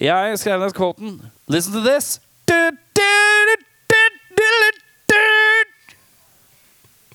Jeg 0.00 0.38
skrev 0.40 0.60
ned 0.60 0.72
kvoten. 0.74 1.18
Listen 1.48 1.72
to 1.76 1.82
this. 1.84 2.20
Du, 2.48 2.54
du, 2.70 3.02
du, 3.48 3.56
du, 3.92 4.00
du, 4.36 4.42
du, 4.42 4.70
du. 5.12 5.96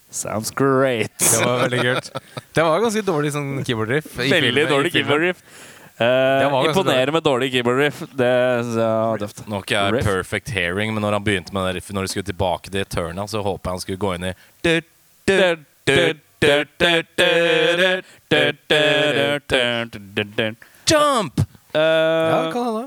Sounds 0.09 0.51
great. 0.51 1.11
Det 1.19 1.45
var 1.45 1.57
veldig 1.65 1.79
kult. 1.81 2.11
Det 2.53 2.63
var 2.63 2.79
ganske 2.85 3.01
dårlig 3.05 3.33
sånn 3.33 3.63
keyboard-riff. 3.65 4.13
Veldig 4.17 4.39
filmen- 4.47 4.69
dårlig 4.71 4.93
keyboard 4.93 5.21
riff. 5.25 5.41
Uh, 5.97 6.05
ganske 6.05 6.69
imponerende 6.69 7.11
med 7.17 7.23
dårlig 7.25 7.49
keyboard 7.55 7.77
riff. 7.81 8.03
Det 8.13 8.29
ja, 8.77 8.93
døft. 9.17 9.43
Nå 9.49 9.57
har 9.57 9.65
ikke 9.65 9.75
jeg 9.81 9.93
Riff. 9.97 10.05
perfect 10.05 10.53
hearing, 10.53 10.93
men 10.93 11.01
når 11.01 11.17
han 11.17 11.25
begynte 11.25 11.53
med 11.57 11.65
det 11.67 11.79
riffet, 11.79 11.97
når 11.97 12.05
de 12.05 12.13
skulle 12.13 12.29
tilbake 12.29 12.69
til 12.73 12.85
turna, 12.85 13.25
så 13.27 13.41
håper 13.41 13.65
jeg 13.65 13.73
han 13.73 13.81
skulle 13.81 14.01
gå 14.05 14.13
inn 14.17 14.29
i 14.29 14.33
Jump! 20.87 21.41
Uh, 21.73 21.79
ja, 21.81 22.37
eh, 22.45 22.51
kan 22.53 22.67
da? 22.75 22.83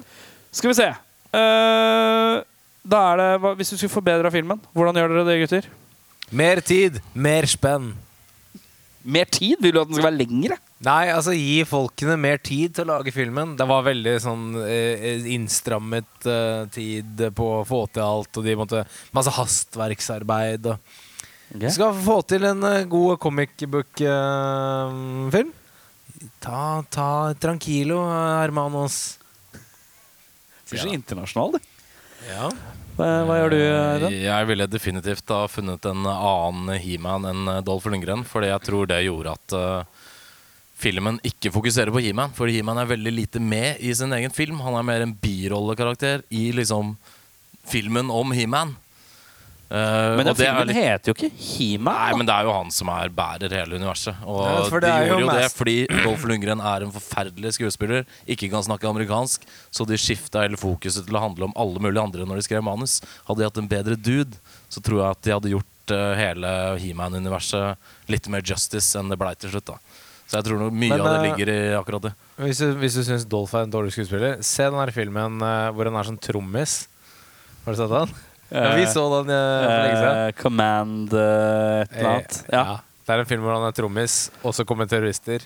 Skal 0.55 0.71
vi 0.71 0.77
se. 0.79 0.87
Uh, 1.35 2.43
da 2.87 3.01
er 3.11 3.21
det, 3.21 3.55
hvis 3.59 3.73
du 3.73 3.77
skulle 3.77 3.93
forbedra 3.93 4.31
filmen, 4.33 4.61
hvordan 4.73 4.97
gjør 4.97 5.17
dere 5.17 5.27
det, 5.29 5.41
gutter? 5.43 5.69
Mer 6.31 6.63
tid, 6.63 7.01
mer 7.15 7.47
spenn. 7.51 7.91
Mer 9.03 9.27
tid? 9.33 9.59
Vil 9.61 9.75
du 9.75 9.81
at 9.81 9.89
den 9.89 9.99
skal 9.99 10.11
være 10.11 10.21
lengre? 10.21 10.57
Nei, 10.87 11.11
altså 11.13 11.35
gi 11.37 11.61
folkene 11.69 12.17
mer 12.21 12.39
tid 12.45 12.77
til 12.77 12.87
å 12.87 12.95
lage 12.95 13.13
filmen. 13.13 13.57
Det 13.59 13.67
var 13.69 13.85
veldig 13.85 14.15
sånn 14.23 14.47
eh, 14.63 15.27
innstrammet 15.35 16.29
eh, 16.29 16.65
tid 16.73 17.27
på 17.37 17.49
å 17.59 17.67
få 17.69 17.83
til 17.93 18.05
alt, 18.07 18.31
og 18.37 18.47
de 18.47 18.57
måtte 18.57 18.85
Masse 19.17 19.33
hastverksarbeid 19.35 20.71
og 20.71 21.01
vi 21.51 21.71
skal 21.75 21.97
få 22.05 22.21
til 22.31 22.45
en 22.47 22.63
eh, 22.67 22.85
god 22.91 23.19
comic 23.23 23.57
book-film. 23.67 25.53
ta, 26.39 26.85
ta 26.91 27.35
tranquilo, 27.35 28.05
Hermanos. 28.07 29.19
Blir 30.71 30.85
så 30.85 30.93
internasjonal, 30.95 31.57
det. 31.57 31.65
Ja. 32.29 32.51
Hva, 33.01 33.09
hva 33.27 33.39
gjør 33.39 33.55
du, 33.55 33.59
Aiden? 33.65 34.15
Jeg 34.21 34.49
ville 34.51 34.67
definitivt 34.71 35.33
ha 35.33 35.45
funnet 35.51 35.87
en 35.89 36.05
annen 36.11 36.75
He-Man 36.83 37.27
enn 37.31 37.51
eh, 37.51 37.63
Dolph 37.67 37.89
Lundgren, 37.91 38.27
fordi 38.29 38.53
jeg 38.53 38.67
tror 38.67 38.91
det 38.91 39.01
gjorde 39.07 39.35
at 39.39 39.57
uh, 39.57 40.11
filmen 40.81 41.19
ikke 41.27 41.53
fokuserer 41.55 41.93
på 41.95 42.03
He-Man. 42.05 42.35
For 42.37 42.53
He-Man 42.53 42.79
er 42.83 42.91
veldig 42.93 43.15
lite 43.17 43.43
med 43.43 43.81
i 43.81 43.95
sin 43.97 44.13
egen 44.17 44.35
film. 44.37 44.61
Han 44.67 44.77
er 44.79 44.87
mer 44.87 45.07
en 45.07 45.17
birollekarakter 45.17 46.27
i 46.29 46.51
liksom 46.57 46.95
filmen 47.71 48.13
om 48.13 48.37
He-Man. 48.37 48.77
Eh, 49.71 50.17
Men 50.17 50.25
den 50.27 50.29
og 50.33 50.37
det 50.37 50.47
er 50.49 50.55
filmen 50.57 50.67
litt- 50.67 50.77
heter 50.83 51.13
jo 51.13 51.15
ikke 51.15 51.31
He-Man. 51.39 51.95
Nei, 51.95 52.17
men 52.19 52.27
det 52.27 52.35
er 52.35 52.43
jo 52.49 52.53
han 52.57 52.71
som 52.75 52.89
er 52.91 53.09
bærer 53.15 53.53
hele 53.55 53.77
universet. 53.79 54.17
Og 54.27 54.41
Ja, 54.43 54.65
de 54.67 54.81
det 54.81 54.91
er 54.91 55.05
jo 55.07 55.13
gjorde 55.15 55.21
jo 55.21 55.39
det 55.39 55.53
fordi 55.55 55.77
Dolph 56.03 56.25
Lundgren 56.27 56.61
er 56.61 56.83
en 56.83 56.91
forferdelig 56.91 57.53
skuespiller, 57.55 58.05
ikke 58.27 58.51
kan 58.51 58.65
snakke 58.67 58.89
amerikansk, 58.91 59.45
så 59.71 59.87
de 59.87 59.95
skifta 59.95 60.43
hele 60.43 60.59
fokuset 60.59 61.07
til 61.07 61.15
å 61.15 61.23
handle 61.23 61.45
om 61.45 61.55
alle 61.55 61.79
mulige 61.79 62.03
andre 62.03 62.27
når 62.27 62.41
de 62.43 62.47
skrev 62.49 62.65
manus. 62.67 63.01
Hadde 63.29 63.39
de 63.39 63.45
hatt 63.47 63.59
en 63.63 63.69
bedre 63.71 63.95
dude, 63.95 64.35
så 64.69 64.83
tror 64.83 65.05
jeg 65.05 65.11
at 65.15 65.23
de 65.23 65.31
hadde 65.39 65.53
gjort 65.55 65.95
uh, 65.95 66.15
hele 66.19 66.51
He-Man-universet 66.83 67.77
litt 68.11 68.27
mer 68.29 68.43
justice 68.43 68.97
enn 68.99 69.09
det 69.09 69.19
blei 69.19 69.35
til 69.39 69.51
slutt. 69.55 69.67
da 69.71 69.79
Så 70.27 70.41
jeg 70.41 70.45
tror 70.51 70.67
mye 70.71 70.91
Men, 70.91 71.01
av 71.01 71.07
det 71.07 71.21
eh, 71.21 71.27
ligger 71.31 71.49
i 71.55 71.61
akkurat 71.79 72.03
det. 72.09 72.13
Hvis 72.43 72.59
du, 72.59 72.75
hvis 72.75 72.95
du 72.99 73.03
syns 73.07 73.25
Dolph 73.27 73.55
er 73.55 73.63
en 73.69 73.71
dårlig 73.71 73.95
skuespiller, 73.95 74.43
se 74.43 74.65
den 74.67 74.79
her 74.83 74.91
filmen 74.91 75.39
hvor 75.39 75.85
han 75.87 75.95
er 75.95 76.11
sånn 76.11 76.19
trommis. 76.21 76.89
Har 77.65 77.75
du 77.75 77.79
sett 77.79 77.91
den? 77.95 78.15
Ja, 78.51 78.75
vi 78.77 78.87
så 78.91 79.03
den 79.15 79.31
eh, 79.35 79.65
for 79.65 79.81
lenge 79.85 79.97
siden. 80.01 80.21
Eh, 80.27 80.33
Command 80.43 81.13
eh, 81.15 81.81
et 81.85 81.97
eller 81.97 82.11
annet. 82.17 82.39
Ja. 82.51 82.63
ja. 82.73 82.77
Det 83.07 83.15
er 83.17 83.23
en 83.25 83.29
film 83.31 83.43
hvor 83.47 83.57
han 83.57 83.67
er 83.69 83.75
trommis, 83.75 84.17
og 84.43 84.55
så 84.55 84.65
kommer 84.69 84.87
terrorister 84.91 85.43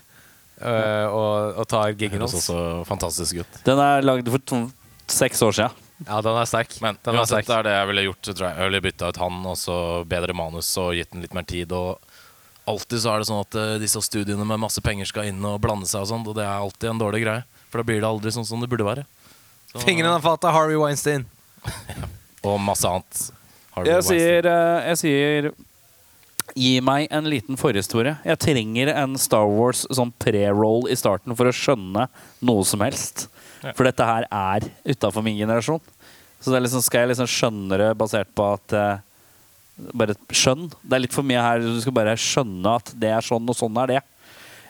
eh, 0.61 1.07
og, 1.09 1.55
og 1.61 1.69
tar 1.71 1.95
giggen 1.97 2.21
høres 2.21 2.35
hans. 2.37 2.49
også 2.51 2.85
fantastisk 2.89 3.43
ut. 3.45 3.61
Den 3.65 3.81
er 3.81 4.05
lagd 4.05 4.29
for 4.33 4.43
to, 4.49 4.61
seks 5.11 5.41
år 5.45 5.57
siden. 5.61 5.81
Ja, 6.05 6.19
den 6.25 6.37
er 6.37 6.49
sterk. 6.51 6.75
Men 6.83 6.99
den 7.05 7.15
er 7.15 7.23
uansett, 7.23 7.45
sterk. 7.45 7.49
det 7.49 7.57
er 7.61 7.69
det 7.69 7.75
jeg 7.77 7.89
ville 7.93 8.05
gjort. 8.09 8.23
Tror 8.31 8.47
jeg. 8.49 8.57
jeg 8.59 8.69
ville 8.71 8.83
bytta 8.89 9.09
ut 9.13 9.21
han 9.23 9.39
og 9.53 9.57
så 9.61 9.77
bedre 10.11 10.35
manus 10.37 10.73
og 10.83 10.91
gitt 10.99 11.13
den 11.15 11.23
litt 11.25 11.37
mer 11.37 11.47
tid. 11.49 11.73
Og 11.73 12.01
alltid 12.69 13.05
så 13.05 13.13
er 13.15 13.23
det 13.23 13.29
sånn 13.31 13.45
at 13.45 13.59
eh, 13.61 13.75
disse 13.85 14.03
studiene 14.05 14.45
med 14.49 14.61
masse 14.65 14.83
penger 14.85 15.09
skal 15.09 15.31
inn 15.31 15.45
og 15.49 15.61
blande 15.65 15.89
seg 15.89 16.03
og 16.05 16.11
sånn, 16.11 16.27
og 16.27 16.37
det 16.37 16.45
er 16.45 16.57
alltid 16.57 16.91
en 16.91 17.01
dårlig 17.05 17.23
greie. 17.25 17.45
For 17.71 17.81
da 17.81 17.87
blir 17.89 18.03
det 18.03 18.09
aldri 18.11 18.33
sånn 18.35 18.49
som 18.49 18.61
det 18.65 18.69
burde 18.73 18.87
være. 18.89 19.07
Så- 19.73 19.85
Fingrene 19.87 20.17
av 20.19 20.25
fatet, 20.27 20.53
Harvey 20.55 20.77
Weinstein. 20.81 21.25
Og 22.45 22.59
masse 22.61 22.89
annet. 22.89 23.23
Jeg 23.89 24.07
sier, 24.07 24.47
eh, 24.47 24.89
jeg 24.93 25.01
sier 25.01 25.55
Gi 26.55 26.77
meg 26.85 27.09
en 27.11 27.27
liten 27.27 27.57
forhistorie. 27.59 28.19
Jeg 28.23 28.39
trenger 28.39 28.91
en 28.93 29.17
Star 29.19 29.49
Wars 29.49 29.87
sånn 29.89 30.13
pre-roll 30.23 30.85
i 30.93 30.95
starten 30.99 31.35
for 31.35 31.49
å 31.49 31.55
skjønne 31.57 32.05
noe 32.45 32.67
som 32.69 32.85
helst. 32.85 33.27
Ja. 33.65 33.73
For 33.73 33.89
dette 33.89 34.05
her 34.07 34.27
er 34.29 34.69
utafor 34.85 35.25
min 35.25 35.39
generasjon. 35.41 35.81
Så 36.39 36.53
det 36.53 36.61
er 36.61 36.67
liksom, 36.67 36.85
skal 36.85 37.03
jeg 37.03 37.15
liksom 37.15 37.31
skjønne 37.33 37.81
det 37.81 37.91
basert 37.99 38.31
på 38.37 38.53
at 38.59 38.77
eh, 38.77 39.03
Bare 39.75 40.15
skjønn. 40.31 40.69
Det 40.85 40.95
er 40.95 41.01
litt 41.03 41.17
for 41.17 41.27
mye 41.27 41.41
her. 41.43 41.65
Du 41.65 41.81
skal 41.83 41.97
bare 41.97 42.13
skjønne 42.21 42.77
at 42.79 42.93
det 42.95 43.09
er 43.11 43.25
sånn, 43.27 43.49
og 43.51 43.57
sånn 43.59 43.81
er 43.83 43.91
det. 43.91 44.03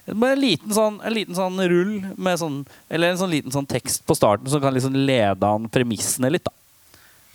Bare 0.06 0.38
en 0.38 0.40
liten 0.40 0.72
sånn, 0.72 0.96
en 1.04 1.12
liten 1.12 1.36
sånn 1.36 1.60
rull 1.60 1.92
med 2.16 2.40
sånn 2.40 2.56
Eller 2.92 3.12
en 3.12 3.20
sånn 3.20 3.32
liten 3.32 3.52
sånn 3.52 3.68
tekst 3.68 4.02
på 4.04 4.16
starten 4.16 4.48
som 4.52 4.60
kan 4.60 4.72
liksom 4.72 4.96
lede 4.96 5.48
an 5.48 5.68
premissene 5.72 6.32
litt. 6.32 6.48
da 6.48 6.63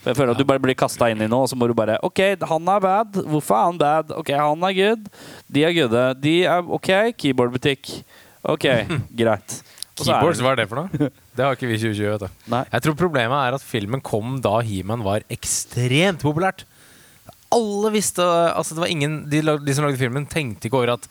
for 0.02 0.12
jeg 0.12 0.18
føler 0.20 0.32
at 0.34 0.40
Du 0.40 0.46
bare 0.48 0.62
blir 0.64 0.78
kasta 0.80 1.10
inn 1.12 1.22
i 1.22 1.28
noe, 1.28 1.44
og 1.46 1.50
så 1.52 1.58
må 1.60 1.68
du 1.68 1.74
bare 1.78 1.98
OK, 2.08 2.22
han 2.48 2.70
er 2.76 2.80
bad. 2.86 3.20
Hvorfor 3.28 3.58
er 3.58 3.66
han 3.70 3.78
bad? 3.82 4.14
OK, 4.16 4.32
han 4.36 4.64
er 4.70 4.78
good. 4.78 5.10
De 5.52 5.66
er 5.68 5.74
goode. 5.76 6.04
De 6.24 6.36
er 6.48 6.72
OK, 6.80 6.90
keyboardbutikk. 7.20 7.92
OK, 8.48 8.66
greit. 9.22 9.58
Keyboards, 10.00 10.40
hva 10.40 10.54
er 10.56 10.62
det 10.62 10.70
for 10.72 10.80
noe? 10.86 11.10
Det 11.36 11.44
har 11.44 11.58
ikke 11.58 11.68
vi 11.68 11.76
i 11.76 11.82
2020. 11.82 12.12
vet 12.14 12.22
du. 12.24 12.44
Nei. 12.54 12.62
Jeg 12.72 12.86
tror 12.86 12.96
problemet 13.02 13.36
er 13.50 13.58
at 13.58 13.66
filmen 13.68 14.00
kom 14.00 14.38
da 14.44 14.54
He-Man 14.64 15.04
var 15.04 15.26
ekstremt 15.34 16.24
populært. 16.24 16.64
Alle 17.52 17.92
visste 17.92 18.24
altså 18.24 18.78
det 18.78 18.84
var 18.86 18.92
ingen, 18.94 19.24
de, 19.30 19.42
lag- 19.44 19.60
de 19.66 19.74
som 19.76 19.84
lagde 19.84 20.00
filmen, 20.00 20.28
tenkte 20.30 20.70
ikke 20.70 20.80
over 20.80 20.94
at 20.96 21.08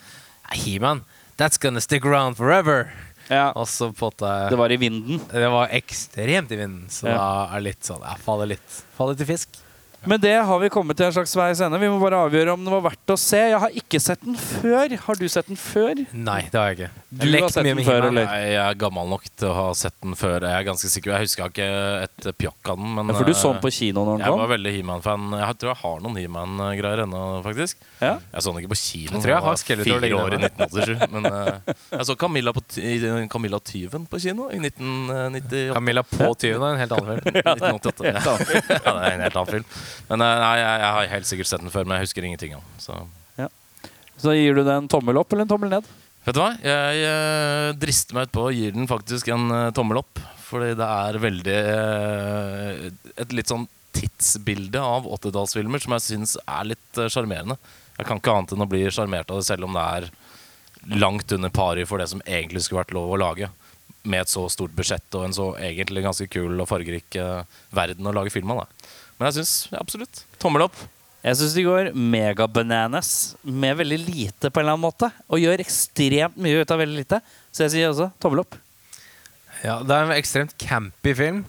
He-Man, 0.63 1.03
that's 1.37 1.59
gonna 1.61 1.79
stick 1.83 2.05
around 2.07 2.37
forever. 2.39 2.89
Ja, 3.29 3.51
Og 3.55 3.67
så 3.69 3.91
på 3.93 4.07
en 4.07 4.11
måte 4.11 4.49
det 4.49 4.57
var 4.57 4.71
i 4.73 4.77
vinden. 4.81 5.19
Det 5.29 5.49
var 5.53 5.69
ekstremt 5.69 6.51
i 6.51 6.57
vinden, 6.57 6.87
så 6.89 7.07
Ja. 7.07 7.15
da 7.17 7.27
er 7.55 7.59
det 7.59 7.63
litt 7.69 7.83
sånn 7.85 8.01
Ja, 8.01 8.15
faller 8.25 8.47
litt 8.55 8.83
Faller 8.97 9.13
litt 9.13 9.21
i 9.21 9.31
fisk. 9.33 9.59
Med 10.07 10.21
det 10.23 10.37
har 10.47 10.59
vi 10.61 10.69
kommet 10.71 10.95
til 10.95 11.09
en 11.09 11.13
slags 11.13 11.33
veis 11.35 11.59
ende. 11.59 11.79
Vi 11.81 11.89
må 11.91 11.97
bare 11.99 12.21
avgjøre 12.23 12.53
om 12.55 12.61
det 12.63 12.71
var 12.71 12.83
verdt 12.85 13.11
å 13.11 13.17
se. 13.19 13.39
Jeg 13.51 13.59
har 13.59 13.73
ikke 13.81 13.99
sett 13.99 14.21
den 14.23 14.37
før. 14.39 14.93
Har 15.03 15.19
du 15.19 15.25
sett 15.27 15.49
den 15.51 15.59
før? 15.59 15.99
Nei, 16.15 16.39
det 16.47 16.55
har 16.55 16.69
jeg 16.71 16.77
ikke. 16.77 16.89
Du 17.09 17.25
Jeg 17.27 17.43
har 17.43 17.51
sett 17.51 17.67
den 17.67 17.81
før, 17.83 18.07
eller? 18.07 18.29
Nei, 18.29 18.37
jeg 18.53 18.61
er 18.63 18.77
gammel 18.79 19.11
nok 19.11 19.27
til 19.33 19.49
å 19.49 19.55
ha 19.57 19.65
sett 19.75 19.97
den 20.05 20.15
før. 20.19 20.45
Jeg 20.47 20.55
er 20.55 20.67
ganske 20.69 20.91
sikker 20.93 21.15
Jeg 21.17 21.27
huska 21.27 21.49
ikke 21.51 21.67
et 22.05 22.29
pjokk 22.39 22.71
av 22.71 22.79
den. 22.79 22.93
Men 22.95 23.11
Ja, 23.11 23.17
for 23.17 23.27
du 23.27 23.33
så 23.33 23.49
eh, 23.49 23.57
den 23.57 23.63
på 23.65 23.73
kino 23.75 24.05
når 24.05 24.21
den 24.21 24.25
Jeg 24.27 24.39
var 24.39 24.51
veldig 24.53 24.73
He-Man-fan. 24.77 25.27
Jeg 25.41 25.59
tror 25.59 25.73
jeg 25.73 25.81
har 25.83 25.99
noen 26.05 26.19
He-Man-greier 26.21 27.03
ennå, 27.03 27.23
faktisk. 27.49 27.83
Ja. 27.99 28.13
Jeg 28.23 28.45
så 28.45 28.53
den 28.55 28.63
ikke 28.63 28.73
på 28.75 28.79
kino. 28.79 29.11
Jeg 29.17 29.25
tror 29.25 29.35
jeg 29.35 29.45
har 29.49 29.61
Skeletor 29.63 29.99
fire 30.05 30.21
år 30.23 30.37
i 30.37 30.41
1987. 30.47 31.05
Men 31.17 31.29
eh, 31.33 31.75
jeg 31.97 32.07
så 32.07 32.17
Camilla, 32.23 32.55
på, 32.55 32.63
Camilla 33.35 33.59
Tyven 33.73 34.07
på 34.07 34.23
kino 34.23 34.47
i 34.55 34.61
1998. 34.63 35.75
Camilla 35.75 36.07
på 36.07 36.31
tyven 36.39 36.63
er 36.69 36.77
en 36.77 36.83
helt 36.85 36.95
annen 36.95 37.11
film. 37.11 37.43
1988. 37.43 38.07
Ja, 38.19 38.33
ja, 38.79 38.91
det 38.95 39.07
er 39.09 39.13
en 39.15 39.21
helt 39.23 39.37
annen 39.37 39.51
film. 39.51 39.65
Men 40.09 40.25
eh, 40.25 40.35
nei, 40.43 40.51
jeg, 40.59 40.83
jeg 40.83 40.91
har 40.97 41.09
helt 41.13 41.29
sikkert 41.31 41.51
sett 41.51 41.63
den 41.63 41.73
før, 41.73 41.87
men 41.87 41.97
jeg 41.97 42.09
husker 42.09 42.27
ingenting 42.27 42.57
om 42.57 42.65
den. 42.65 42.83
Så. 42.83 42.99
Så 44.19 44.33
gir 44.35 44.57
du 44.57 44.65
den 44.65 44.81
en 44.81 44.91
tommel 44.91 45.15
opp 45.15 45.31
eller 45.31 45.45
en 45.45 45.51
tommel 45.53 45.69
ned? 45.71 45.85
Vet 46.25 46.35
du 46.35 46.41
hva? 46.41 46.49
Jeg 46.59 46.97
jeg 46.99 47.75
drister 47.79 48.17
meg 48.17 48.25
utpå 48.27 48.49
og 48.49 48.57
gir 48.57 48.73
den 48.75 48.89
faktisk 48.89 49.29
en 49.31 49.45
uh, 49.47 49.69
tommel 49.71 50.01
opp. 50.01 50.19
Fordi 50.49 50.73
det 50.75 50.87
er 50.91 51.19
veldig 51.23 51.55
uh, 51.69 52.87
Et 53.21 53.35
litt 53.37 53.47
sånn 53.47 53.63
tidsbilde 53.95 54.81
av 54.83 55.07
80-tallsfilmer 55.07 55.79
som 55.79 55.95
jeg 55.95 56.03
syns 56.03 56.35
er 56.43 56.67
litt 56.73 56.99
sjarmerende. 57.07 57.55
Uh, 57.55 57.79
jeg 57.99 58.07
kan 58.07 58.19
ikke 58.21 58.33
annet 58.33 58.53
enn 58.55 58.63
å 58.63 58.69
bli 58.69 58.85
sjarmert 58.95 59.31
av 59.31 59.41
det, 59.41 59.45
selv 59.49 59.67
om 59.67 59.75
det 59.75 59.83
er 59.83 60.05
langt 60.95 61.31
under 61.35 61.51
pari 61.51 61.83
for 61.87 61.99
det 61.99 62.07
som 62.07 62.21
egentlig 62.23 62.63
skulle 62.63 62.85
vært 62.85 62.95
lov 62.95 63.11
å 63.11 63.19
lage. 63.19 63.49
Med 64.07 64.23
et 64.23 64.31
så 64.31 64.45
stort 64.51 64.75
budsjett 64.77 65.17
og 65.19 65.25
en 65.25 65.35
så 65.35 65.49
egentlig 65.59 66.05
ganske 66.05 66.29
kul 66.31 66.53
og 66.55 66.69
fargerik 66.69 67.17
eh, 67.19 67.57
verden 67.75 68.07
å 68.07 68.13
lage 68.15 68.31
film 68.31 68.53
av. 68.55 68.63
da. 68.63 68.93
Men 69.19 69.27
jeg 69.27 69.41
syns 69.41 69.53
ja, 69.73 69.81
absolutt. 69.81 70.23
Tommel 70.39 70.63
opp. 70.69 70.77
Jeg 71.19 71.35
syns 71.35 71.55
de 71.57 71.65
går 71.65 71.89
megabananas 71.91 73.09
med 73.43 73.75
veldig 73.81 73.97
lite 74.05 74.47
på 74.47 74.61
en 74.61 74.63
eller 74.63 74.77
annen 74.77 74.85
måte. 74.85 75.09
Og 75.27 75.43
gjør 75.43 75.59
ekstremt 75.59 76.39
mye 76.39 76.61
ut 76.61 76.71
av 76.71 76.79
veldig 76.79 77.01
lite. 77.01 77.19
Så 77.51 77.65
jeg 77.65 77.73
sier 77.75 77.91
også 77.91 78.07
tommel 78.23 78.45
opp. 78.45 78.55
Ja, 79.65 79.81
det 79.83 79.91
er 79.91 80.07
en 80.07 80.15
ekstremt 80.15 80.55
campy 80.61 81.11
film. 81.19 81.43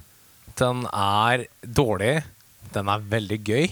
Den 0.58 0.82
er 0.90 1.46
dårlig. 1.62 2.16
Den 2.74 2.90
er 2.90 3.06
veldig 3.14 3.38
gøy. 3.46 3.70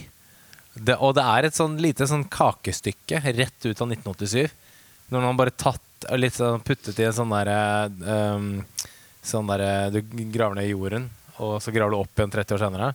Det, 0.78 0.94
og 0.94 1.16
det 1.18 1.26
er 1.26 1.48
et 1.48 1.58
sånn 1.58 1.74
lite 1.82 2.06
sånn 2.06 2.28
kakestykke 2.30 3.18
rett 3.34 3.66
ut 3.66 3.82
av 3.82 3.90
1987. 3.90 4.46
Når 5.10 5.26
man 5.26 5.40
bare 5.40 5.56
tatt 5.58 5.82
og 6.06 6.20
litt 6.20 6.36
sånn 6.38 6.62
puttet 6.62 7.00
i 7.02 7.08
en 7.08 7.16
sånn 7.16 7.32
derre 7.34 7.88
um, 8.06 8.50
Sånn 9.24 9.48
derre 9.50 9.90
Du 9.90 9.98
graver 10.30 10.54
ned 10.54 10.68
i 10.68 10.70
jorden, 10.70 11.08
og 11.42 11.56
så 11.60 11.72
graver 11.74 11.90
du 11.90 11.98
opp 11.98 12.20
igjen 12.20 12.30
30 12.32 12.54
år 12.54 12.62
senere. 12.62 12.92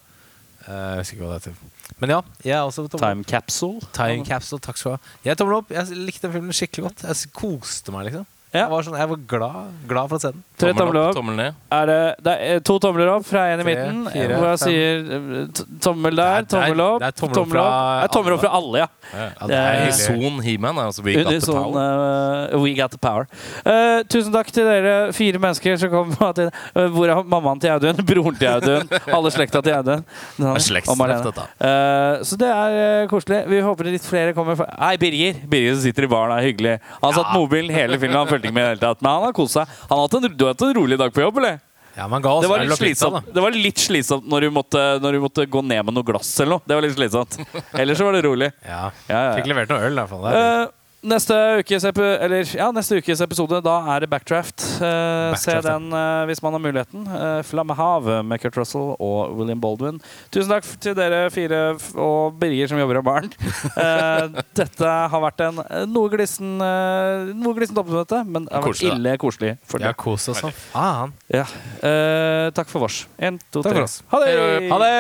Eh, 0.64 0.74
jeg 0.74 1.00
husker 1.04 1.18
ikke 1.18 1.26
hva 1.28 1.34
det 1.38 1.40
heter. 1.44 1.96
Men 2.00 2.14
ja, 2.14 2.20
jeg 2.44 2.56
er 2.58 2.64
også. 2.68 2.86
Time 2.98 3.24
capsule. 3.28 3.82
Time 3.96 4.26
Capsule, 4.28 4.62
takk 4.64 4.80
skal 4.80 4.94
du 4.94 4.96
ha. 4.96 5.16
Jeg 5.28 5.40
tommel 5.40 5.58
opp. 5.60 5.74
Jeg 5.76 5.98
likte 5.98 6.28
den 6.28 6.36
filmen 6.38 6.56
skikkelig 6.56 6.86
godt. 6.88 7.04
Jeg 7.10 7.34
koste 7.36 7.96
meg, 7.96 8.08
liksom. 8.10 8.28
Ja. 8.54 8.68
Jeg 8.68 8.70
var, 8.70 8.84
sånn, 8.86 8.96
jeg 9.00 9.10
var 9.10 9.22
glad, 9.28 9.70
glad 9.90 10.10
for 10.12 10.20
å 10.20 10.22
se 10.22 10.30
den. 10.30 10.44
Tre 10.62 10.74
Tommel 10.78 10.98
opp, 11.02 11.08
opp. 11.10 11.16
tommel 11.18 11.36
ned. 11.40 11.56
Er 11.74 11.86
det, 11.90 11.96
det 12.24 12.34
er 12.54 12.60
to 12.62 12.76
tomler 12.80 13.10
opp 13.16 13.24
fra 13.26 13.48
en 13.50 13.60
i 13.60 13.64
midten. 13.66 14.04
fire, 14.14 14.36
hvor 14.38 14.46
jeg 14.52 14.60
fem. 14.60 14.68
sier 14.70 15.16
eh, 15.18 15.64
tommel 15.82 16.16
der, 16.16 16.44
Det 16.46 16.46
er- 16.46 16.46
det 16.46 16.54
er- 16.54 16.54
tommel 16.54 16.82
opp. 16.86 17.00
det 17.02 17.08
er 17.08 17.16
tommel 17.18 17.40
opp 17.42 17.50
fra 17.50 17.64
Det 18.04 18.04
er 18.04 18.14
tommel 18.14 18.34
opp 18.36 18.42
fra 18.44 18.52
alle, 18.60 18.78
ja. 18.84 18.88
Ja, 19.14 19.26
Det 19.42 19.48
det 19.50 19.58
er 19.58 19.88
i. 19.88 19.92
Son 19.92 20.40
He-Man 20.46 20.78
er 20.78 20.86
altså 20.92 21.04
We 21.04 21.14
Got 21.18 21.34
The 21.34 21.52
Power. 21.52 22.48
eh, 22.54 22.58
we 22.62 22.74
got 22.76 22.92
the 22.92 22.98
power. 22.98 23.28
Eh, 23.66 24.04
tusen 24.04 24.32
takk 24.32 24.52
til 24.54 24.64
dere 24.70 25.12
fire 25.14 25.40
mennesker 25.42 25.78
som 25.80 25.90
kom. 25.90 26.12
til 26.34 26.48
uh, 26.76 26.88
Hvor 26.94 27.10
er 27.10 27.24
mammaen 27.24 27.60
til 27.60 27.70
Audun? 27.74 27.96
Broren 28.06 28.38
til 28.38 28.48
Audun? 28.48 28.88
Alle 29.12 29.32
slekta 29.34 29.62
til 29.64 29.74
Audun? 29.74 30.06
Marlene. 30.40 31.24
dette. 31.24 31.48
Eh, 31.60 32.24
så 32.24 32.38
det 32.38 32.48
er 32.54 32.78
eh, 33.04 33.08
koselig. 33.12 33.42
Vi 33.50 33.60
håper 33.66 33.90
litt 33.92 34.06
flere 34.06 34.34
kommer. 34.38 34.56
Nei, 34.80 34.96
Birger 35.02 35.42
Birger 35.50 35.76
som 35.76 35.84
sitter 35.88 36.04
i 36.08 36.08
baren, 36.08 36.32
er 36.38 36.46
hyggelig. 36.48 36.80
Han 37.02 37.14
satt 37.18 37.34
mobilen 37.34 37.74
hele 37.74 37.98
filmen, 37.98 38.18
han 38.18 38.28
fulgte 38.28 38.43
ikke 38.50 38.58
med 38.58 38.64
i 38.64 38.68
det 38.68 38.74
hele 38.76 38.84
tatt. 38.84 39.02
Men 39.04 39.12
han 39.16 39.28
har 39.30 39.36
kost 39.38 39.58
seg. 39.58 39.78
Han 39.90 39.96
har 39.98 40.04
hatt 40.08 40.18
en, 40.20 40.28
du 40.38 40.46
har 40.46 40.54
hatt 40.56 40.66
en 40.68 40.76
rolig 40.80 41.00
dag 41.02 41.14
på 41.16 41.24
jobb, 41.26 41.40
eller? 41.44 41.62
Ja, 41.94 42.08
men 42.10 42.24
ga 42.26 42.32
oss 42.34 42.42
Det 42.42 42.50
var 42.50 42.64
litt 42.66 42.80
slitsomt, 42.80 43.28
det 43.36 43.42
var 43.44 43.54
litt 43.54 43.82
slitsomt 43.82 44.26
når, 44.26 44.48
du 44.48 44.54
måtte, 44.56 44.82
når 45.04 45.14
du 45.14 45.20
måtte 45.28 45.46
gå 45.46 45.62
ned 45.62 45.84
med 45.86 45.94
noe 45.94 46.08
glass 46.08 46.32
eller 46.42 46.56
noe. 46.58 46.66
Det 46.66 46.78
var 46.78 46.86
litt 46.88 46.96
slitsomt. 46.98 47.38
Ellers 47.84 48.02
så 48.02 48.08
var 48.08 48.18
det 48.18 48.24
rolig. 48.26 48.50
Ja. 48.66 48.88
Ja, 48.90 49.14
ja, 49.14 49.20
ja. 49.28 49.36
Fikk 49.38 49.52
levert 49.52 49.70
noe 49.74 49.84
øl, 49.86 49.94
i 49.94 50.02
hvert 50.02 50.10
fall. 50.16 50.26
Der. 50.26 50.40
er 50.40 50.64
Eh, 50.64 50.72
neste, 51.08 51.36
ukes 51.62 51.86
epi 51.88 52.04
eller, 52.04 52.48
ja, 52.58 52.70
neste 52.76 52.98
ukes 53.02 53.22
episode, 53.24 53.60
da 53.66 53.76
er 53.94 54.04
det 54.04 54.10
Backdraft. 54.12 54.64
Eh, 54.64 54.80
se 54.80 54.90
Backdraft, 54.90 55.44
se 55.44 55.56
den 55.68 55.90
eh, 55.98 56.24
hvis 56.30 56.42
man 56.44 56.56
har 56.56 56.64
muligheten. 56.64 57.06
Uh, 57.08 57.42
Flammehav 57.48 58.10
med 58.26 58.42
Kurt 58.44 58.58
Russell 58.60 58.94
og 58.98 59.36
William 59.38 59.62
Baldwin. 59.64 60.00
Tusen 60.34 60.52
takk 60.54 60.68
til 60.84 60.96
dere 60.98 61.26
fire 61.34 61.62
og 62.00 62.38
Birger 62.42 62.72
som 62.72 62.82
jobber 62.82 63.02
av 63.02 63.08
baren. 63.10 63.32
Eh, 63.84 64.28
dette 64.56 64.90
har 65.12 65.22
vært 65.24 65.42
en 65.44 65.58
eh, 65.64 65.84
noe 65.90 66.10
glissen 66.12 66.62
uh, 66.62 67.32
Noe 67.36 67.56
glissent 67.58 67.80
oppmøte, 67.80 68.20
men 68.28 68.46
det 68.46 68.54
har 68.54 68.64
vært 68.64 68.76
Koselig, 68.78 68.94
ille 68.96 69.16
koselig. 69.22 69.52
For 69.70 69.84
har 69.84 69.96
det. 69.96 70.14
oss 70.14 70.30
som 70.30 70.54
faen. 70.72 71.14
Ja. 71.34 71.46
Eh, 71.82 72.48
takk 72.56 72.72
for 72.72 72.86
vårs. 72.86 73.04
Én, 73.18 73.40
to, 73.50 73.64
Takk 73.66 73.74
tre. 73.74 73.88
Ha 74.14 74.24
det! 74.24 74.34
Ha 74.72 74.78
det! 74.84 74.94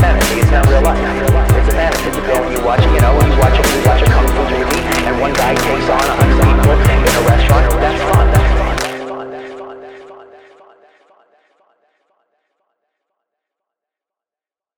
fantasy. 0.00 0.40
It's 0.40 0.50
not 0.50 0.66
real 0.66 0.82
life. 0.82 0.98
It's 0.98 1.68
a 1.68 1.76
fantasy. 1.76 2.08
It's 2.08 2.18
a 2.18 2.42
and 2.42 2.52
you 2.56 2.64
watch, 2.64 2.82
you 2.82 3.00
know, 3.00 3.12
you 3.20 3.36
watch 3.38 3.56
it, 3.60 3.66
you 3.68 3.80
watch 3.84 4.02
a 4.02 4.06
kung 4.08 4.26
fu 4.26 4.42
movie, 4.48 4.82
and 5.06 5.20
one 5.20 5.32
guy 5.32 5.54
takes 5.54 5.88
on 5.88 6.00
a 6.00 6.14
hundred 6.16 6.40
people 6.40 6.72
in 6.72 7.12
a 7.12 7.22
restaurant. 7.28 7.64
That's 7.78 8.02
fun. 8.08 8.26
That's 8.32 8.49